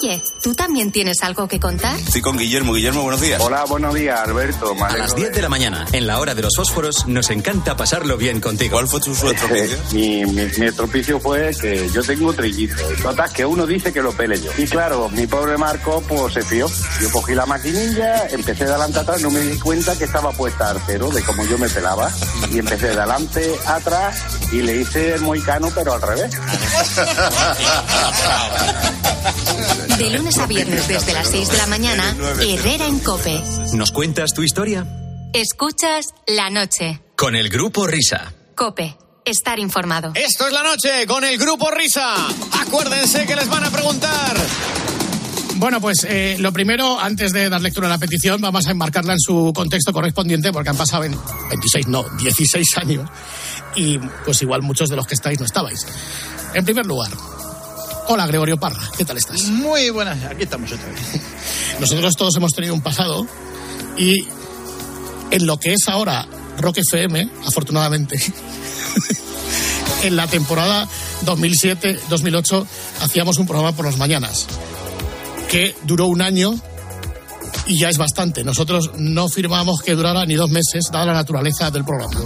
Oye, 0.00 0.22
¿tú 0.40 0.54
también 0.54 0.92
tienes 0.92 1.24
algo 1.24 1.48
que 1.48 1.58
contar? 1.58 1.98
Estoy 1.98 2.20
con 2.20 2.38
Guillermo. 2.38 2.72
Guillermo, 2.72 3.02
buenos 3.02 3.20
días. 3.20 3.42
Hola, 3.42 3.64
buenos 3.64 3.92
días, 3.94 4.16
Alberto. 4.20 4.72
A 4.80 4.96
las 4.96 5.12
de- 5.16 5.22
10 5.22 5.32
de 5.34 5.42
la 5.42 5.48
mañana, 5.48 5.86
en 5.90 6.06
la 6.06 6.20
hora 6.20 6.36
de 6.36 6.42
los 6.42 6.54
fósforos, 6.54 7.08
nos 7.08 7.30
encanta 7.30 7.76
pasarlo 7.76 8.16
bien 8.16 8.40
contigo. 8.40 8.74
¿Cuál 8.76 8.86
fue 8.86 9.00
tu 9.00 9.10
Eh, 9.12 9.76
mi, 9.92 10.24
mi, 10.26 10.42
mi 10.56 10.66
estropicio 10.66 11.18
fue 11.18 11.50
que 11.60 11.90
yo 11.90 12.00
tengo 12.04 12.32
trillizos. 12.32 12.80
Total, 13.02 13.32
que 13.32 13.44
uno 13.44 13.66
dice 13.66 13.92
que 13.92 14.00
lo 14.00 14.12
pele 14.12 14.40
yo. 14.40 14.52
Y 14.56 14.68
claro, 14.68 15.08
mi 15.08 15.26
pobre 15.26 15.58
Marco 15.58 16.00
pues 16.06 16.32
se 16.34 16.42
fió. 16.42 16.68
Yo 17.00 17.10
cogí 17.10 17.34
la 17.34 17.46
maquinilla, 17.46 18.28
empecé 18.28 18.66
de 18.66 18.70
adelante 18.70 19.00
a 19.00 19.02
atrás, 19.02 19.20
no 19.20 19.32
me 19.32 19.40
di 19.40 19.58
cuenta 19.58 19.98
que 19.98 20.04
estaba 20.04 20.30
puesta 20.30 20.70
al 20.70 20.80
cero 20.86 21.10
de 21.10 21.22
cómo 21.24 21.44
yo 21.46 21.58
me 21.58 21.68
pelaba. 21.68 22.08
Y 22.52 22.60
empecé 22.60 22.86
de 22.86 22.92
adelante 23.00 23.52
atrás 23.66 24.22
y 24.52 24.62
le 24.62 24.76
hice 24.80 25.14
el 25.14 25.22
moicano, 25.22 25.72
pero 25.74 25.94
al 25.94 26.02
revés. 26.02 26.30
De 29.98 30.10
lunes 30.10 30.38
a 30.38 30.46
viernes 30.46 30.86
desde 30.88 31.12
las 31.12 31.28
6 31.30 31.50
de 31.50 31.56
la 31.56 31.66
mañana, 31.66 32.16
Herrera 32.40 32.86
en 32.86 32.98
Cope. 33.00 33.42
¿Nos 33.74 33.90
cuentas 33.90 34.30
tu 34.34 34.42
historia? 34.42 34.86
Escuchas 35.32 36.06
la 36.26 36.50
noche. 36.50 37.00
Con 37.16 37.34
el 37.36 37.48
grupo 37.48 37.86
Risa. 37.86 38.32
Cope. 38.54 38.96
Estar 39.24 39.58
informado. 39.58 40.12
Esto 40.14 40.46
es 40.46 40.52
la 40.52 40.62
noche 40.62 41.06
con 41.06 41.24
el 41.24 41.36
grupo 41.36 41.70
Risa. 41.70 42.14
Acuérdense 42.60 43.26
que 43.26 43.36
les 43.36 43.48
van 43.48 43.64
a 43.64 43.70
preguntar. 43.70 44.36
Bueno, 45.56 45.80
pues 45.80 46.06
eh, 46.08 46.36
lo 46.38 46.52
primero, 46.52 47.00
antes 47.00 47.32
de 47.32 47.48
dar 47.48 47.60
lectura 47.60 47.88
a 47.88 47.90
la 47.90 47.98
petición, 47.98 48.40
vamos 48.40 48.66
a 48.68 48.70
enmarcarla 48.70 49.14
en 49.14 49.20
su 49.20 49.52
contexto 49.52 49.92
correspondiente, 49.92 50.52
porque 50.52 50.70
han 50.70 50.76
pasado 50.76 51.02
en 51.02 51.18
26, 51.48 51.88
no, 51.88 52.04
16 52.20 52.78
años, 52.78 53.10
y 53.74 53.98
pues 53.98 54.40
igual 54.42 54.62
muchos 54.62 54.88
de 54.88 54.94
los 54.94 55.06
que 55.06 55.14
estáis 55.14 55.40
no 55.40 55.46
estabais. 55.46 55.84
En 56.54 56.64
primer 56.64 56.86
lugar, 56.86 57.10
hola 58.08 58.26
Gregorio 58.26 58.58
Parra, 58.58 58.90
¿qué 58.96 59.04
tal 59.04 59.18
estás? 59.18 59.44
Muy 59.44 59.90
buenas, 59.90 60.24
aquí 60.24 60.44
estamos 60.44 60.72
otra 60.72 60.86
vez. 60.86 61.20
Nosotros 61.80 62.16
todos 62.16 62.34
hemos 62.36 62.52
tenido 62.52 62.74
un 62.74 62.80
pasado, 62.80 63.26
y 63.96 64.26
en 65.30 65.46
lo 65.46 65.60
que 65.60 65.74
es 65.74 65.88
ahora 65.88 66.26
Rock 66.58 66.78
FM, 66.78 67.28
afortunadamente, 67.46 68.20
en 70.02 70.16
la 70.16 70.26
temporada 70.26 70.88
2007-2008 71.26 72.66
hacíamos 73.02 73.38
un 73.38 73.46
programa 73.46 73.76
por 73.76 73.84
las 73.84 73.98
mañanas 73.98 74.46
que 75.50 75.74
duró 75.84 76.06
un 76.06 76.22
año 76.22 76.54
y 77.66 77.78
ya 77.78 77.90
es 77.90 77.98
bastante. 77.98 78.42
Nosotros 78.42 78.90
no 78.96 79.28
firmamos 79.28 79.82
que 79.82 79.94
durara 79.94 80.24
ni 80.24 80.34
dos 80.34 80.50
meses, 80.50 80.88
dada 80.90 81.06
la 81.06 81.14
naturaleza 81.14 81.70
del 81.70 81.84
programa. 81.84 82.18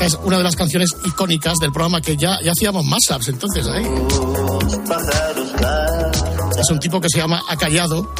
Es 0.00 0.18
una 0.22 0.38
de 0.38 0.44
las 0.44 0.56
canciones 0.56 0.90
icónicas 1.04 1.58
del 1.58 1.72
programa 1.72 2.00
que 2.00 2.16
ya, 2.16 2.38
ya 2.42 2.52
hacíamos 2.52 2.84
mashups 2.86 3.28
entonces. 3.28 3.66
Es 6.58 6.70
un 6.70 6.78
tipo 6.78 7.00
que 7.00 7.08
se 7.08 7.18
llama 7.18 7.42
Acallado 7.48 8.12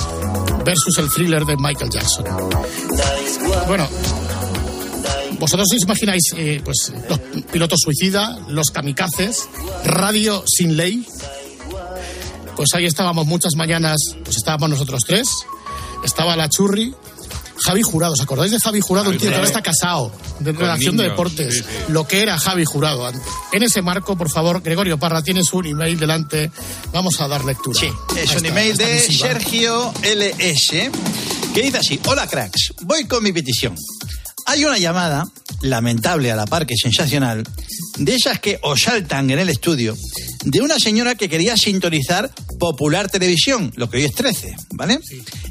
versus 0.65 0.99
el 0.99 1.09
thriller 1.11 1.45
de 1.45 1.57
Michael 1.57 1.91
Jackson. 1.91 2.25
Bueno, 3.67 3.89
vosotros 5.39 5.69
os 5.75 5.83
imagináis 5.83 6.23
eh, 6.37 6.61
pues, 6.63 6.93
los 7.09 7.19
pilotos 7.51 7.81
suicida, 7.83 8.39
los 8.49 8.71
kamikazes, 8.71 9.49
radio 9.85 10.45
sin 10.47 10.77
ley. 10.77 11.07
Pues 12.57 12.75
ahí 12.75 12.85
estábamos 12.85 13.27
muchas 13.27 13.53
mañanas, 13.57 13.97
pues 14.23 14.37
estábamos 14.37 14.69
nosotros 14.69 15.01
tres, 15.07 15.29
estaba 16.05 16.37
la 16.37 16.51
churri, 16.51 16.95
Javi 17.65 17.83
Jurado, 17.83 18.15
¿os 18.15 18.21
acordáis 18.21 18.51
de 18.53 18.59
Javi 18.59 18.81
Jurado? 18.81 19.05
Javi 19.07 19.17
un 19.17 19.21
tío 19.21 19.31
que 19.31 19.37
ahora 19.37 19.47
Jurado. 19.49 19.59
está 19.59 19.71
casado, 19.71 20.13
de 20.41 20.53
Con 20.53 20.61
redacción 20.63 20.97
de 20.97 21.05
deportes, 21.05 21.55
sí, 21.57 21.61
sí. 21.63 21.93
lo 21.93 22.07
que 22.09 22.23
era 22.23 22.39
Javi 22.39 22.65
Jurado 22.65 23.07
antes. 23.07 23.23
En 23.53 23.63
ese 23.63 23.83
marco, 23.83 24.17
por 24.17 24.31
favor, 24.31 24.63
Gregorio 24.63 24.99
Parra, 24.99 25.23
tienes 25.23 25.53
un 25.53 25.67
email 25.67 25.99
delante, 25.99 26.51
vamos 26.93 27.21
a 27.21 27.29
dar 27.29 27.45
lectura. 27.45 27.79
Sí, 27.79 27.89
es 28.17 28.35
un 28.35 28.47
email 28.47 28.77
de 28.77 28.95
misiva. 29.09 29.29
Sergio 29.29 29.93
LS 30.03 30.91
que 31.55 31.63
dice 31.63 31.79
así: 31.79 32.01
Hola 32.07 32.27
cracks, 32.27 32.73
voy 32.83 33.05
con 33.07 33.23
mi 33.23 33.33
petición. 33.33 33.75
Hay 34.47 34.65
una 34.65 34.79
llamada, 34.79 35.29
lamentable 35.63 36.31
a 36.31 36.37
la 36.37 36.47
par 36.47 36.67
que 36.67 36.75
sensacional, 36.77 37.45
de 37.99 38.15
esas 38.15 38.41
que 38.41 38.59
os 38.63 38.83
saltan 38.83 39.31
en 39.31 39.39
el 39.39 39.49
estudio, 39.49 39.97
de 40.45 40.61
una 40.61 40.79
señora 40.79 41.15
que 41.15 41.29
quería 41.29 41.57
sintonizar 41.57 42.31
Popular 42.59 43.11
Televisión, 43.11 43.73
lo 43.77 43.89
que 43.91 43.99
hoy 43.99 44.05
es 44.05 44.15
13, 44.15 44.55
¿vale? 44.73 45.01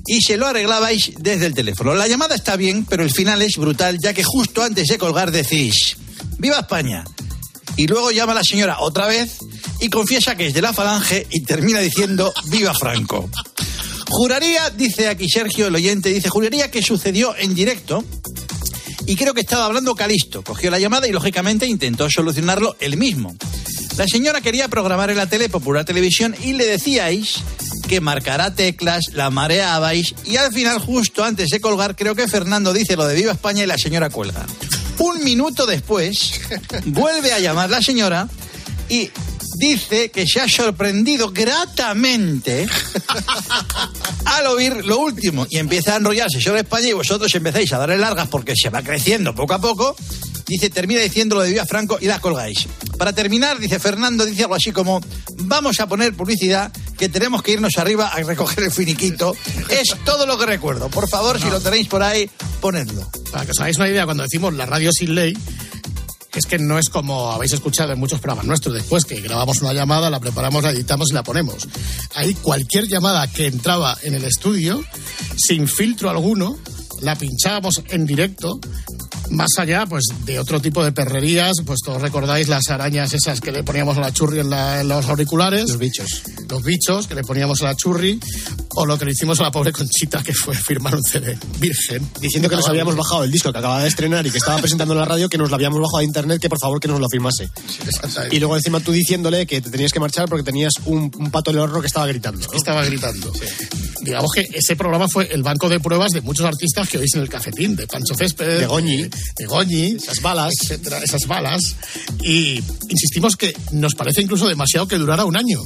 Y 0.06 0.22
se 0.22 0.38
lo 0.38 0.48
arreglabais 0.48 1.12
desde 1.20 1.46
el 1.46 1.54
teléfono. 1.54 1.94
La 1.94 2.08
llamada 2.08 2.36
está 2.36 2.56
bien, 2.56 2.86
pero 2.86 3.04
el 3.04 3.12
final 3.12 3.42
es 3.42 3.58
brutal, 3.58 3.98
ya 4.02 4.14
que 4.14 4.24
justo 4.24 4.64
antes 4.64 4.88
de 4.88 4.98
colgar 4.98 5.32
decís: 5.32 5.98
¡Viva 6.38 6.60
España! 6.60 7.04
Y 7.78 7.88
luego 7.88 8.12
llama 8.12 8.34
la 8.34 8.44
señora 8.44 8.80
otra 8.80 9.08
vez 9.08 9.38
y 9.80 9.90
confiesa 9.90 10.36
que 10.36 10.48
es 10.48 10.54
de 10.54 10.62
la 10.62 10.74
falange 10.74 11.26
y 11.30 11.44
termina 11.44 11.80
diciendo 11.80 12.34
viva 12.48 12.74
Franco. 12.74 13.30
Juraría, 14.10 14.70
dice 14.72 15.08
aquí 15.08 15.30
Sergio, 15.30 15.68
el 15.68 15.76
oyente, 15.76 16.10
dice, 16.10 16.30
juraría 16.30 16.72
que 16.72 16.82
sucedió 16.82 17.36
en 17.38 17.54
directo 17.54 18.04
y 19.10 19.16
creo 19.16 19.34
que 19.34 19.42
estaba 19.42 19.66
hablando 19.66 19.96
Calisto. 19.96 20.44
Cogió 20.44 20.70
la 20.70 20.78
llamada 20.78 21.08
y 21.08 21.12
lógicamente 21.12 21.66
intentó 21.66 22.08
solucionarlo 22.12 22.76
él 22.80 22.96
mismo. 22.96 23.36
La 23.98 24.06
señora 24.06 24.40
quería 24.40 24.68
programar 24.68 25.10
en 25.10 25.18
la 25.18 25.26
tele 25.26 25.50
Popular 25.50 25.84
Televisión 25.84 26.36
y 26.44 26.54
le 26.54 26.68
decíais 26.68 27.38
que 27.88 28.02
marcará 28.02 28.54
teclas, 28.54 29.06
la 29.14 29.32
mareabais 29.32 30.14
y 30.26 30.36
al 30.36 30.54
final, 30.54 30.78
justo 30.78 31.24
antes 31.24 31.50
de 31.50 31.60
colgar, 31.60 31.96
creo 31.96 32.14
que 32.14 32.28
Fernando 32.28 32.72
dice 32.72 32.96
lo 32.96 33.08
de 33.08 33.16
Viva 33.16 33.32
España 33.32 33.64
y 33.64 33.66
la 33.66 33.80
señora 33.80 34.12
cuelga. 34.12 34.46
Un 35.00 35.24
minuto 35.24 35.66
después, 35.66 36.40
vuelve 36.86 37.34
a 37.34 37.40
llamar 37.40 37.72
la 37.72 37.82
señora 37.82 38.30
y 38.90 39.10
dice 39.60 40.10
que 40.10 40.26
se 40.26 40.40
ha 40.40 40.48
sorprendido 40.48 41.32
gratamente 41.32 42.66
al 44.26 44.48
oír 44.48 44.86
lo 44.86 45.00
último 45.00 45.46
y 45.50 45.58
empieza 45.58 45.94
a 45.94 45.98
enrollarse 45.98 46.40
sobre 46.40 46.62
España 46.62 46.88
y 46.88 46.94
vosotros 46.94 47.34
empezáis 47.36 47.74
a 47.74 47.78
darle 47.78 47.98
largas 47.98 48.30
porque 48.30 48.54
se 48.56 48.70
va 48.70 48.82
creciendo 48.82 49.36
poco 49.36 49.54
a 49.54 49.60
poco. 49.60 49.96
Dice, 50.48 50.70
termina 50.70 51.02
diciendo 51.02 51.36
lo 51.36 51.42
de 51.42 51.52
Viva 51.52 51.66
Franco 51.66 51.98
y 52.02 52.06
la 52.06 52.20
colgáis. 52.20 52.68
Para 52.98 53.14
terminar, 53.14 53.60
dice 53.60 53.80
Fernando, 53.80 54.26
dice 54.26 54.44
algo 54.44 54.56
así 54.56 54.72
como, 54.72 55.02
vamos 55.38 55.80
a 55.80 55.88
poner 55.88 56.16
publicidad 56.16 56.72
que 56.98 57.10
tenemos 57.10 57.44
que 57.44 57.52
irnos 57.52 57.78
arriba 57.78 58.08
a 58.08 58.24
recoger 58.24 58.64
el 58.64 58.72
finiquito. 58.72 59.36
Es 59.70 59.96
todo 60.06 60.26
lo 60.26 60.40
que 60.40 60.46
recuerdo. 60.46 60.90
Por 60.90 61.08
favor, 61.08 61.40
si 61.40 61.50
lo 61.50 61.60
tenéis 61.60 61.88
por 61.88 62.02
ahí, 62.02 62.30
ponedlo. 62.62 63.08
Para 63.32 63.46
que 63.46 63.52
os 63.52 63.60
hagáis 63.60 63.78
una 63.78 63.90
idea, 63.90 64.06
cuando 64.06 64.24
decimos 64.24 64.54
la 64.54 64.66
radio 64.66 64.92
sin 64.92 65.14
ley, 65.14 65.38
es 66.34 66.46
que 66.46 66.60
no 66.60 66.78
es 66.78 66.90
como 66.90 67.32
habéis 67.32 67.54
escuchado 67.54 67.92
en 67.94 68.00
muchos 68.00 68.20
programas 68.20 68.46
nuestros, 68.46 68.76
después 68.76 69.06
que 69.06 69.20
grabamos 69.22 69.62
una 69.62 69.74
llamada, 69.74 70.10
la 70.10 70.20
preparamos, 70.20 70.64
la 70.64 70.72
editamos 70.72 71.10
y 71.12 71.14
la 71.14 71.24
ponemos. 71.24 71.68
Ahí 72.16 72.34
cualquier 72.36 72.88
llamada 72.88 73.28
que 73.28 73.48
entraba 73.48 73.98
en 74.04 74.14
el 74.16 74.24
estudio, 74.26 74.84
sin 75.38 75.68
filtro 75.68 76.10
alguno, 76.10 76.58
la 77.02 77.16
pinchábamos 77.16 77.82
en 77.90 78.06
directo. 78.06 78.60
Más 79.32 79.50
allá, 79.60 79.86
pues, 79.86 80.06
de 80.26 80.40
otro 80.40 80.60
tipo 80.60 80.84
de 80.84 80.92
perrerías, 80.92 81.58
pues 81.64 81.82
todos 81.86 82.02
recordáis 82.02 82.48
las 82.48 82.68
arañas 82.70 83.14
esas 83.14 83.40
que 83.42 83.52
le 83.52 83.64
poníamos 83.64 83.96
a 83.98 84.02
la 84.02 84.12
churri 84.12 84.40
en, 84.40 84.50
la- 84.50 84.82
en 84.82 84.88
los 84.88 85.06
auriculares. 85.06 85.70
Los 85.70 85.78
bichos. 85.78 86.24
Los 86.50 86.64
bichos 86.64 87.06
que 87.06 87.14
le 87.14 87.22
poníamos 87.24 87.62
a 87.62 87.66
la 87.66 87.76
churri. 87.76 88.20
O 88.82 88.86
lo 88.86 88.98
que 88.98 89.04
le 89.04 89.12
hicimos 89.12 89.38
a 89.42 89.44
la 89.44 89.52
pobre 89.52 89.74
Conchita, 89.74 90.24
que 90.24 90.34
fue 90.34 90.56
firmar 90.56 90.96
un 90.96 91.04
CD 91.04 91.38
virgen. 91.60 92.10
Diciendo 92.22 92.48
que 92.48 92.56
nos 92.56 92.70
habíamos 92.70 92.96
bajado 92.96 93.26
el 93.26 93.32
disco 93.32 93.52
que 93.52 93.60
acababa 93.60 93.82
de 93.82 93.90
estrenar 93.90 94.26
y 94.26 94.32
que 94.32 94.38
estaba 94.38 94.58
presentando 94.60 94.94
en 94.94 95.02
la 95.02 95.06
radio, 95.06 95.28
que 95.28 95.38
nos 95.38 95.50
lo 95.50 95.56
habíamos 95.56 95.80
bajado 95.80 95.98
a 95.98 96.04
internet, 96.04 96.42
que 96.42 96.48
por 96.48 96.60
favor 96.60 96.80
que 96.80 96.88
nos 96.88 96.98
lo 97.00 97.08
firmase. 97.10 97.50
Y 98.32 98.40
luego 98.40 98.56
encima 98.56 98.80
tú 98.80 98.94
diciéndole 98.94 99.46
que 99.46 99.60
te 99.60 99.70
tenías 99.70 99.92
que 99.92 100.00
marchar 100.00 100.30
porque 100.30 100.44
tenías 100.44 100.72
un, 100.86 101.12
un 101.14 101.30
pato 101.30 101.52
en 101.52 101.58
el 101.58 101.64
horno 101.64 101.82
que 101.82 101.88
estaba 101.88 102.08
gritando. 102.08 102.48
¿no? 102.48 102.54
estaba 102.54 102.86
gritando. 102.86 103.34
Digamos 104.02 104.32
que 104.34 104.48
ese 104.54 104.78
programa 104.78 105.08
fue 105.10 105.28
el 105.30 105.44
banco 105.44 105.68
de 105.68 105.82
pruebas 105.82 106.12
de 106.12 106.22
muchos 106.22 106.46
artistas 106.46 106.88
que 106.88 106.98
oís 106.98 107.14
en 107.16 107.22
el 107.22 107.28
cafetín, 107.30 107.76
de 107.76 107.86
Pancho 107.86 108.16
Céspedes, 108.16 108.62
De 108.62 108.66
Goñi. 108.66 109.04
de, 109.04 109.10
de 109.38 109.46
Goñi, 109.46 109.96
esas 109.98 110.22
balas, 110.22 110.54
etcétera, 110.62 111.00
esas 111.04 111.28
balas. 111.28 111.76
Y 112.24 112.64
insistimos 112.88 113.36
que 113.36 113.54
nos 113.74 113.94
parece 113.96 114.22
incluso 114.22 114.48
demasiado 114.48 114.88
que 114.88 114.98
durara 114.98 115.26
un 115.26 115.36
año. 115.36 115.60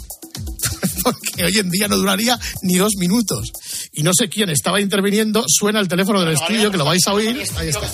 Porque 1.03 1.45
hoy 1.45 1.57
en 1.57 1.69
día 1.69 1.87
no 1.87 1.97
duraría 1.97 2.39
ni 2.61 2.77
dos 2.77 2.93
minutos. 2.97 3.51
Y 3.91 4.03
no 4.03 4.11
sé 4.17 4.29
quién 4.29 4.49
estaba 4.49 4.81
interviniendo, 4.81 5.43
suena 5.47 5.79
el 5.79 5.87
teléfono 5.87 6.21
del 6.21 6.33
estudio, 6.33 6.71
que 6.71 6.77
lo 6.77 6.85
vais 6.85 7.05
a 7.07 7.13
oír. 7.13 7.43
Ahí 7.57 7.69
está. 7.69 7.89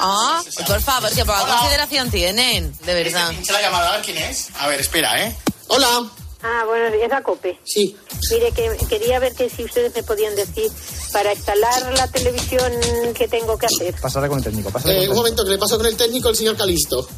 Ah, 0.00 0.42
por 0.66 0.80
favor, 0.80 1.10
que 1.10 1.24
poca 1.24 1.46
consideración 1.46 2.10
tienen, 2.10 2.76
de 2.84 2.94
verdad. 2.94 3.32
la 3.50 3.62
llamada, 3.62 3.90
a 3.90 3.96
ver 3.96 4.04
quién 4.04 4.18
es. 4.18 4.48
A 4.58 4.66
ver, 4.66 4.80
espera, 4.80 5.24
¿eh? 5.24 5.36
Hola. 5.68 6.10
Ah, 6.42 6.62
buenos 6.66 6.92
días, 6.92 7.10
a 7.10 7.22
COPE. 7.22 7.58
Sí. 7.64 7.96
Mire, 8.30 8.52
que 8.52 8.86
quería 8.86 9.18
ver 9.18 9.32
que 9.34 9.48
si 9.48 9.64
ustedes 9.64 9.94
me 9.94 10.02
podían 10.02 10.36
decir 10.36 10.70
para 11.10 11.32
instalar 11.32 11.92
la 11.94 12.06
televisión 12.08 12.70
que 13.16 13.28
tengo 13.28 13.56
que 13.56 13.64
hacer. 13.64 13.94
Pasaré 13.98 14.28
con 14.28 14.38
el 14.38 14.44
técnico. 14.44 14.70
Eh, 14.84 15.08
un 15.08 15.16
momento, 15.16 15.42
que 15.42 15.52
le 15.52 15.58
paso 15.58 15.78
con 15.78 15.86
el 15.86 15.96
técnico, 15.96 16.28
el 16.28 16.36
señor 16.36 16.54
Calisto. 16.54 17.08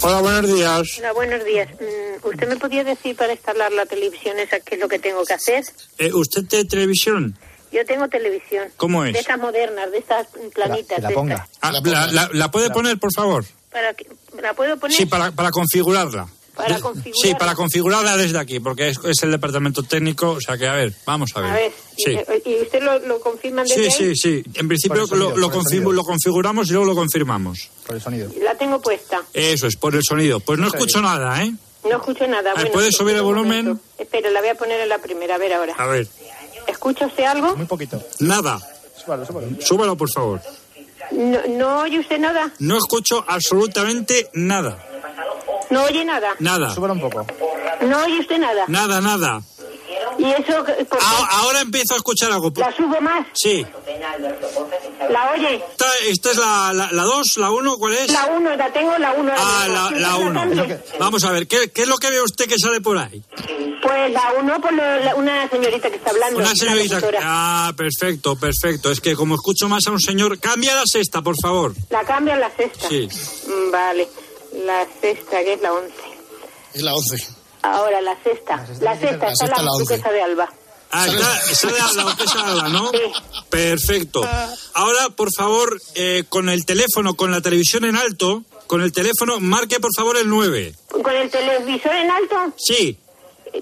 Hola, 0.00 0.20
buenos 0.20 0.46
días. 0.54 0.82
Hola, 0.98 1.12
buenos 1.12 1.44
días. 1.44 1.68
Mm, 1.80 2.26
¿Usted 2.26 2.48
me 2.48 2.56
podía 2.56 2.84
decir 2.84 3.16
para 3.16 3.32
instalar 3.32 3.72
la 3.72 3.86
televisión 3.86 4.38
esa 4.38 4.60
qué 4.60 4.76
es 4.76 4.80
lo 4.80 4.88
que 4.88 4.98
tengo 4.98 5.24
que 5.24 5.34
hacer? 5.34 5.64
Eh, 5.98 6.12
¿Usted 6.12 6.44
tiene 6.46 6.64
televisión? 6.66 7.36
Yo 7.72 7.84
tengo 7.84 8.08
televisión. 8.08 8.68
¿Cómo 8.76 9.04
es? 9.04 9.12
De 9.12 9.18
estas 9.20 9.38
modernas, 9.38 9.90
de 9.90 9.98
estas 9.98 10.26
planitas. 10.54 11.02
de 11.02 11.14
estas. 11.14 11.48
Ah, 11.60 11.72
la, 11.72 12.06
la- 12.12 12.30
la 12.32 12.50
puede 12.50 12.70
poner, 12.70 12.98
por 12.98 13.12
favor? 13.12 13.44
¿Para 13.70 13.92
que, 13.94 14.06
¿La 14.40 14.54
puedo 14.54 14.78
poner? 14.78 14.96
Sí, 14.96 15.06
para, 15.06 15.32
para 15.32 15.50
configurarla. 15.50 16.28
Para 16.58 16.74
De- 16.74 16.80
configurar. 16.82 17.14
Sí, 17.22 17.34
para 17.38 17.54
configurarla 17.54 18.16
desde 18.16 18.36
aquí, 18.38 18.58
porque 18.58 18.88
es, 18.88 18.98
es 19.04 19.22
el 19.22 19.30
departamento 19.30 19.82
técnico. 19.84 20.30
O 20.32 20.40
sea 20.40 20.58
que, 20.58 20.66
a 20.66 20.72
ver, 20.74 20.92
vamos 21.06 21.30
a 21.36 21.40
ver. 21.40 21.50
A 21.50 21.54
ver, 21.54 21.72
Sí, 21.96 22.18
¿y, 22.44 22.50
y 22.50 22.62
usted 22.62 22.82
lo, 22.82 22.98
lo 22.98 23.20
confirman 23.20 23.64
desde 23.66 23.90
sí, 23.90 24.04
ahí? 24.04 24.14
sí, 24.16 24.42
sí. 24.44 24.50
En 24.54 24.66
principio 24.68 25.06
sonido, 25.06 25.30
lo, 25.30 25.36
lo 25.36 25.48
por 25.50 25.54
el 25.56 25.60
config- 25.62 25.68
sonido. 25.70 25.92
lo 25.92 26.02
configuramos 26.04 26.68
y 26.68 26.72
luego 26.72 26.86
lo 26.86 26.94
confirmamos. 26.96 27.70
Por 27.86 27.94
el 27.96 28.02
sonido. 28.02 28.30
La 28.42 28.56
tengo 28.56 28.80
puesta. 28.80 29.22
Eso 29.32 29.66
es, 29.68 29.76
por 29.76 29.94
el 29.94 30.02
sonido. 30.02 30.40
Pues 30.40 30.58
no 30.58 30.66
escucho 30.66 31.00
nada, 31.00 31.42
¿eh? 31.44 31.52
No 31.88 31.96
escucho 31.98 32.26
nada. 32.26 32.50
A 32.50 32.54
ver, 32.54 32.62
Bueno, 32.64 32.72
¿puedes 32.72 32.94
subir 32.96 33.14
el 33.14 33.22
volumen? 33.22 33.64
momento. 33.66 33.84
Espera, 33.98 34.28
la 34.30 34.40
voy 34.40 34.48
a 34.50 34.54
poner 34.56 34.80
en 34.80 34.88
la 34.88 34.98
primera, 34.98 35.36
a 35.36 35.38
ver 35.38 35.52
ahora. 35.54 35.74
A 35.78 35.86
ver, 35.86 36.06
¿Escucha 36.66 37.06
usted 37.06 37.24
algo? 37.24 37.54
Muy 37.56 37.66
poquito. 37.66 38.02
nada. 38.18 38.58
Súbalo, 39.02 39.24
súbalo. 39.24 39.48
Súbalo, 39.60 39.96
por 39.96 40.10
favor. 40.10 40.40
No, 41.12 41.38
¿No 41.48 41.78
oye 41.82 42.00
usted 42.00 42.18
nada? 42.18 42.52
No 42.58 42.76
escucho 42.76 43.24
absolutamente 43.26 44.28
nada. 44.34 44.84
¿No 45.70 45.84
oye 45.84 46.04
nada? 46.04 46.30
Nada. 46.38 46.74
Súbalo 46.74 46.94
un 46.94 47.00
poco. 47.00 47.26
¿No 47.82 48.02
oye 48.04 48.20
usted 48.20 48.38
nada? 48.38 48.64
Nada, 48.68 49.00
nada. 49.00 49.42
¿Y 50.18 50.24
eso 50.24 50.64
por 50.64 50.66
qué? 50.66 50.86
A- 51.00 51.38
ahora 51.40 51.60
empiezo 51.60 51.94
a 51.94 51.96
escuchar 51.98 52.32
algo. 52.32 52.52
¿La 52.56 52.74
subo 52.74 53.00
más? 53.00 53.26
Sí. 53.34 53.64
¿La 55.10 55.30
oye? 55.32 55.56
Esta, 55.70 55.86
esta 56.08 56.30
es 56.32 56.36
la 56.36 56.72
2, 56.74 56.92
la 56.92 57.02
2, 57.04 57.36
la 57.38 57.50
1, 57.52 57.76
¿cuál 57.78 57.94
es? 57.94 58.10
La 58.12 58.26
1, 58.26 58.56
la 58.56 58.72
tengo 58.72 58.98
la 58.98 59.12
1. 59.12 59.32
Ah, 59.36 59.66
la, 59.68 59.90
la 59.98 60.16
1. 60.16 60.44
Vamos 60.98 61.24
a 61.24 61.30
ver, 61.32 61.46
¿qué, 61.46 61.70
¿qué 61.70 61.82
es 61.82 61.88
lo 61.88 61.98
que 61.98 62.10
ve 62.10 62.20
usted 62.20 62.46
que 62.46 62.58
sale 62.58 62.80
por 62.80 62.98
ahí? 62.98 63.22
Pues 63.80 64.12
la 64.12 64.32
1 64.40 64.60
por 64.60 64.72
lo- 64.72 64.96
la- 65.04 65.14
una 65.14 65.48
señorita 65.48 65.88
que 65.88 65.96
está 65.96 66.10
hablando. 66.10 66.38
Una 66.40 66.54
señorita. 66.54 67.00
Ah, 67.22 67.72
perfecto, 67.76 68.34
perfecto. 68.36 68.90
Es 68.90 69.00
que 69.00 69.14
como 69.14 69.34
escucho 69.36 69.68
más 69.68 69.86
a 69.86 69.92
un 69.92 70.00
señor, 70.00 70.38
cambia 70.40 70.74
la 70.74 70.82
sexta, 70.84 71.22
por 71.22 71.36
favor. 71.40 71.74
La 71.90 72.02
cambia 72.04 72.36
la 72.36 72.50
sexta. 72.56 72.88
Sí. 72.88 73.08
Mm, 73.46 73.70
Vale. 73.70 74.08
La 74.64 74.86
sexta, 75.00 75.42
que 75.44 75.52
es 75.54 75.60
la 75.62 75.72
11. 75.72 75.92
Es 76.74 76.82
la 76.82 76.94
11. 76.94 77.26
Ahora, 77.62 78.00
la 78.00 78.16
sexta. 78.22 78.56
La 78.80 78.98
sexta, 78.98 79.26
La 79.26 79.32
está 79.32 79.46
sexta, 79.46 79.46
la, 79.56 79.62
la 79.62 79.70
once. 79.72 79.94
duquesa 79.94 80.10
de 80.12 80.22
Alba. 80.22 80.48
Ah, 80.90 81.06
está, 81.06 81.70
la 81.94 82.04
Marquesa 82.04 82.38
de 82.38 82.50
Alba, 82.50 82.68
¿no? 82.68 82.90
Perfecto. 83.50 84.22
Ahora, 84.74 85.10
por 85.10 85.30
favor, 85.32 85.80
eh, 85.94 86.24
con 86.28 86.48
el 86.48 86.64
teléfono, 86.64 87.14
con 87.14 87.30
la 87.30 87.40
televisión 87.40 87.84
en 87.84 87.96
alto, 87.96 88.42
con 88.66 88.82
el 88.82 88.92
teléfono, 88.92 89.38
marque 89.40 89.80
por 89.80 89.90
favor 89.94 90.16
el 90.16 90.28
9. 90.28 90.74
¿Con 90.90 91.14
el 91.14 91.30
televisor 91.30 91.92
en 91.94 92.10
alto? 92.10 92.36
Sí. 92.56 92.96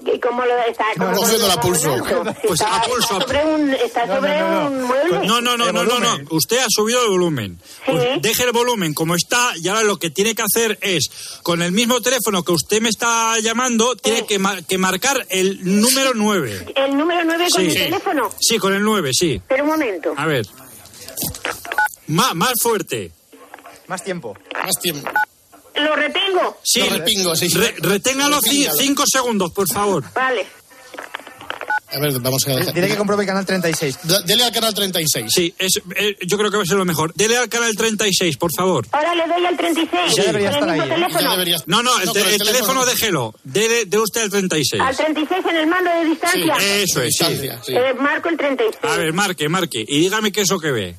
¿Y 0.05 0.19
¿Cómo 0.19 0.45
lo 0.45 0.57
está? 0.69 0.85
¿Cómo 0.97 1.11
lo 1.11 1.17
cogiendo 1.17 1.47
la 1.47 1.59
pulso. 1.61 1.95
Pues 2.43 2.59
está, 2.61 2.77
a 2.77 2.81
pulso, 2.83 3.21
sobre 3.21 3.45
un, 3.45 3.73
está 3.73 4.05
sobre 4.07 4.43
un 4.43 4.83
mueble. 4.83 5.27
No, 5.27 5.41
no, 5.41 5.57
no, 5.57 5.71
no, 5.71 5.83
no, 5.83 5.99
no. 5.99 6.17
Usted 6.31 6.59
ha 6.59 6.65
subido 6.69 7.03
el 7.03 7.09
volumen. 7.09 7.59
Pues 7.85 8.21
deje 8.21 8.43
el 8.43 8.51
volumen 8.51 8.93
como 8.93 9.15
está 9.15 9.53
y 9.57 9.67
ahora 9.67 9.83
lo 9.83 9.97
que 9.97 10.09
tiene 10.09 10.35
que 10.35 10.43
hacer 10.43 10.77
es, 10.81 11.09
con 11.43 11.61
el 11.61 11.71
mismo 11.71 11.99
teléfono 12.01 12.43
que 12.43 12.51
usted 12.51 12.81
me 12.81 12.89
está 12.89 13.39
llamando, 13.39 13.95
tiene 13.95 14.25
que, 14.25 14.39
que 14.67 14.77
marcar 14.77 15.25
el 15.29 15.59
número 15.81 16.11
9. 16.13 16.73
¿El 16.75 16.97
número 16.97 17.21
9 17.25 17.47
con 17.51 17.61
Sí. 17.63 17.67
el 17.69 17.73
teléfono? 17.73 18.29
Sí, 18.39 18.57
con 18.59 18.73
el 18.73 18.83
9, 18.83 19.11
sí. 19.13 19.41
Pero 19.47 19.63
un 19.63 19.69
momento. 19.69 20.13
A 20.15 20.25
ver. 20.25 20.45
Má- 22.07 22.33
más 22.33 22.53
fuerte. 22.61 23.11
Más 23.87 24.03
tiempo. 24.03 24.37
Más 24.63 24.75
tiempo. 24.81 25.09
¿Lo 25.79 25.95
retengo? 25.95 26.59
Sí, 26.63 26.79
Lo 26.81 26.89
repingo, 26.89 27.35
sí. 27.35 27.47
Re- 27.49 27.75
reténgalo 27.79 28.39
cinco 28.41 29.03
segundos, 29.05 29.51
por 29.51 29.67
favor. 29.67 30.03
Vale. 30.13 30.45
A 31.89 31.99
ver, 31.99 32.19
vamos 32.19 32.45
a 32.45 32.51
dejar. 32.53 32.73
Dile 32.73 32.89
que 32.89 32.97
compruebe 32.97 33.23
el 33.23 33.27
canal 33.27 33.45
36. 33.45 33.99
D- 34.03 34.21
Dele 34.25 34.43
al 34.43 34.51
canal 34.51 34.73
36. 34.73 35.25
Sí, 35.33 35.53
es, 35.57 35.79
eh, 35.95 36.17
yo 36.27 36.37
creo 36.37 36.51
que 36.51 36.57
va 36.57 36.63
a 36.63 36.65
ser 36.65 36.75
lo 36.75 36.83
mejor. 36.83 37.13
Dele 37.13 37.37
al 37.37 37.47
canal 37.47 37.73
36, 37.77 38.35
por 38.35 38.51
favor. 38.53 38.85
Ahora 38.91 39.15
le 39.15 39.25
doy 39.25 39.45
al 39.45 39.55
36. 39.55 40.15
Ya 40.15 40.23
debería 40.25 40.49
¿Con 40.59 40.69
el 40.69 40.69
estar 40.69 40.69
ahí, 40.69 40.89
¿eh? 40.89 40.93
teléfono? 40.93 41.21
Ya 41.21 41.31
debería- 41.31 41.63
No, 41.65 41.81
no, 41.83 41.97
el, 41.99 42.05
No, 42.07 42.11
te- 42.11 42.19
el 42.21 42.27
el 42.27 42.37
teléfono 42.39 42.81
teléfono. 42.81 42.85
déjelo. 42.85 43.35
Dele 43.45 43.85
de 43.85 43.99
usted 43.99 44.21
al 44.23 44.29
36. 44.29 44.81
Al 44.81 44.97
36 44.97 45.45
en 45.49 45.55
el 45.55 45.67
mando 45.67 45.89
de 45.91 46.05
distancia. 46.09 46.55
Eso 46.59 47.01
es, 47.01 47.15
sí. 47.65 47.73
Eh, 47.73 47.93
marco 47.97 48.27
el 48.27 48.37
36. 48.37 48.83
A 48.83 48.97
ver, 48.97 49.13
marque, 49.13 49.47
marque. 49.47 49.85
Y 49.87 49.99
dígame 50.01 50.33
qué 50.33 50.41
es 50.41 50.49
lo 50.51 50.59
que 50.59 50.71
ve. 50.71 50.95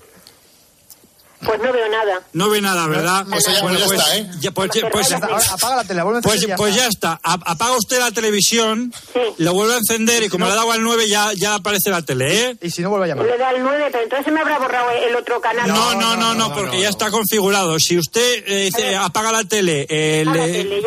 Pues 1.44 1.60
no 1.60 1.72
veo 1.72 1.88
nada. 1.88 2.20
No 2.32 2.50
ve 2.50 2.60
nada, 2.60 2.86
¿verdad? 2.88 3.24
Pues 3.30 3.44
ya- 3.46 3.60
pues 3.62 3.78
ya 3.78 3.84
está, 3.86 4.16
¿eh? 4.16 4.30
ya, 4.40 4.50
pues, 4.50 4.70
pues- 4.90 5.08
Ya 5.08 5.16
está, 5.16 5.26
ahora 5.28 5.44
apaga 5.52 5.76
la 5.76 5.84
tele, 5.84 6.02
vuelve 6.02 6.18
a 6.18 6.22
pues- 6.22 6.34
encender 6.36 6.56
pues 6.56 6.74
ya 6.74 6.86
está. 6.88 7.20
Apaga 7.22 7.76
usted 7.76 7.98
la 8.00 8.10
televisión, 8.10 8.92
lo 9.38 9.52
vuelve 9.54 9.74
a 9.74 9.78
encender 9.78 10.22
y 10.24 10.28
como 10.28 10.46
le 10.46 10.52
ha 10.52 10.54
dado 10.56 10.72
al 10.72 10.82
9 10.82 11.08
ya, 11.08 11.32
ya 11.34 11.54
aparece 11.54 11.90
la 11.90 12.02
tele, 12.02 12.44
¿eh? 12.50 12.56
Y 12.60 12.70
si 12.70 12.82
no, 12.82 12.90
vuelve 12.90 13.06
a 13.06 13.08
llamar. 13.08 13.26
Le 13.26 13.38
da 13.38 13.50
el 13.50 13.62
9, 13.62 13.88
pero 13.92 14.04
entonces 14.04 14.32
me 14.32 14.40
habrá 14.40 14.58
borrado 14.58 14.90
el 14.90 15.14
otro 15.16 15.40
canal. 15.40 15.68
No, 15.68 15.94
no, 15.94 16.16
no, 16.16 16.34
no, 16.34 16.52
porque 16.54 16.80
ya 16.80 16.88
está 16.88 17.10
configurado. 17.10 17.78
Si 17.78 17.96
usted 17.98 18.42
eh, 18.46 18.64
dice, 18.66 18.96
apaga 18.96 19.30
la 19.32 19.44
tele, 19.44 19.86
eh, 19.88 20.24
Apaga 20.26 20.38
la 20.40 20.46
le- 20.46 20.52
tele, 20.64 20.82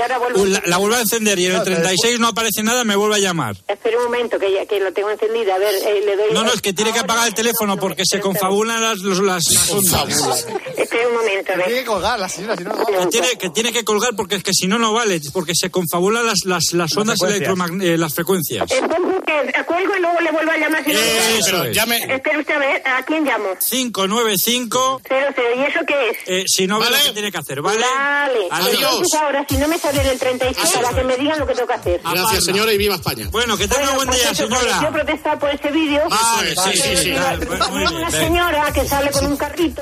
la, 0.49 0.61
la 0.65 0.77
vuelve 0.77 0.97
a 0.97 1.01
encender 1.01 1.39
y 1.39 1.45
en 1.45 1.51
el 1.53 1.57
No, 1.59 1.63
pero 1.63 1.75
36 1.77 2.19
no 2.19 2.27
aparece 2.27 2.61
nada, 2.63 2.83
me 2.83 2.95
vuelve 2.95 3.15
a 3.15 3.19
llamar. 3.19 3.55
Espera 3.67 3.97
un 3.97 4.03
momento, 4.05 4.37
que 4.37 4.51
ya 4.53 4.65
que 4.65 4.79
lo 4.79 4.91
tengo 4.91 5.09
encendido. 5.11 5.53
A 5.53 5.57
ver, 5.57 5.73
eh, 5.75 6.01
le 6.05 6.15
doy... 6.17 6.33
No, 6.33 6.43
no, 6.43 6.51
es 6.53 6.61
que 6.61 6.73
tiene 6.73 6.91
que 6.93 6.99
apagar 6.99 7.27
el 7.27 7.33
teléfono 7.33 7.77
porque 7.77 8.03
se 8.05 8.19
confabulan 8.19 8.81
las, 8.81 8.99
las 8.99 9.43
Espera 10.77 11.07
un 11.07 11.13
momento, 11.15 11.51
a 11.53 11.55
ver. 11.55 11.65
Tiene 11.65 11.79
que 11.81 11.85
colgar 11.87 12.19
la 12.19 12.29
señora, 12.29 12.55
si 12.57 12.63
no, 12.63 12.73
no 12.73 12.85
Que 12.85 13.07
tiene, 13.07 13.27
que 13.37 13.49
tiene 13.49 13.71
que 13.73 13.83
colgar 13.83 14.15
porque 14.15 14.35
es 14.35 14.43
que 14.43 14.53
si 14.53 14.67
no, 14.67 14.77
no 14.79 14.93
vale, 14.93 15.19
porque 15.33 15.53
se 15.55 15.69
confabulan 15.69 16.25
las, 16.25 16.39
las, 16.45 16.73
las 16.73 16.95
ondas 16.97 17.19
frecuencias. 17.19 17.29
electromagnéticas, 17.37 17.99
las 17.99 18.13
frecuencias. 18.13 18.71
Entonces, 18.71 19.21
que 19.25 19.63
cuelgo 19.65 19.95
y 19.95 19.99
luego 20.01 20.19
le 20.21 20.31
vuelvo 20.31 20.51
a 20.51 20.57
llamar. 20.57 20.83
Si 20.83 20.91
no 20.93 20.99
Eso 20.99 21.51
llama. 21.51 21.67
es. 21.69 21.75
Llame. 21.75 22.15
Espera 22.15 22.39
usted 22.39 22.53
a 22.55 22.59
ver, 22.59 22.81
¿a 22.87 23.03
quién 23.05 23.23
llamo? 23.25 23.49
595, 23.69 25.01
00, 25.07 25.33
¿y 25.55 25.59
eso 25.65 25.79
qué 25.87 26.09
es? 26.09 26.17
eh, 26.25 26.43
si 26.47 26.67
no 26.67 26.79
Vale. 26.79 26.97
que 27.05 27.11
tiene 27.13 27.31
que 27.31 27.37
hacer, 27.37 27.61
¿vale? 27.61 27.81
Vale. 27.81 28.39
Adiós. 28.51 28.73
Entonces 28.81 29.19
ahora, 29.19 29.45
si 29.49 29.57
no 29.57 29.67
me 29.67 29.77
sale 29.77 30.01
en 30.01 30.07
el 30.07 30.19
36, 30.19 30.57
Adiós. 30.57 30.73
para 30.83 30.95
que 30.97 31.03
me 31.03 31.17
digan 31.17 31.39
lo 31.39 31.47
que 31.47 31.53
tengo 31.53 31.67
que 31.67 31.73
hacer. 31.73 32.01
Gracias, 32.03 32.43
señora, 32.45 32.73
y 32.73 32.77
viva 32.77 32.95
España. 32.95 33.27
Bueno, 33.31 33.57
que 33.57 33.67
tenga 33.67 33.81
Bueno, 33.93 33.95
buen 33.95 34.09
día, 34.09 34.27
pues 34.27 34.39
eso, 34.39 34.49
porque 34.49 34.65
Yo 34.65 34.71
señora. 34.73 34.91
protestar 34.91 35.39
por 35.39 35.49
ese 35.49 35.71
vídeo. 35.71 36.01
Vale, 36.09 36.55
sí, 36.55 36.81
sí, 36.81 36.97
sí. 36.97 37.11
Una 37.11 38.11
señora 38.11 38.71
que 38.73 38.87
sale 38.87 39.11
con 39.11 39.25
un 39.25 39.37
carrito 39.37 39.81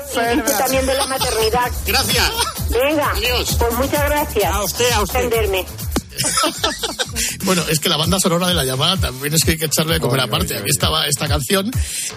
también 0.58 0.86
de 0.86 0.94
la 0.94 1.06
maternidad. 1.06 1.70
Gracias. 1.86 2.30
Venga, 2.70 3.10
Adiós. 3.10 3.56
pues 3.58 3.74
muchas 3.74 4.04
gracias. 4.04 4.54
A 4.54 4.62
usted, 4.62 4.92
a 4.92 5.02
usted. 5.02 5.26
Atenderme. 5.26 5.66
Bueno, 7.44 7.62
es 7.68 7.80
que 7.80 7.88
la 7.88 7.96
banda 7.96 8.20
sonora 8.20 8.48
de 8.48 8.54
la 8.54 8.64
llamada 8.64 8.96
también 8.96 9.34
es 9.34 9.42
que 9.42 9.52
hay 9.52 9.56
que 9.56 9.66
echarle 9.66 9.94
de 9.94 10.00
comer 10.00 10.20
aparte. 10.20 10.56
Aquí 10.56 10.70
estaba 10.70 11.06
esta 11.06 11.26
canción 11.26 11.70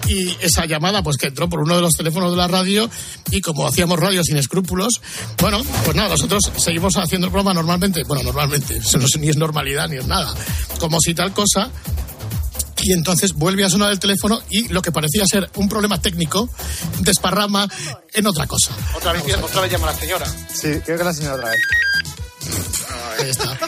y 0.06 0.36
esa 0.40 0.66
llamada 0.66 1.02
pues 1.02 1.16
que 1.16 1.28
entró 1.28 1.48
por 1.48 1.60
uno 1.60 1.74
de 1.76 1.80
los 1.80 1.92
teléfonos 1.94 2.30
de 2.30 2.36
la 2.36 2.46
radio 2.46 2.88
y 3.30 3.40
como 3.40 3.66
hacíamos 3.66 3.98
radio 3.98 4.22
sin 4.22 4.36
escrúpulos, 4.36 5.00
bueno, 5.38 5.62
pues 5.84 5.96
nada, 5.96 6.10
nosotros 6.10 6.50
seguimos 6.56 6.96
haciendo 6.96 7.26
el 7.26 7.32
programa 7.32 7.54
normalmente, 7.54 8.04
bueno, 8.04 8.22
normalmente, 8.22 8.76
eso 8.76 8.98
no 8.98 9.06
es, 9.06 9.18
ni 9.18 9.28
es 9.28 9.36
normalidad 9.36 9.88
ni 9.88 9.96
es 9.96 10.06
nada, 10.06 10.32
como 10.78 10.98
si 11.00 11.14
tal 11.14 11.32
cosa 11.32 11.70
y 12.84 12.92
entonces 12.92 13.32
vuelve 13.32 13.64
a 13.64 13.70
sonar 13.70 13.90
el 13.90 13.98
teléfono 13.98 14.42
y 14.50 14.68
lo 14.68 14.82
que 14.82 14.92
parecía 14.92 15.24
ser 15.26 15.48
un 15.56 15.68
problema 15.68 16.00
técnico 16.00 16.48
desparrama 17.00 17.68
en 18.12 18.26
otra 18.26 18.46
cosa. 18.46 18.72
Otra 18.94 19.12
vez, 19.12 19.22
otra 19.42 19.62
vez 19.62 19.72
llama 19.72 19.86
la 19.86 19.94
señora. 19.94 20.26
Sí, 20.52 20.80
creo 20.84 20.98
que 20.98 21.04
la 21.04 21.12
señora 21.12 21.36
otra 21.36 21.50
vez. 21.50 21.60
Ahí 23.20 23.30
está. 23.30 23.58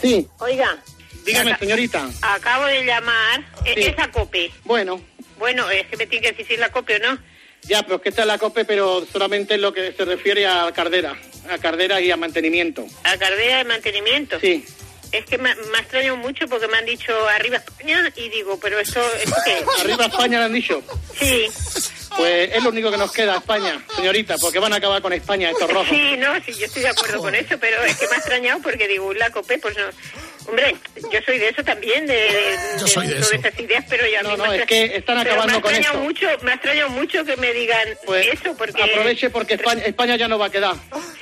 Sí. 0.00 0.28
Oiga. 0.38 0.78
Dígame, 1.24 1.56
señorita. 1.58 2.08
Acabo 2.22 2.66
de 2.66 2.84
llamar. 2.84 3.44
Sí. 3.64 3.72
Es 3.82 3.98
a 3.98 4.10
COPE. 4.10 4.50
Bueno, 4.64 5.00
Bueno, 5.38 5.70
es 5.70 5.86
que 5.86 5.96
me 5.96 6.06
tiene 6.06 6.22
que 6.26 6.30
decir 6.32 6.46
si 6.46 6.54
es 6.54 6.60
la 6.60 6.70
COPE 6.70 6.96
o 6.96 6.98
no. 7.12 7.18
ya, 7.62 7.82
pero 7.82 7.96
es 7.96 8.02
que 8.02 8.08
está 8.10 8.22
en 8.22 8.28
la 8.28 8.38
COPE, 8.38 8.64
pero 8.64 9.06
solamente 9.12 9.54
en 9.54 9.62
lo 9.62 9.72
que 9.72 9.92
se 9.92 10.04
refiere 10.04 10.46
a 10.46 10.70
Cardera. 10.72 11.16
A 11.50 11.58
Cardera 11.58 12.00
y 12.00 12.10
a 12.10 12.16
mantenimiento. 12.16 12.84
A 13.04 13.16
carrera 13.16 13.58
de 13.58 13.64
mantenimiento. 13.64 14.38
Sí. 14.40 14.64
Es 15.12 15.24
que 15.24 15.38
me, 15.38 15.54
me 15.54 15.78
ha 15.78 15.80
extrañado 15.80 16.16
mucho 16.16 16.46
porque 16.46 16.68
me 16.68 16.78
han 16.78 16.86
dicho 16.86 17.12
arriba 17.28 17.56
España 17.56 18.12
y 18.16 18.28
digo, 18.28 18.58
pero 18.60 18.78
esto, 18.78 19.00
¿esto 19.22 19.36
qué 19.44 19.58
es? 19.58 19.64
Arriba 19.80 20.06
España 20.06 20.38
le 20.38 20.44
han 20.44 20.52
dicho. 20.52 20.82
Sí. 21.18 21.46
Pues 22.16 22.50
es 22.54 22.62
lo 22.62 22.70
único 22.70 22.90
que 22.90 22.96
nos 22.96 23.12
queda, 23.12 23.36
España, 23.36 23.82
señorita, 23.94 24.36
porque 24.38 24.58
van 24.58 24.72
a 24.72 24.76
acabar 24.76 25.00
con 25.00 25.12
España 25.12 25.50
estos 25.50 25.70
rojos. 25.70 25.88
Sí, 25.88 26.16
no, 26.18 26.34
sí, 26.44 26.52
yo 26.54 26.66
estoy 26.66 26.82
de 26.82 26.88
acuerdo 26.88 27.18
con 27.22 27.34
eso, 27.34 27.56
pero 27.58 27.82
es 27.84 27.96
que 27.96 28.08
me 28.08 28.14
ha 28.14 28.18
extrañado 28.18 28.60
porque 28.60 28.88
digo, 28.88 29.12
la 29.14 29.30
COPE, 29.30 29.58
pues 29.58 29.76
no. 29.76 29.84
Hombre, 30.46 30.74
yo 31.12 31.20
soy 31.24 31.38
de 31.38 31.48
eso 31.48 31.62
también, 31.62 32.06
de, 32.06 32.14
de, 32.14 32.56
Yo 32.80 32.86
soy 32.86 33.06
de 33.08 33.18
eso. 33.18 33.34
esas 33.34 33.58
ideas, 33.60 33.84
pero 33.88 34.04
ya 34.08 34.22
No, 34.22 34.36
no, 34.36 34.52
es 34.52 34.64
que 34.66 34.96
están 34.96 35.18
acabando 35.18 35.60
con 35.60 35.70
me 35.70 35.78
ha 35.78 35.80
esto. 35.80 35.92
extrañado 35.92 36.04
mucho, 36.04 36.26
me 36.44 36.50
ha 36.50 36.54
extrañado 36.54 36.88
mucho 36.90 37.24
que 37.24 37.36
me 37.36 37.52
digan 37.52 37.88
eso, 38.32 38.56
porque... 38.56 38.82
Aproveche 38.82 39.30
porque 39.30 39.54
España, 39.54 39.82
España 39.84 40.16
ya 40.16 40.28
no 40.28 40.38
va 40.38 40.46
a 40.46 40.50
quedar. 40.50 40.74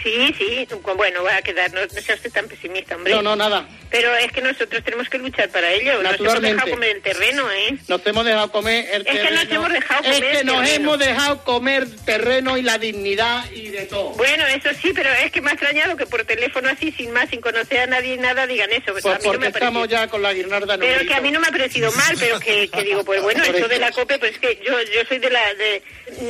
Sí, 0.03 0.35
sí, 0.39 0.66
bueno, 0.97 1.23
va 1.25 1.37
a 1.37 1.43
quedar, 1.43 1.73
no, 1.73 1.81
no 1.81 1.89
sea 2.01 2.14
usted 2.14 2.31
tan 2.33 2.49
pesimista, 2.49 2.97
hombre. 2.97 3.12
No, 3.12 3.23
no, 3.23 3.37
nada. 3.37 3.69
Pero 3.91 4.14
es 4.16 4.31
que 4.33 4.41
nosotros 4.43 4.85
tenemos 4.85 5.09
que 5.09 5.19
luchar 5.19 5.49
para 5.51 5.71
ello, 5.73 6.03
nos 6.03 6.19
hemos 6.21 6.41
dejado 6.41 6.71
comer 6.71 6.97
el 6.97 7.03
terreno, 7.03 7.51
¿eh? 7.51 7.77
Nos 7.89 8.07
hemos 8.07 8.25
dejado 8.25 8.53
comer 8.53 8.87
el 8.93 9.01
Es 9.03 9.07
que 9.12 9.19
terreno. 9.19 9.43
nos 9.45 9.53
hemos 9.53 9.73
dejado 9.73 10.01
Es 10.05 10.07
comer 10.14 10.21
que 10.33 10.39
el 10.41 10.47
nos 10.47 10.57
terreno. 10.62 10.75
hemos 10.77 10.99
dejado 10.99 11.45
comer 11.45 11.87
terreno 12.05 12.57
y 12.59 12.62
la 12.62 12.79
dignidad 12.79 13.51
y 13.51 13.69
de 13.69 13.87
todo. 13.87 14.11
Bueno, 14.11 14.47
eso 14.47 14.69
sí, 14.81 14.93
pero 14.95 15.11
es 15.12 15.31
que 15.33 15.41
me 15.41 15.51
ha 15.51 15.55
extrañado 15.55 15.97
que 15.97 16.07
por 16.07 16.25
teléfono 16.25 16.69
así, 16.69 16.93
sin 16.93 17.12
más, 17.12 17.29
sin 17.31 17.41
conocer 17.41 17.81
a 17.81 17.87
nadie 17.87 18.16
ni 18.16 18.23
nada, 18.23 18.47
digan 18.47 18.71
eso. 18.73 18.93
Pues 18.93 19.05
a 19.11 19.18
mí 19.18 19.24
no 19.24 19.24
porque 19.24 19.38
me 19.38 19.46
ha 19.46 19.50
parecido- 19.50 19.68
estamos 19.68 19.88
ya 19.88 20.09
con 20.09 20.22
la 20.22 20.32
guirnalda 20.32 20.74
en 20.74 20.80
Pero 20.80 21.00
que 21.06 21.14
a 21.14 21.20
mí 21.20 21.30
no 21.30 21.40
me 21.40 21.46
ha 21.48 21.50
parecido 21.50 21.92
mal, 21.92 22.16
pero 22.18 22.40
que, 22.40 22.68
que 22.68 22.82
digo, 22.84 23.04
pues 23.04 23.22
bueno, 23.22 23.42
eso 23.44 23.68
de 23.68 23.78
la 23.78 23.90
COPE, 23.92 24.18
pues 24.18 24.32
es 24.32 24.38
que 24.38 24.61
yo, 24.66 24.72
yo 24.80 25.00
soy 25.09 25.18
de 25.18 25.30
la... 25.30 25.54
De, 25.54 25.82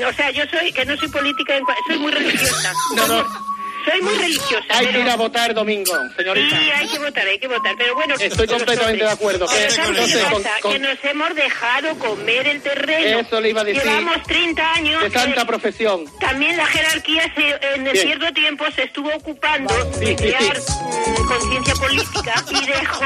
o 0.06 0.12
sea, 0.12 0.30
yo 0.30 0.44
soy, 0.46 0.72
que 0.72 0.84
no 0.84 0.96
soy 0.96 1.08
política, 1.08 1.56
en 1.56 1.64
soy 1.86 1.98
muy 1.98 2.12
religiosa. 2.12 2.72
No, 2.96 3.06
no. 3.06 3.48
Soy 3.84 4.02
muy 4.02 4.14
religiosa. 4.14 4.64
Hay 4.70 4.86
que 4.86 4.92
pero- 4.92 5.04
ir 5.04 5.10
a 5.10 5.16
votar 5.16 5.54
domingo, 5.54 5.92
señorita. 6.16 6.58
Sí, 6.58 6.70
hay 6.70 6.88
que 6.88 6.98
votar, 6.98 7.26
hay 7.26 7.38
que 7.38 7.48
votar, 7.48 7.74
pero 7.78 7.94
bueno... 7.94 8.14
Estoy 8.18 8.46
completamente 8.46 9.04
de 9.04 9.10
acuerdo. 9.10 9.46
Que, 9.46 9.54
Pero 9.56 9.70
¿sabes 9.70 9.90
qué 9.90 10.02
entonces, 10.18 10.24
con- 10.32 10.42
con- 10.62 10.72
que 10.72 10.78
nos 10.78 11.04
hemos 11.04 11.34
dejado 11.34 11.98
comer 11.98 12.46
el 12.48 12.60
terreno. 12.62 13.20
Eso 13.20 13.40
le 13.40 13.50
iba 13.50 13.60
a 13.60 13.64
decir. 13.64 13.82
Llevamos 13.82 14.22
30 14.24 14.72
años... 14.74 15.02
de 15.02 15.10
santa 15.10 15.40
que 15.42 15.46
profesión. 15.46 16.04
También 16.20 16.56
la 16.56 16.66
jerarquía 16.66 17.32
se, 17.34 17.74
en 17.74 17.84
Bien. 17.84 17.96
cierto 17.96 18.32
tiempo 18.32 18.64
se 18.74 18.82
estuvo 18.84 19.10
ocupando 19.14 19.72
de 19.98 20.06
sí, 20.06 20.16
crear 20.16 20.56
sí. 20.60 20.72
mm, 20.72 21.26
conciencia 21.28 21.74
política 21.74 22.34
y 22.50 22.66
dejó 22.66 23.04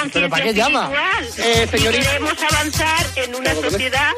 conciencia 0.00 0.28
para 0.28 0.44
qué 0.44 0.54
llama? 0.54 0.90
Eh, 1.38 1.66
señorita. 1.70 2.02
Y 2.02 2.06
queremos 2.06 2.34
avanzar 2.50 3.06
en 3.16 3.34
una 3.34 3.54
sociedad 3.54 4.12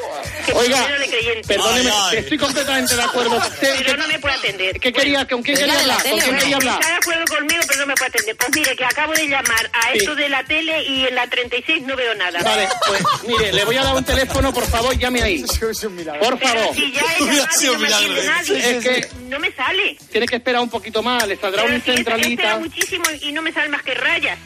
que 0.47 0.53
Oiga, 0.53 0.87
de 0.99 1.07
creyentes. 1.09 1.47
perdóneme, 1.47 1.91
estoy 2.14 2.39
completamente 2.39 2.97
de 2.97 3.03
acuerdo. 3.03 3.41
Pero 3.61 3.97
no 3.97 4.07
me 4.09 4.18
puede 4.18 4.35
atender. 4.35 4.80
¿Qué 4.80 4.93
quería? 4.93 5.26
¿Con 5.26 5.43
quién 5.43 5.57
quería 5.57 5.78
hablar? 5.80 6.03
¿Con 6.03 6.18
quién 6.20 6.37
quería 6.39 6.57
hablar? 6.57 6.80
Está 6.80 6.91
de 6.93 6.97
acuerdo 6.97 7.24
conmigo, 7.37 7.62
pero 7.68 7.80
no 7.80 7.87
me 7.87 7.95
puede 7.95 8.09
atender. 8.09 8.37
Pues 8.37 8.51
mire, 8.55 8.76
que 8.76 8.85
acabo 8.85 9.12
de 9.12 9.28
llamar 9.28 9.70
a 9.72 9.93
Sí. 9.93 9.99
esto 9.99 10.14
de 10.14 10.28
la 10.28 10.45
tele 10.45 10.83
y 10.85 11.07
en 11.07 11.14
la 11.14 11.26
36 11.28 11.83
no 11.83 11.97
veo 11.97 12.14
nada. 12.14 12.41
Vale, 12.43 12.68
pues 12.87 13.03
mire, 13.26 13.53
le 13.53 13.64
voy 13.64 13.76
a 13.76 13.85
dar 13.85 13.95
un 13.95 14.05
teléfono, 14.05 14.53
por 14.53 14.66
favor, 14.66 14.97
llame 14.99 15.22
ahí. 15.22 15.45
Por 15.53 16.39
Pero 16.39 16.61
favor. 16.61 16.74
si 16.74 16.93
ya 16.93 17.03
he 17.18 17.20
llamado 17.20 17.62
y 17.62 17.66
no 17.66 17.78
me 17.78 17.89
atiende 17.89 18.24
nadie, 18.26 18.70
Es 18.78 18.85
que 18.85 19.09
no 19.28 19.39
me 19.39 19.53
sale. 19.53 19.97
tiene 20.11 20.26
que 20.26 20.37
esperar 20.37 20.61
un 20.62 20.70
poquito 20.70 21.03
más, 21.03 21.26
le 21.26 21.37
saldrá 21.37 21.62
Pero 21.62 21.74
una 21.76 21.85
si 21.85 21.93
centralita. 21.93 22.59
muchísimo 22.59 23.05
y 23.20 23.33
no 23.33 23.43
me 23.43 23.53
salen 23.53 23.70
más 23.70 23.83
que 23.83 23.95
rayas. 23.95 24.39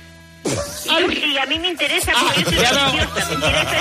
Y, 0.47 1.33
y 1.33 1.39
a 1.39 1.47
mí 1.47 1.59
me 1.59 1.69
interesa, 1.69 2.13
me 2.35 2.41
interesa 2.41 2.71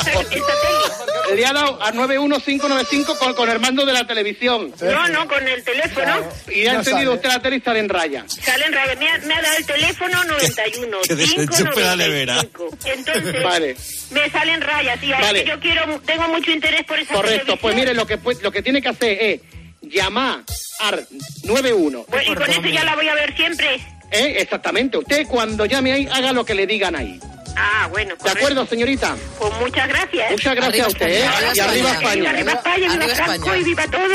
esa, 0.01 0.11
esa 0.11 0.21
tele. 0.31 1.35
Le 1.35 1.45
ha 1.45 1.53
dado 1.53 1.81
a 1.83 1.91
91595 1.91 3.17
con, 3.17 3.33
con 3.33 3.49
el 3.49 3.59
mando 3.59 3.85
de 3.85 3.93
la 3.93 4.05
televisión. 4.07 4.73
No, 4.81 5.07
no, 5.09 5.27
con 5.27 5.45
el 5.47 5.63
teléfono. 5.63 6.23
Y 6.53 6.65
ha 6.67 6.73
No 6.73 6.79
encendido 6.79 7.11
sale. 7.11 7.15
usted 7.17 7.29
la 7.29 7.39
tele 7.41 7.55
y 7.57 7.61
sale 7.61 7.79
en 7.79 7.89
raya. 7.89 8.25
Sale 8.27 8.65
en 8.65 8.73
radio. 8.73 8.97
Me 8.99 9.09
ha, 9.09 9.17
me 9.19 9.33
ha 9.33 9.41
dado 9.41 9.57
el 9.57 9.65
teléfono 9.65 10.23
91. 10.23 10.97
que 11.07 11.15
desenchufe 11.15 11.81
la 11.81 11.95
nevera. 11.95 12.35
595. 12.41 12.77
Entonces, 12.85 13.43
Vale. 13.43 13.75
me 14.11 14.29
salen 14.29 14.61
rayas. 14.61 15.03
Y 15.03 15.13
ahí 15.13 15.21
Vale. 15.21 15.45
yo 15.45 15.59
quiero, 15.59 15.99
tengo 16.05 16.27
mucho 16.29 16.51
interés 16.51 16.83
por 16.85 16.99
esa 16.99 17.13
Correcto, 17.15 17.57
pues 17.57 17.75
mire, 17.75 17.93
lo 17.93 18.05
que, 18.05 18.17
pues, 18.17 18.41
lo 18.41 18.51
que 18.51 18.61
tiene 18.61 18.81
que 18.81 18.89
hacer 18.89 19.17
es 19.21 19.41
llamar 19.81 20.43
al 20.81 21.07
91. 21.43 22.05
Pues, 22.09 22.27
y 22.27 22.33
con 22.35 22.49
eso 22.49 22.61
ya 22.61 22.83
la 22.83 22.95
voy 22.95 23.07
a 23.09 23.15
ver 23.15 23.35
siempre. 23.35 23.79
¿Eh? 24.15 24.41
Exactamente. 24.41 24.97
Usted 24.97 25.27
cuando 25.27 25.65
llame 25.65 25.91
ahí, 25.93 26.09
haga 26.11 26.31
lo 26.31 26.45
que 26.45 26.55
le 26.55 26.65
digan 26.65 26.95
ahí. 26.95 27.19
Ah, 27.57 27.87
bueno. 27.89 28.15
¿De 28.21 28.29
acuerdo, 28.29 28.65
señorita? 28.65 29.15
Pues 29.39 29.53
muchas 29.59 29.87
gracias. 29.87 30.31
Muchas 30.31 30.55
gracias 30.55 30.85
a 30.85 30.89
usted, 30.89 31.07
¿eh? 31.07 31.25
Y 31.53 31.59
arriba 31.59 31.91
España. 31.93 32.29
Arriba 32.31 32.51
España, 32.51 32.91
viva 32.91 33.15
Franco 33.15 33.55
y 33.55 33.63
viva 33.63 33.87
todo. 33.87 34.13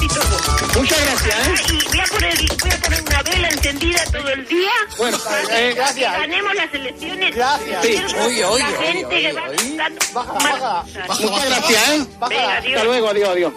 Y 0.00 0.08
todo. 0.08 0.56
Muchas 0.74 1.00
gracias, 1.00 1.46
¿eh? 1.46 1.72
Y 1.72 1.88
voy 1.88 2.00
a 2.00 2.04
poner, 2.06 2.34
voy 2.60 2.70
a 2.70 2.76
poner 2.78 3.02
una 3.02 3.22
vela 3.22 3.48
encendida 3.48 4.04
todo 4.12 4.28
el 4.28 4.46
día. 4.46 4.70
Bueno, 4.98 5.18
para 5.18 5.42
eh, 5.42 5.46
que 5.68 5.74
gracias. 5.74 6.12
ganemos 6.12 6.54
las 6.54 6.74
elecciones. 6.74 7.34
Gracias. 7.34 7.82
Sí. 7.84 7.96
Oye, 8.26 8.44
oye, 8.44 8.62
La 8.62 8.68
oye, 8.68 8.92
gente 8.92 9.20
que 9.20 9.32
va 9.32 9.46
Muchas 11.20 11.48
gracias, 11.48 11.88
¿eh? 11.90 12.06
Venga, 12.28 12.56
adiós. 12.56 12.74
Hasta 12.76 12.84
luego, 12.84 13.08
adiós, 13.08 13.30
adiós. 13.30 13.54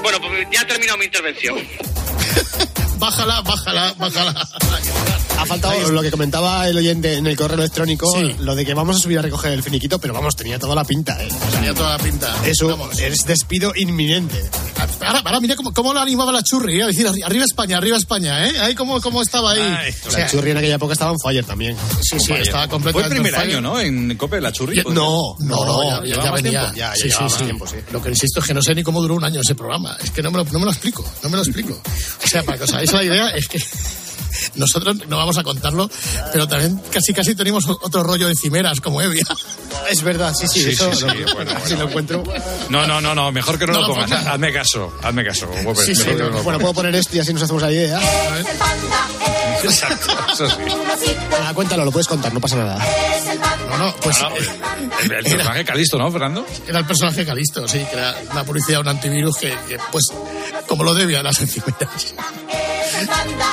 Bueno, 0.00 0.18
pues 0.20 0.46
ya 0.50 0.60
ha 0.60 0.66
terminado 0.66 0.98
mi 0.98 1.06
intervención. 1.06 1.58
Bájala, 3.02 3.42
bájala, 3.42 3.94
bájala. 3.98 5.11
Ha 5.42 5.46
faltado 5.46 5.90
lo 5.90 6.02
que 6.02 6.10
comentaba 6.10 6.68
el 6.68 6.76
oyente 6.76 7.16
en 7.16 7.26
el 7.26 7.36
correo 7.36 7.58
electrónico, 7.58 8.12
lo 8.38 8.54
de 8.54 8.64
que 8.64 8.74
vamos 8.74 8.96
a 8.96 8.98
subir 9.00 9.18
a 9.18 9.22
recoger 9.22 9.52
el 9.52 9.62
finiquito, 9.62 9.98
pero 9.98 10.14
vamos, 10.14 10.36
tenía 10.36 10.58
toda 10.58 10.74
la 10.74 10.84
pinta, 10.84 11.20
¿eh? 11.22 11.28
Tenía 11.50 11.74
toda 11.74 11.96
la 11.96 12.02
pinta. 12.02 12.32
Eso 12.46 12.78
es 12.98 13.24
despido 13.26 13.72
inminente. 13.74 14.40
Ahora, 15.04 15.20
ahora 15.24 15.40
mira 15.40 15.56
cómo, 15.56 15.72
cómo 15.74 15.92
lo 15.92 16.00
animaba 16.00 16.30
la 16.32 16.42
churri, 16.42 16.78
¿eh? 16.78 16.84
a 16.84 16.86
decir 16.86 17.06
arri- 17.06 17.24
arriba 17.24 17.44
España, 17.44 17.76
arriba 17.78 17.96
España, 17.96 18.46
¿eh? 18.46 18.58
Ahí 18.60 18.74
cómo, 18.74 19.00
cómo 19.00 19.20
estaba 19.22 19.52
ahí. 19.52 19.92
O 20.06 20.10
sea, 20.10 20.20
la 20.24 20.30
churri 20.30 20.50
en 20.52 20.58
aquella 20.58 20.76
época 20.76 20.92
estaba 20.92 21.10
en 21.12 21.18
fire 21.18 21.44
también. 21.44 21.76
Sí, 22.02 22.20
sí, 22.20 22.32
estaba 22.34 22.62
Fue 22.64 22.70
completamente 22.70 23.16
el 23.16 23.22
primer 23.22 23.34
fire. 23.40 23.50
año, 23.56 23.60
¿no? 23.60 23.80
En 23.80 24.16
Cope 24.16 24.36
de 24.36 24.42
la 24.42 24.52
Churri. 24.52 24.76
Ya- 24.76 24.82
¿puede 24.84 24.94
no, 24.96 25.34
no, 25.40 25.64
no, 25.66 25.82
ya, 25.82 26.04
ya- 26.16 26.22
ya 26.22 26.30
más 26.30 26.42
venía. 26.42 26.60
tiempo. 26.60 26.76
Ya, 26.78 26.90
ya 26.90 26.94
sí, 26.96 27.08
llevaba 27.08 27.28
sí, 27.28 27.34
sí. 27.38 27.44
tiempo, 27.44 27.66
sí. 27.66 27.76
Lo 27.90 28.02
que 28.02 28.08
insisto 28.10 28.40
es 28.40 28.46
que 28.46 28.54
no 28.54 28.62
sé 28.62 28.74
ni 28.74 28.82
cómo 28.84 29.00
duró 29.02 29.14
un 29.16 29.24
año 29.24 29.40
ese 29.40 29.54
programa. 29.56 29.96
Es 30.02 30.10
que 30.12 30.22
no 30.22 30.30
me 30.30 30.38
lo, 30.38 30.44
no 30.44 30.58
me 30.60 30.64
lo 30.66 30.70
explico, 30.70 31.04
no 31.22 31.28
me 31.30 31.36
lo 31.36 31.42
explico. 31.42 31.80
O 32.24 32.28
sea, 32.28 32.42
para 32.44 32.58
que 32.58 32.64
os 32.64 32.72
hagáis 32.72 32.92
la 32.92 33.02
idea, 33.04 33.28
es 33.30 33.48
que 33.48 33.58
nosotros 34.56 34.96
no 35.08 35.16
vamos 35.16 35.38
a 35.38 35.42
contarlo, 35.42 35.88
pero 36.32 36.46
también 36.48 36.80
casi 36.90 37.12
casi 37.14 37.34
tenemos 37.34 37.66
otro 37.68 38.02
rollo 38.02 38.28
de 38.28 38.34
cimeras 38.36 38.80
como 38.80 39.00
Evia. 39.02 39.24
Es 39.90 40.02
verdad, 40.02 40.32
sí, 40.32 40.46
sí, 40.46 40.62
Sí, 40.62 40.70
eso 40.70 40.92
sí, 40.94 41.00
sí, 41.10 41.18
lo- 41.24 41.34
bueno, 41.34 41.50
si 41.66 41.74
lo 41.76 41.88
encuentro. 41.88 42.22
No, 42.68 42.86
no, 42.86 43.00
no, 43.00 43.14
no, 43.14 43.32
mejor 43.32 43.58
que 43.58 43.66
no, 43.66 43.72
No 43.72 43.80
lo 43.80 43.86
pongas. 43.88 44.10
pongas. 44.10 44.26
Hazme 44.26 44.52
caso, 44.52 44.92
hazme 45.02 45.24
caso. 45.24 45.48
Sí, 45.84 45.94
sí, 45.94 46.06
no 46.16 46.42
bueno, 46.42 46.58
puedo 46.60 46.72
poner 46.74 46.94
esto 46.94 47.16
y 47.16 47.18
así 47.20 47.32
nos 47.32 47.42
hacemos 47.42 47.62
la 47.62 47.72
idea. 47.72 48.00
Exacto, 49.64 50.12
eso 50.32 50.48
sí. 50.48 50.56
Ah, 51.44 51.52
cuéntalo, 51.54 51.84
lo 51.84 51.92
puedes 51.92 52.06
contar, 52.06 52.32
no 52.32 52.40
pasa 52.40 52.56
nada. 52.56 52.78
No, 53.70 53.78
no, 53.78 53.94
pues 53.96 54.18
No, 54.20 54.28
el, 54.36 55.12
el 55.12 55.24
personaje 55.24 55.64
Calisto, 55.64 55.98
¿no, 55.98 56.10
Fernando? 56.10 56.46
era 56.66 56.78
el 56.80 56.84
personaje 56.86 57.24
Calisto, 57.24 57.66
sí, 57.68 57.78
que 57.90 57.96
era 57.96 58.14
una 58.32 58.44
publicidad, 58.44 58.80
un 58.80 58.88
antivirus 58.88 59.36
que, 59.36 59.48
que, 59.68 59.78
pues, 59.90 60.06
como 60.68 60.84
lo 60.84 60.94
debía 60.94 61.20
a 61.20 61.22
las 61.22 61.40
encimeras. 61.40 62.14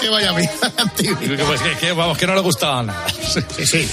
Que 0.02 0.10
vaya 0.10 0.32
bien. 0.34 0.50
Pues 1.50 1.62
que, 1.62 1.76
que, 1.78 1.92
vamos, 1.94 2.18
que 2.18 2.28
no 2.28 2.36
le 2.36 2.42
gustaba 2.42 2.84
nada. 2.84 3.06
Sí, 3.10 3.66
sí. 3.66 3.90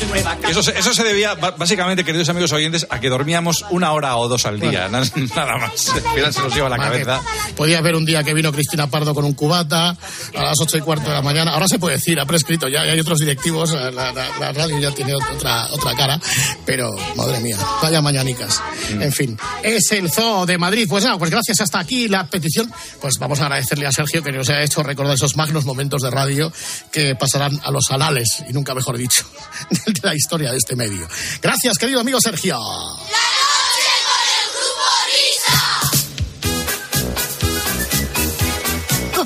Eso, 0.48 0.62
se- 0.62 0.76
eso 0.78 0.92
se 0.92 1.04
debía, 1.04 1.34
básicamente, 1.34 2.04
queridos 2.04 2.28
amigos 2.28 2.52
oyentes, 2.52 2.86
a 2.90 3.00
que 3.00 3.08
dormíamos 3.08 3.64
una 3.70 3.92
hora 3.92 4.16
o 4.16 4.28
dos 4.28 4.44
al 4.46 4.58
día, 4.60 4.88
na- 4.88 5.00
nada 5.36 5.56
más. 5.56 5.92
Mira, 6.14 6.32
se 6.32 6.40
nos 6.40 6.54
lleva 6.54 6.68
la 6.68 6.76
Vale. 6.76 7.02
cabeza. 7.04 7.22
Podía 7.56 7.80
ver 7.80 7.94
un 7.94 8.04
día 8.04 8.22
que 8.24 8.34
vino 8.34 8.52
Cristina 8.52 8.88
Pardo 8.88 9.14
con 9.14 9.24
un 9.24 9.34
cubata 9.34 9.90
a 10.36 10.42
las 10.42 10.60
ocho 10.60 10.76
y 10.76 10.80
cuarto 10.80 11.08
de 11.08 11.14
la 11.14 11.22
mañana. 11.22 11.52
Ahora 11.52 11.66
se 11.68 11.78
puede 11.78 11.96
decir, 11.96 12.18
ha 12.20 12.26
prescrito, 12.26 12.68
ya, 12.68 12.84
ya 12.84 12.92
hay 12.92 13.00
otros 13.00 13.18
directivos, 13.18 13.72
la, 13.72 13.90
la- 13.90 14.12
la 14.12 14.52
radio 14.52 14.78
ya 14.78 14.90
tiene 14.90 15.14
otra, 15.14 15.68
otra 15.72 15.94
cara, 15.94 16.20
pero 16.64 16.94
madre 17.16 17.40
mía, 17.40 17.56
vaya 17.82 18.02
mañanicas. 18.02 18.60
Mm. 18.94 19.02
En 19.02 19.12
fin, 19.12 19.38
es 19.62 19.90
el 19.92 20.10
Zoo 20.10 20.44
de 20.46 20.58
Madrid. 20.58 20.86
Pues 20.88 21.04
nada, 21.04 21.18
pues 21.18 21.30
gracias 21.30 21.60
hasta 21.60 21.78
aquí 21.78 22.08
la 22.08 22.26
petición. 22.26 22.70
Pues 23.00 23.14
vamos 23.18 23.40
a 23.40 23.44
agradecerle 23.44 23.86
a 23.86 23.92
Sergio 23.92 24.22
que 24.22 24.32
nos 24.32 24.48
ha 24.50 24.62
hecho 24.62 24.82
recordar 24.82 25.14
esos 25.14 25.35
magnos 25.36 25.64
momentos 25.64 26.02
de 26.02 26.10
radio 26.10 26.52
que 26.90 27.14
pasarán 27.14 27.60
a 27.62 27.70
los 27.70 27.90
anales, 27.90 28.44
y 28.48 28.52
nunca 28.52 28.74
mejor 28.74 28.96
dicho, 28.98 29.24
de 29.70 30.00
la 30.02 30.14
historia 30.14 30.50
de 30.50 30.58
este 30.58 30.76
medio. 30.76 31.06
Gracias, 31.40 31.78
querido 31.78 32.00
amigo 32.00 32.20
Sergio. 32.20 32.58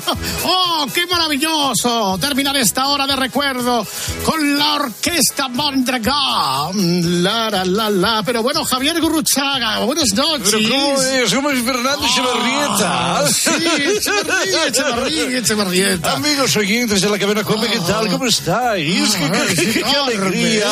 ¡Oh, 0.43 0.87
qué 0.93 1.05
maravilloso! 1.05 2.17
Terminar 2.19 2.57
esta 2.57 2.87
hora 2.87 3.05
de 3.05 3.15
recuerdo 3.15 3.85
con 4.25 4.57
la 4.57 4.73
orquesta 4.73 5.47
Mondragón. 5.47 7.21
La, 7.23 7.49
la, 7.51 7.63
la, 7.63 7.89
la. 7.91 8.23
Pero 8.23 8.41
bueno, 8.41 8.65
Javier 8.65 8.99
Gurruchaga, 8.99 9.79
buenas 9.85 10.11
noches. 10.15 10.49
Pero 10.51 10.67
¿cómo 10.69 10.99
es? 11.01 11.33
¿Cómo 11.33 11.49
es 11.51 11.63
Fernando 11.63 12.05
Echevarrieta? 12.07 13.19
Ah, 13.19 13.25
sí, 13.29 13.51
Echevarría, 13.51 14.67
Echevarría, 14.67 15.37
Echevarrieta. 15.37 16.11
Amigos 16.13 16.55
oyentes 16.57 17.01
de 17.01 17.09
la 17.09 17.19
cadena 17.19 17.43
Cope, 17.43 17.67
¿qué 17.67 17.79
tal? 17.79 18.07
¿Cómo 18.09 18.25
estáis? 18.25 19.13
¡Qué, 19.13 19.55
qué- 19.55 19.71
qué- 19.73 19.83
qué 19.83 19.95
alegría! 19.95 20.71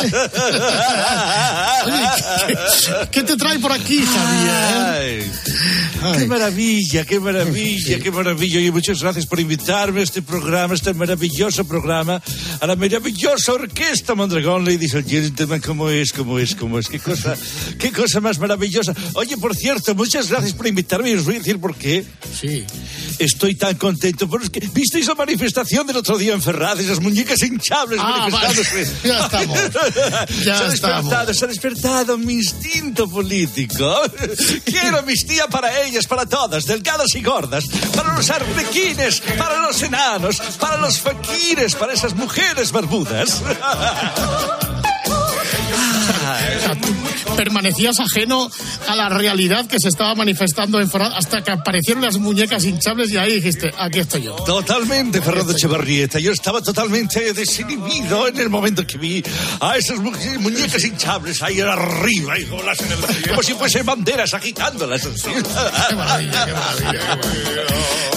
Oye, 1.86 3.08
¿qué 3.12 3.22
te 3.24 3.38
trae 3.38 3.60
por 3.60 3.72
aquí, 3.72 4.04
Javier? 4.04 5.26
Ay, 6.02 6.18
¡Qué 6.18 6.26
maravilla, 6.28 7.06
qué 7.06 7.20
maravilla, 7.20 8.00
qué 8.00 8.10
maravilla! 8.12 8.60
Y 8.62 8.72
muchas 8.72 9.00
gracias 9.02 9.26
por 9.28 9.40
invitarme 9.40 9.59
a 9.68 9.86
este 10.02 10.22
programa, 10.22 10.74
este 10.74 10.94
maravilloso 10.94 11.64
programa, 11.66 12.22
a 12.62 12.66
la 12.68 12.76
maravillosa 12.76 13.54
orquesta 13.54 14.16
Mondragón, 14.16 14.64
ladies 14.66 14.96
and 14.96 15.08
gentlemen, 15.08 15.62
¿cómo 15.62 15.90
es, 15.90 16.12
cómo 16.14 16.40
es, 16.40 16.56
cómo 16.56 16.80
es? 16.80 16.88
¡Qué 16.88 17.00
cosa, 17.00 17.36
qué 17.78 17.92
cosa 17.92 18.20
más 18.20 18.40
maravillosa! 18.40 18.94
Oye, 19.14 19.38
por 19.38 19.56
cierto, 19.56 19.94
muchas 19.96 20.30
gracias 20.30 20.54
por 20.54 20.66
invitarme 20.66 21.12
y 21.12 21.16
os 21.16 21.26
voy 21.26 21.36
a 21.36 21.40
decir 21.40 21.60
por 21.60 21.76
qué. 21.76 22.04
Sí. 22.40 22.66
Estoy 23.20 23.56
tan 23.56 23.76
contento, 23.76 24.28
porque 24.30 24.60
¿visteis 24.74 25.06
la 25.08 25.16
manifestación 25.16 25.86
del 25.86 25.98
otro 25.98 26.18
día 26.18 26.34
en 26.34 26.42
Ferraz? 26.42 26.80
Esas 26.80 27.00
muñecas 27.02 27.42
hinchables 27.44 28.00
Ah, 28.02 28.28
manifestándose. 28.30 28.74
vale. 28.74 28.90
Ya 29.10 29.20
estamos. 29.26 29.60
Ya 30.46 30.58
se 30.58 30.64
ha 30.64 30.68
estamos. 30.68 30.72
despertado, 30.72 31.34
se 31.34 31.46
ha 31.46 31.48
despertado 31.48 32.18
mi 32.18 32.34
instinto 32.36 33.08
político. 33.10 34.02
Quiero 34.66 35.00
amnistía 35.00 35.48
para 35.48 35.82
ellas, 35.84 36.08
para 36.08 36.26
todas, 36.26 36.66
delgadas 36.66 37.14
y 37.16 37.22
gordas, 37.22 37.66
para 37.96 38.16
los 38.16 38.30
arlequines, 38.30 39.22
para 39.38 39.49
los 39.58 39.82
enanos, 39.82 40.40
para 40.60 40.78
los 40.78 41.00
faquires, 41.00 41.76
para 41.76 41.94
esas 41.94 42.14
mujeres 42.14 42.72
barbudas. 42.72 43.42
Permanecías 47.36 48.00
ajeno 48.00 48.50
a 48.88 48.96
la 48.96 49.10
realidad 49.10 49.66
que 49.68 49.80
se 49.80 49.90
estaba 49.90 50.16
manifestando 50.16 50.80
en 50.80 50.90
Ferraz 50.90 51.14
hasta 51.16 51.44
que 51.44 51.52
aparecieron 51.52 52.04
las 52.04 52.18
muñecas 52.18 52.64
hinchables 52.66 53.12
y 53.12 53.18
ahí 53.18 53.34
dijiste, 53.36 53.72
aquí 53.78 54.00
estoy 54.00 54.24
yo. 54.24 54.36
Totalmente, 54.46 55.22
Fernando 55.22 55.54
Echevarrieta. 55.54 56.20
Yo 56.20 56.32
estaba 56.32 56.62
totalmente 56.62 57.34
desinhibido 57.34 58.28
en 58.28 58.38
el 58.38 58.50
momento 58.50 58.86
que 58.86 58.98
vi 58.98 59.24
a 59.60 59.78
esas 59.78 60.00
mu- 60.00 60.12
muñecas 60.40 60.84
hinchables 60.84 61.42
ahí 61.42 61.60
arriba, 61.62 62.40
y 62.40 62.46
como, 62.46 62.64
las- 62.64 62.80
como 63.28 63.44
si 63.44 63.54
fuesen 63.54 63.86
banderas 63.86 64.34
agitándolas. 64.34 65.02
Qué 65.02 65.96
maravilla, 65.96 66.46
qué 66.46 66.54
maravilla, 66.54 66.92
qué 66.92 66.98
maravilla. 67.00 67.62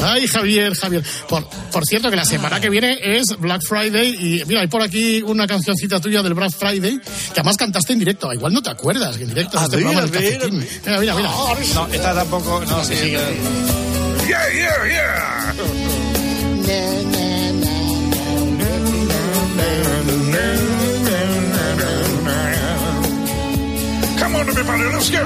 Ay, 0.05 0.27
Javier, 0.27 0.75
Javier. 0.75 1.03
Por, 1.29 1.49
por 1.71 1.85
cierto, 1.87 2.11
que 2.11 2.17
la 2.17 2.25
semana 2.25 2.61
que 2.61 2.69
viene 2.71 2.99
es 3.01 3.27
Black 3.39 3.63
Friday 3.69 4.15
y 4.19 4.45
mira, 4.47 4.61
hay 4.63 4.67
por 4.67 4.83
aquí 4.83 5.23
una 5.23 5.47
cancioncita 5.47 6.01
tuya 6.01 6.23
del 6.23 6.35
Black 6.35 6.51
Friday 6.53 6.99
que 6.99 7.41
además 7.41 7.57
cantaste 7.57 7.93
en 7.93 8.01
directo. 8.01 8.33
Igual 8.33 8.53
no 8.53 8.61
te 8.63 8.71
acuerdas, 8.71 8.92
que 8.93 9.25
en 9.25 9.29
directo 9.29 9.57
en 9.57 9.63
A 9.63 9.65
este 9.67 9.77
ver, 9.77 9.85
programa 9.87 10.07
a 10.07 10.11
ver. 10.11 10.53
Mira, 10.53 11.01
mira, 11.01 11.15
mira. 11.15 11.31
No, 11.75 11.87
esta 11.89 12.15
tampoco. 12.15 12.61
No, 12.65 12.85
Sí, 12.85 12.95
sí, 12.97 13.11
Yeah, 14.29 14.49
yeah, 14.55 14.87
yeah. 14.89 15.53
Come 24.19 24.37
on, 24.37 24.49
everybody, 24.49 24.85
let's 24.95 25.11
go. 25.11 25.23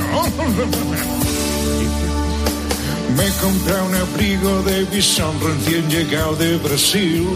Me 3.16 3.28
compré 3.40 3.74
un 3.88 3.94
abrigo 3.94 4.62
de 4.62 4.84
bisón 4.84 5.34
recién 5.40 5.88
llegado 5.90 6.36
de 6.36 6.56
Brasil. 6.58 7.26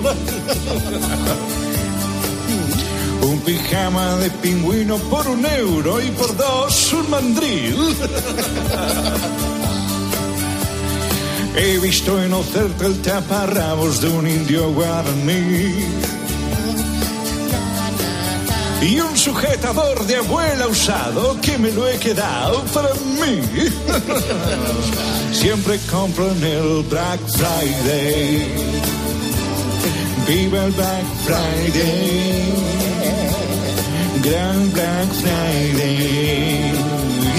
Un 3.22 3.40
pijama 3.40 4.16
de 4.16 4.30
pingüino 4.30 4.96
por 4.98 5.26
un 5.28 5.44
euro 5.46 6.00
y 6.00 6.10
por 6.10 6.36
dos 6.36 6.92
un 6.92 7.10
mandril. 7.10 7.76
He 11.56 11.78
visto 11.78 12.22
en 12.22 12.32
oferta 12.32 12.86
el 12.86 13.02
taparrabos 13.02 14.00
de 14.00 14.08
un 14.08 14.26
indio 14.26 14.72
guaraní. 14.72 16.10
y 18.82 18.98
un 18.98 19.16
sujetador 19.16 20.06
de 20.06 20.16
abuela 20.16 20.66
usado 20.66 21.38
que 21.40 21.58
me 21.58 21.70
lo 21.70 21.86
he 21.86 21.98
quedado 21.98 22.62
para 22.72 22.94
mí. 22.94 23.42
Siempre 25.32 25.78
compro 25.90 26.30
en 26.30 26.44
el 26.44 26.82
Black 26.84 27.20
Friday. 27.28 28.48
Viva 30.26 30.64
el 30.64 30.72
Black 30.72 31.04
Friday. 31.24 32.89
Gran 34.22 34.70
Black 34.70 35.08
Friday. 35.22 36.72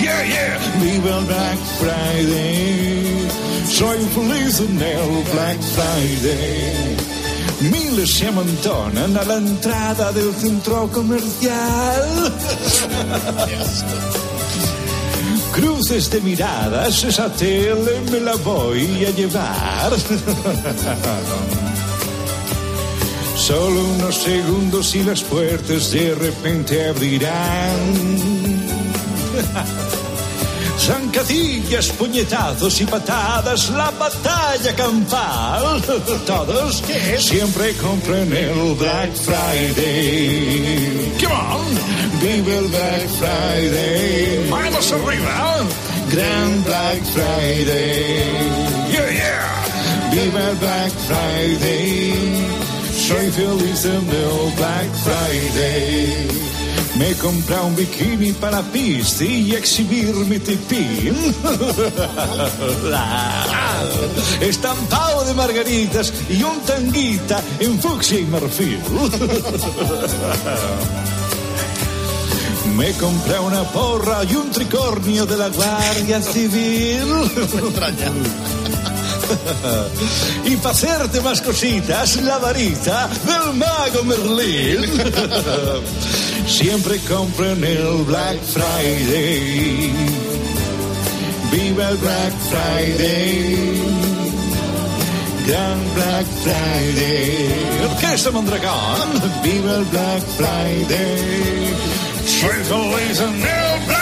Yeah, 0.01 0.23
yeah. 0.23 0.57
Viva 0.81 1.17
el 1.17 1.25
Black 1.25 1.59
Friday. 1.79 3.27
Soy 3.67 3.99
feliz 4.15 4.59
en 4.59 4.81
el 4.81 5.23
Black 5.31 5.61
Friday. 5.61 6.97
Miles 7.69 8.09
se 8.09 8.27
amontonan 8.27 9.15
a 9.15 9.23
la 9.23 9.35
entrada 9.35 10.11
del 10.11 10.33
centro 10.33 10.89
comercial. 10.91 12.33
Cruces 15.53 16.09
de 16.09 16.21
miradas, 16.21 17.03
esa 17.03 17.31
tele 17.33 18.01
me 18.11 18.19
la 18.21 18.35
voy 18.37 19.05
a 19.05 19.11
llevar. 19.11 19.91
Solo 23.41 23.83
unos 23.95 24.17
segundos 24.17 24.93
y 24.93 25.01
las 25.01 25.23
puertas 25.23 25.89
de 25.89 26.13
repente 26.13 26.87
abrirán. 26.87 27.79
Zancadillas, 30.77 31.89
puñetazos 31.89 32.79
y 32.81 32.85
patadas, 32.85 33.71
la 33.71 33.89
batalla 33.89 34.75
campal. 34.75 35.81
Todos 36.27 36.83
siempre 37.17 37.73
compren 37.77 38.31
el 38.31 38.75
Black 38.75 39.11
Friday. 39.15 41.11
Come 41.19 41.33
on, 41.33 41.65
vive 42.21 42.57
el 42.59 42.67
Black 42.67 43.07
Friday. 43.17 44.49
Manos 44.51 44.91
arriba. 44.91 45.65
Gran 46.11 46.63
Black 46.63 47.03
Friday. 47.05 48.23
Yeah, 48.91 49.09
yeah. 49.09 49.61
Viva 50.11 50.49
el 50.49 50.55
Black 50.57 50.91
Friday. 51.07 52.30
Soy 53.11 53.29
feliz 53.31 53.85
en 53.85 54.09
el 54.09 54.53
Black 54.55 54.89
Friday. 55.03 56.27
Me 56.97 57.09
he 57.09 57.15
comprado 57.15 57.67
un 57.67 57.75
bikini 57.75 58.31
para 58.31 58.61
pista 58.61 59.25
y 59.25 59.53
exhibir 59.53 60.15
mi 60.15 60.39
tipín. 60.39 61.11
Estampado 64.41 65.25
de 65.25 65.33
margaritas 65.33 66.13
y 66.29 66.41
un 66.43 66.61
tanguita 66.61 67.41
en 67.59 67.77
fucsia 67.79 68.19
y 68.19 68.25
marfil. 68.25 68.79
Me 72.77 72.91
compré 72.93 73.39
una 73.39 73.63
porra 73.63 74.23
y 74.23 74.35
un 74.35 74.51
tricornio 74.51 75.25
de 75.25 75.35
la 75.37 75.49
Guardia 75.49 76.21
Civil. 76.21 77.01
y 80.45 80.55
para 80.57 80.71
hacerte 80.71 81.21
más 81.21 81.41
cositas, 81.41 82.17
la 82.17 82.37
varita 82.37 83.09
del 83.25 83.53
mago 83.55 84.03
Merlín. 84.03 84.85
Siempre 86.47 86.99
compro 87.07 87.51
en 87.51 87.63
el 87.63 88.03
Black 88.05 88.37
Friday. 88.41 89.93
Viva 91.51 91.89
el 91.89 91.97
Black 91.97 92.33
Friday. 92.49 93.81
Gran 95.47 95.93
Black 95.95 96.25
Friday. 96.43 97.91
Orquesta 97.91 98.31
Mondragón. 98.31 99.21
Viva 99.43 99.75
el 99.77 99.85
Black 99.85 100.23
Friday. 100.37 101.73
Soy 102.25 102.63
feliz 102.63 103.19
en 103.19 103.35
el 103.35 103.85
Black 103.87 104.00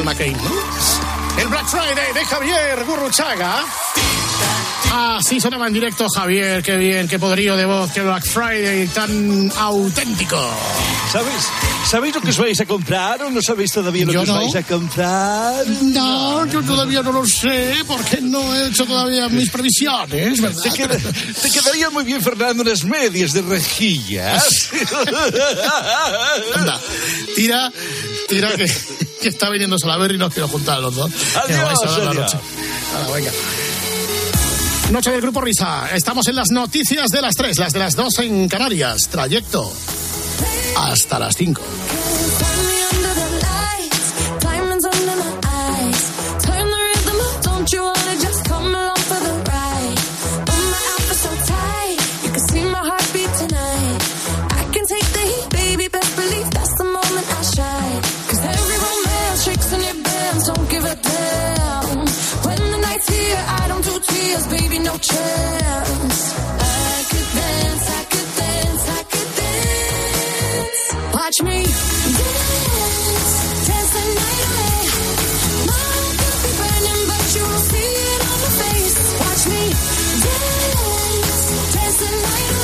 Es 0.00 0.04
Michelle 0.04 0.04
McCain, 0.04 0.32
¿no? 0.32 1.40
El 1.42 1.48
Black 1.48 1.68
Friday 1.68 2.12
de 2.14 2.24
Javier 2.24 2.84
Gurruchaga. 2.86 3.64
Así 4.92 5.38
sonaba 5.40 5.66
en 5.68 5.72
directo 5.74 6.06
Javier, 6.08 6.62
qué 6.62 6.76
bien, 6.76 7.06
qué 7.06 7.18
poderío 7.18 7.54
de 7.56 7.64
voz, 7.66 7.90
qué 7.92 8.00
Black 8.00 8.24
Friday 8.24 8.88
tan 8.88 9.52
auténtico. 9.56 10.36
¿Sabéis? 11.12 11.48
¿Sabéis 11.88 12.14
lo 12.14 12.20
que 12.22 12.30
os 12.30 12.38
vais 12.38 12.60
a 12.60 12.66
comprar 12.66 13.22
o 13.22 13.30
no 13.30 13.40
sabéis 13.42 13.72
todavía 13.72 14.04
lo 14.06 14.12
Yo 14.12 14.20
que 14.24 14.30
os 14.30 14.36
no. 14.36 14.42
vais 14.42 14.56
a 14.56 14.62
comprar? 14.62 15.66
No, 15.82 16.46
yo 16.46 16.62
todavía 16.62 17.02
no 17.02 17.12
lo 17.12 17.26
sé, 17.26 17.74
porque 17.86 18.20
no 18.20 18.54
he 18.54 18.68
hecho 18.68 18.84
todavía 18.86 19.28
mis 19.28 19.50
previsiones, 19.50 20.40
¿verdad? 20.40 20.62
Te, 20.62 20.70
queda- 20.70 20.98
te 20.98 21.50
quedaría 21.50 21.90
muy 21.90 22.04
bien, 22.04 22.20
Fernando, 22.22 22.62
unas 22.62 22.84
medias 22.84 23.32
de 23.32 23.42
rejillas. 23.42 24.70
Anda, 26.56 26.80
tira, 27.36 27.72
tira 28.28 28.48
que, 28.56 28.66
que 29.20 29.28
está 29.28 29.50
viniendo 29.50 29.78
Salaberry 29.78 30.14
y 30.16 30.18
nos 30.18 30.32
quiero 30.32 30.48
juntar 30.48 30.78
a 30.78 30.80
los 30.80 30.94
dos. 30.94 31.10
Adiós, 31.44 31.62
vais 31.62 31.78
a 31.82 31.86
dar 31.90 31.98
la 32.04 32.10
adiós. 32.10 32.34
noche. 32.34 32.38
Hala, 32.94 33.14
venga. 33.14 33.32
Noche 34.90 35.10
del 35.12 35.20
Grupo 35.20 35.40
Risa. 35.40 35.88
Estamos 35.94 36.26
en 36.28 36.36
las 36.36 36.50
noticias 36.50 37.10
de 37.10 37.22
las 37.22 37.34
3, 37.36 37.58
las 37.58 37.72
de 37.72 37.78
las 37.78 37.94
2 37.94 38.18
en 38.20 38.48
Canarias. 38.48 39.02
Trayecto 39.10 39.72
hasta 40.76 41.18
las 41.18 41.36
5. 41.36 41.62
Watch 64.90 65.12
me 71.42 71.62
dance, 71.62 73.68
dance 73.68 73.94
the 81.98 82.10
night 82.10 82.50
away. 82.50 82.59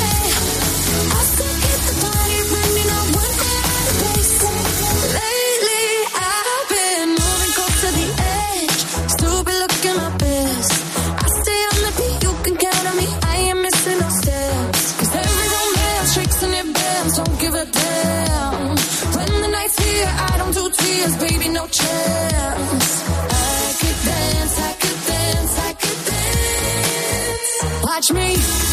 Baby, 21.17 21.49
no 21.49 21.67
chance. 21.67 23.03
I 23.09 23.73
could 23.79 23.99
dance, 24.05 24.59
I 24.59 24.73
could 24.81 24.99
dance, 25.07 25.59
I 25.59 25.73
could 25.73 26.05
dance. 26.05 27.83
Watch 27.83 28.11
me 28.11 28.66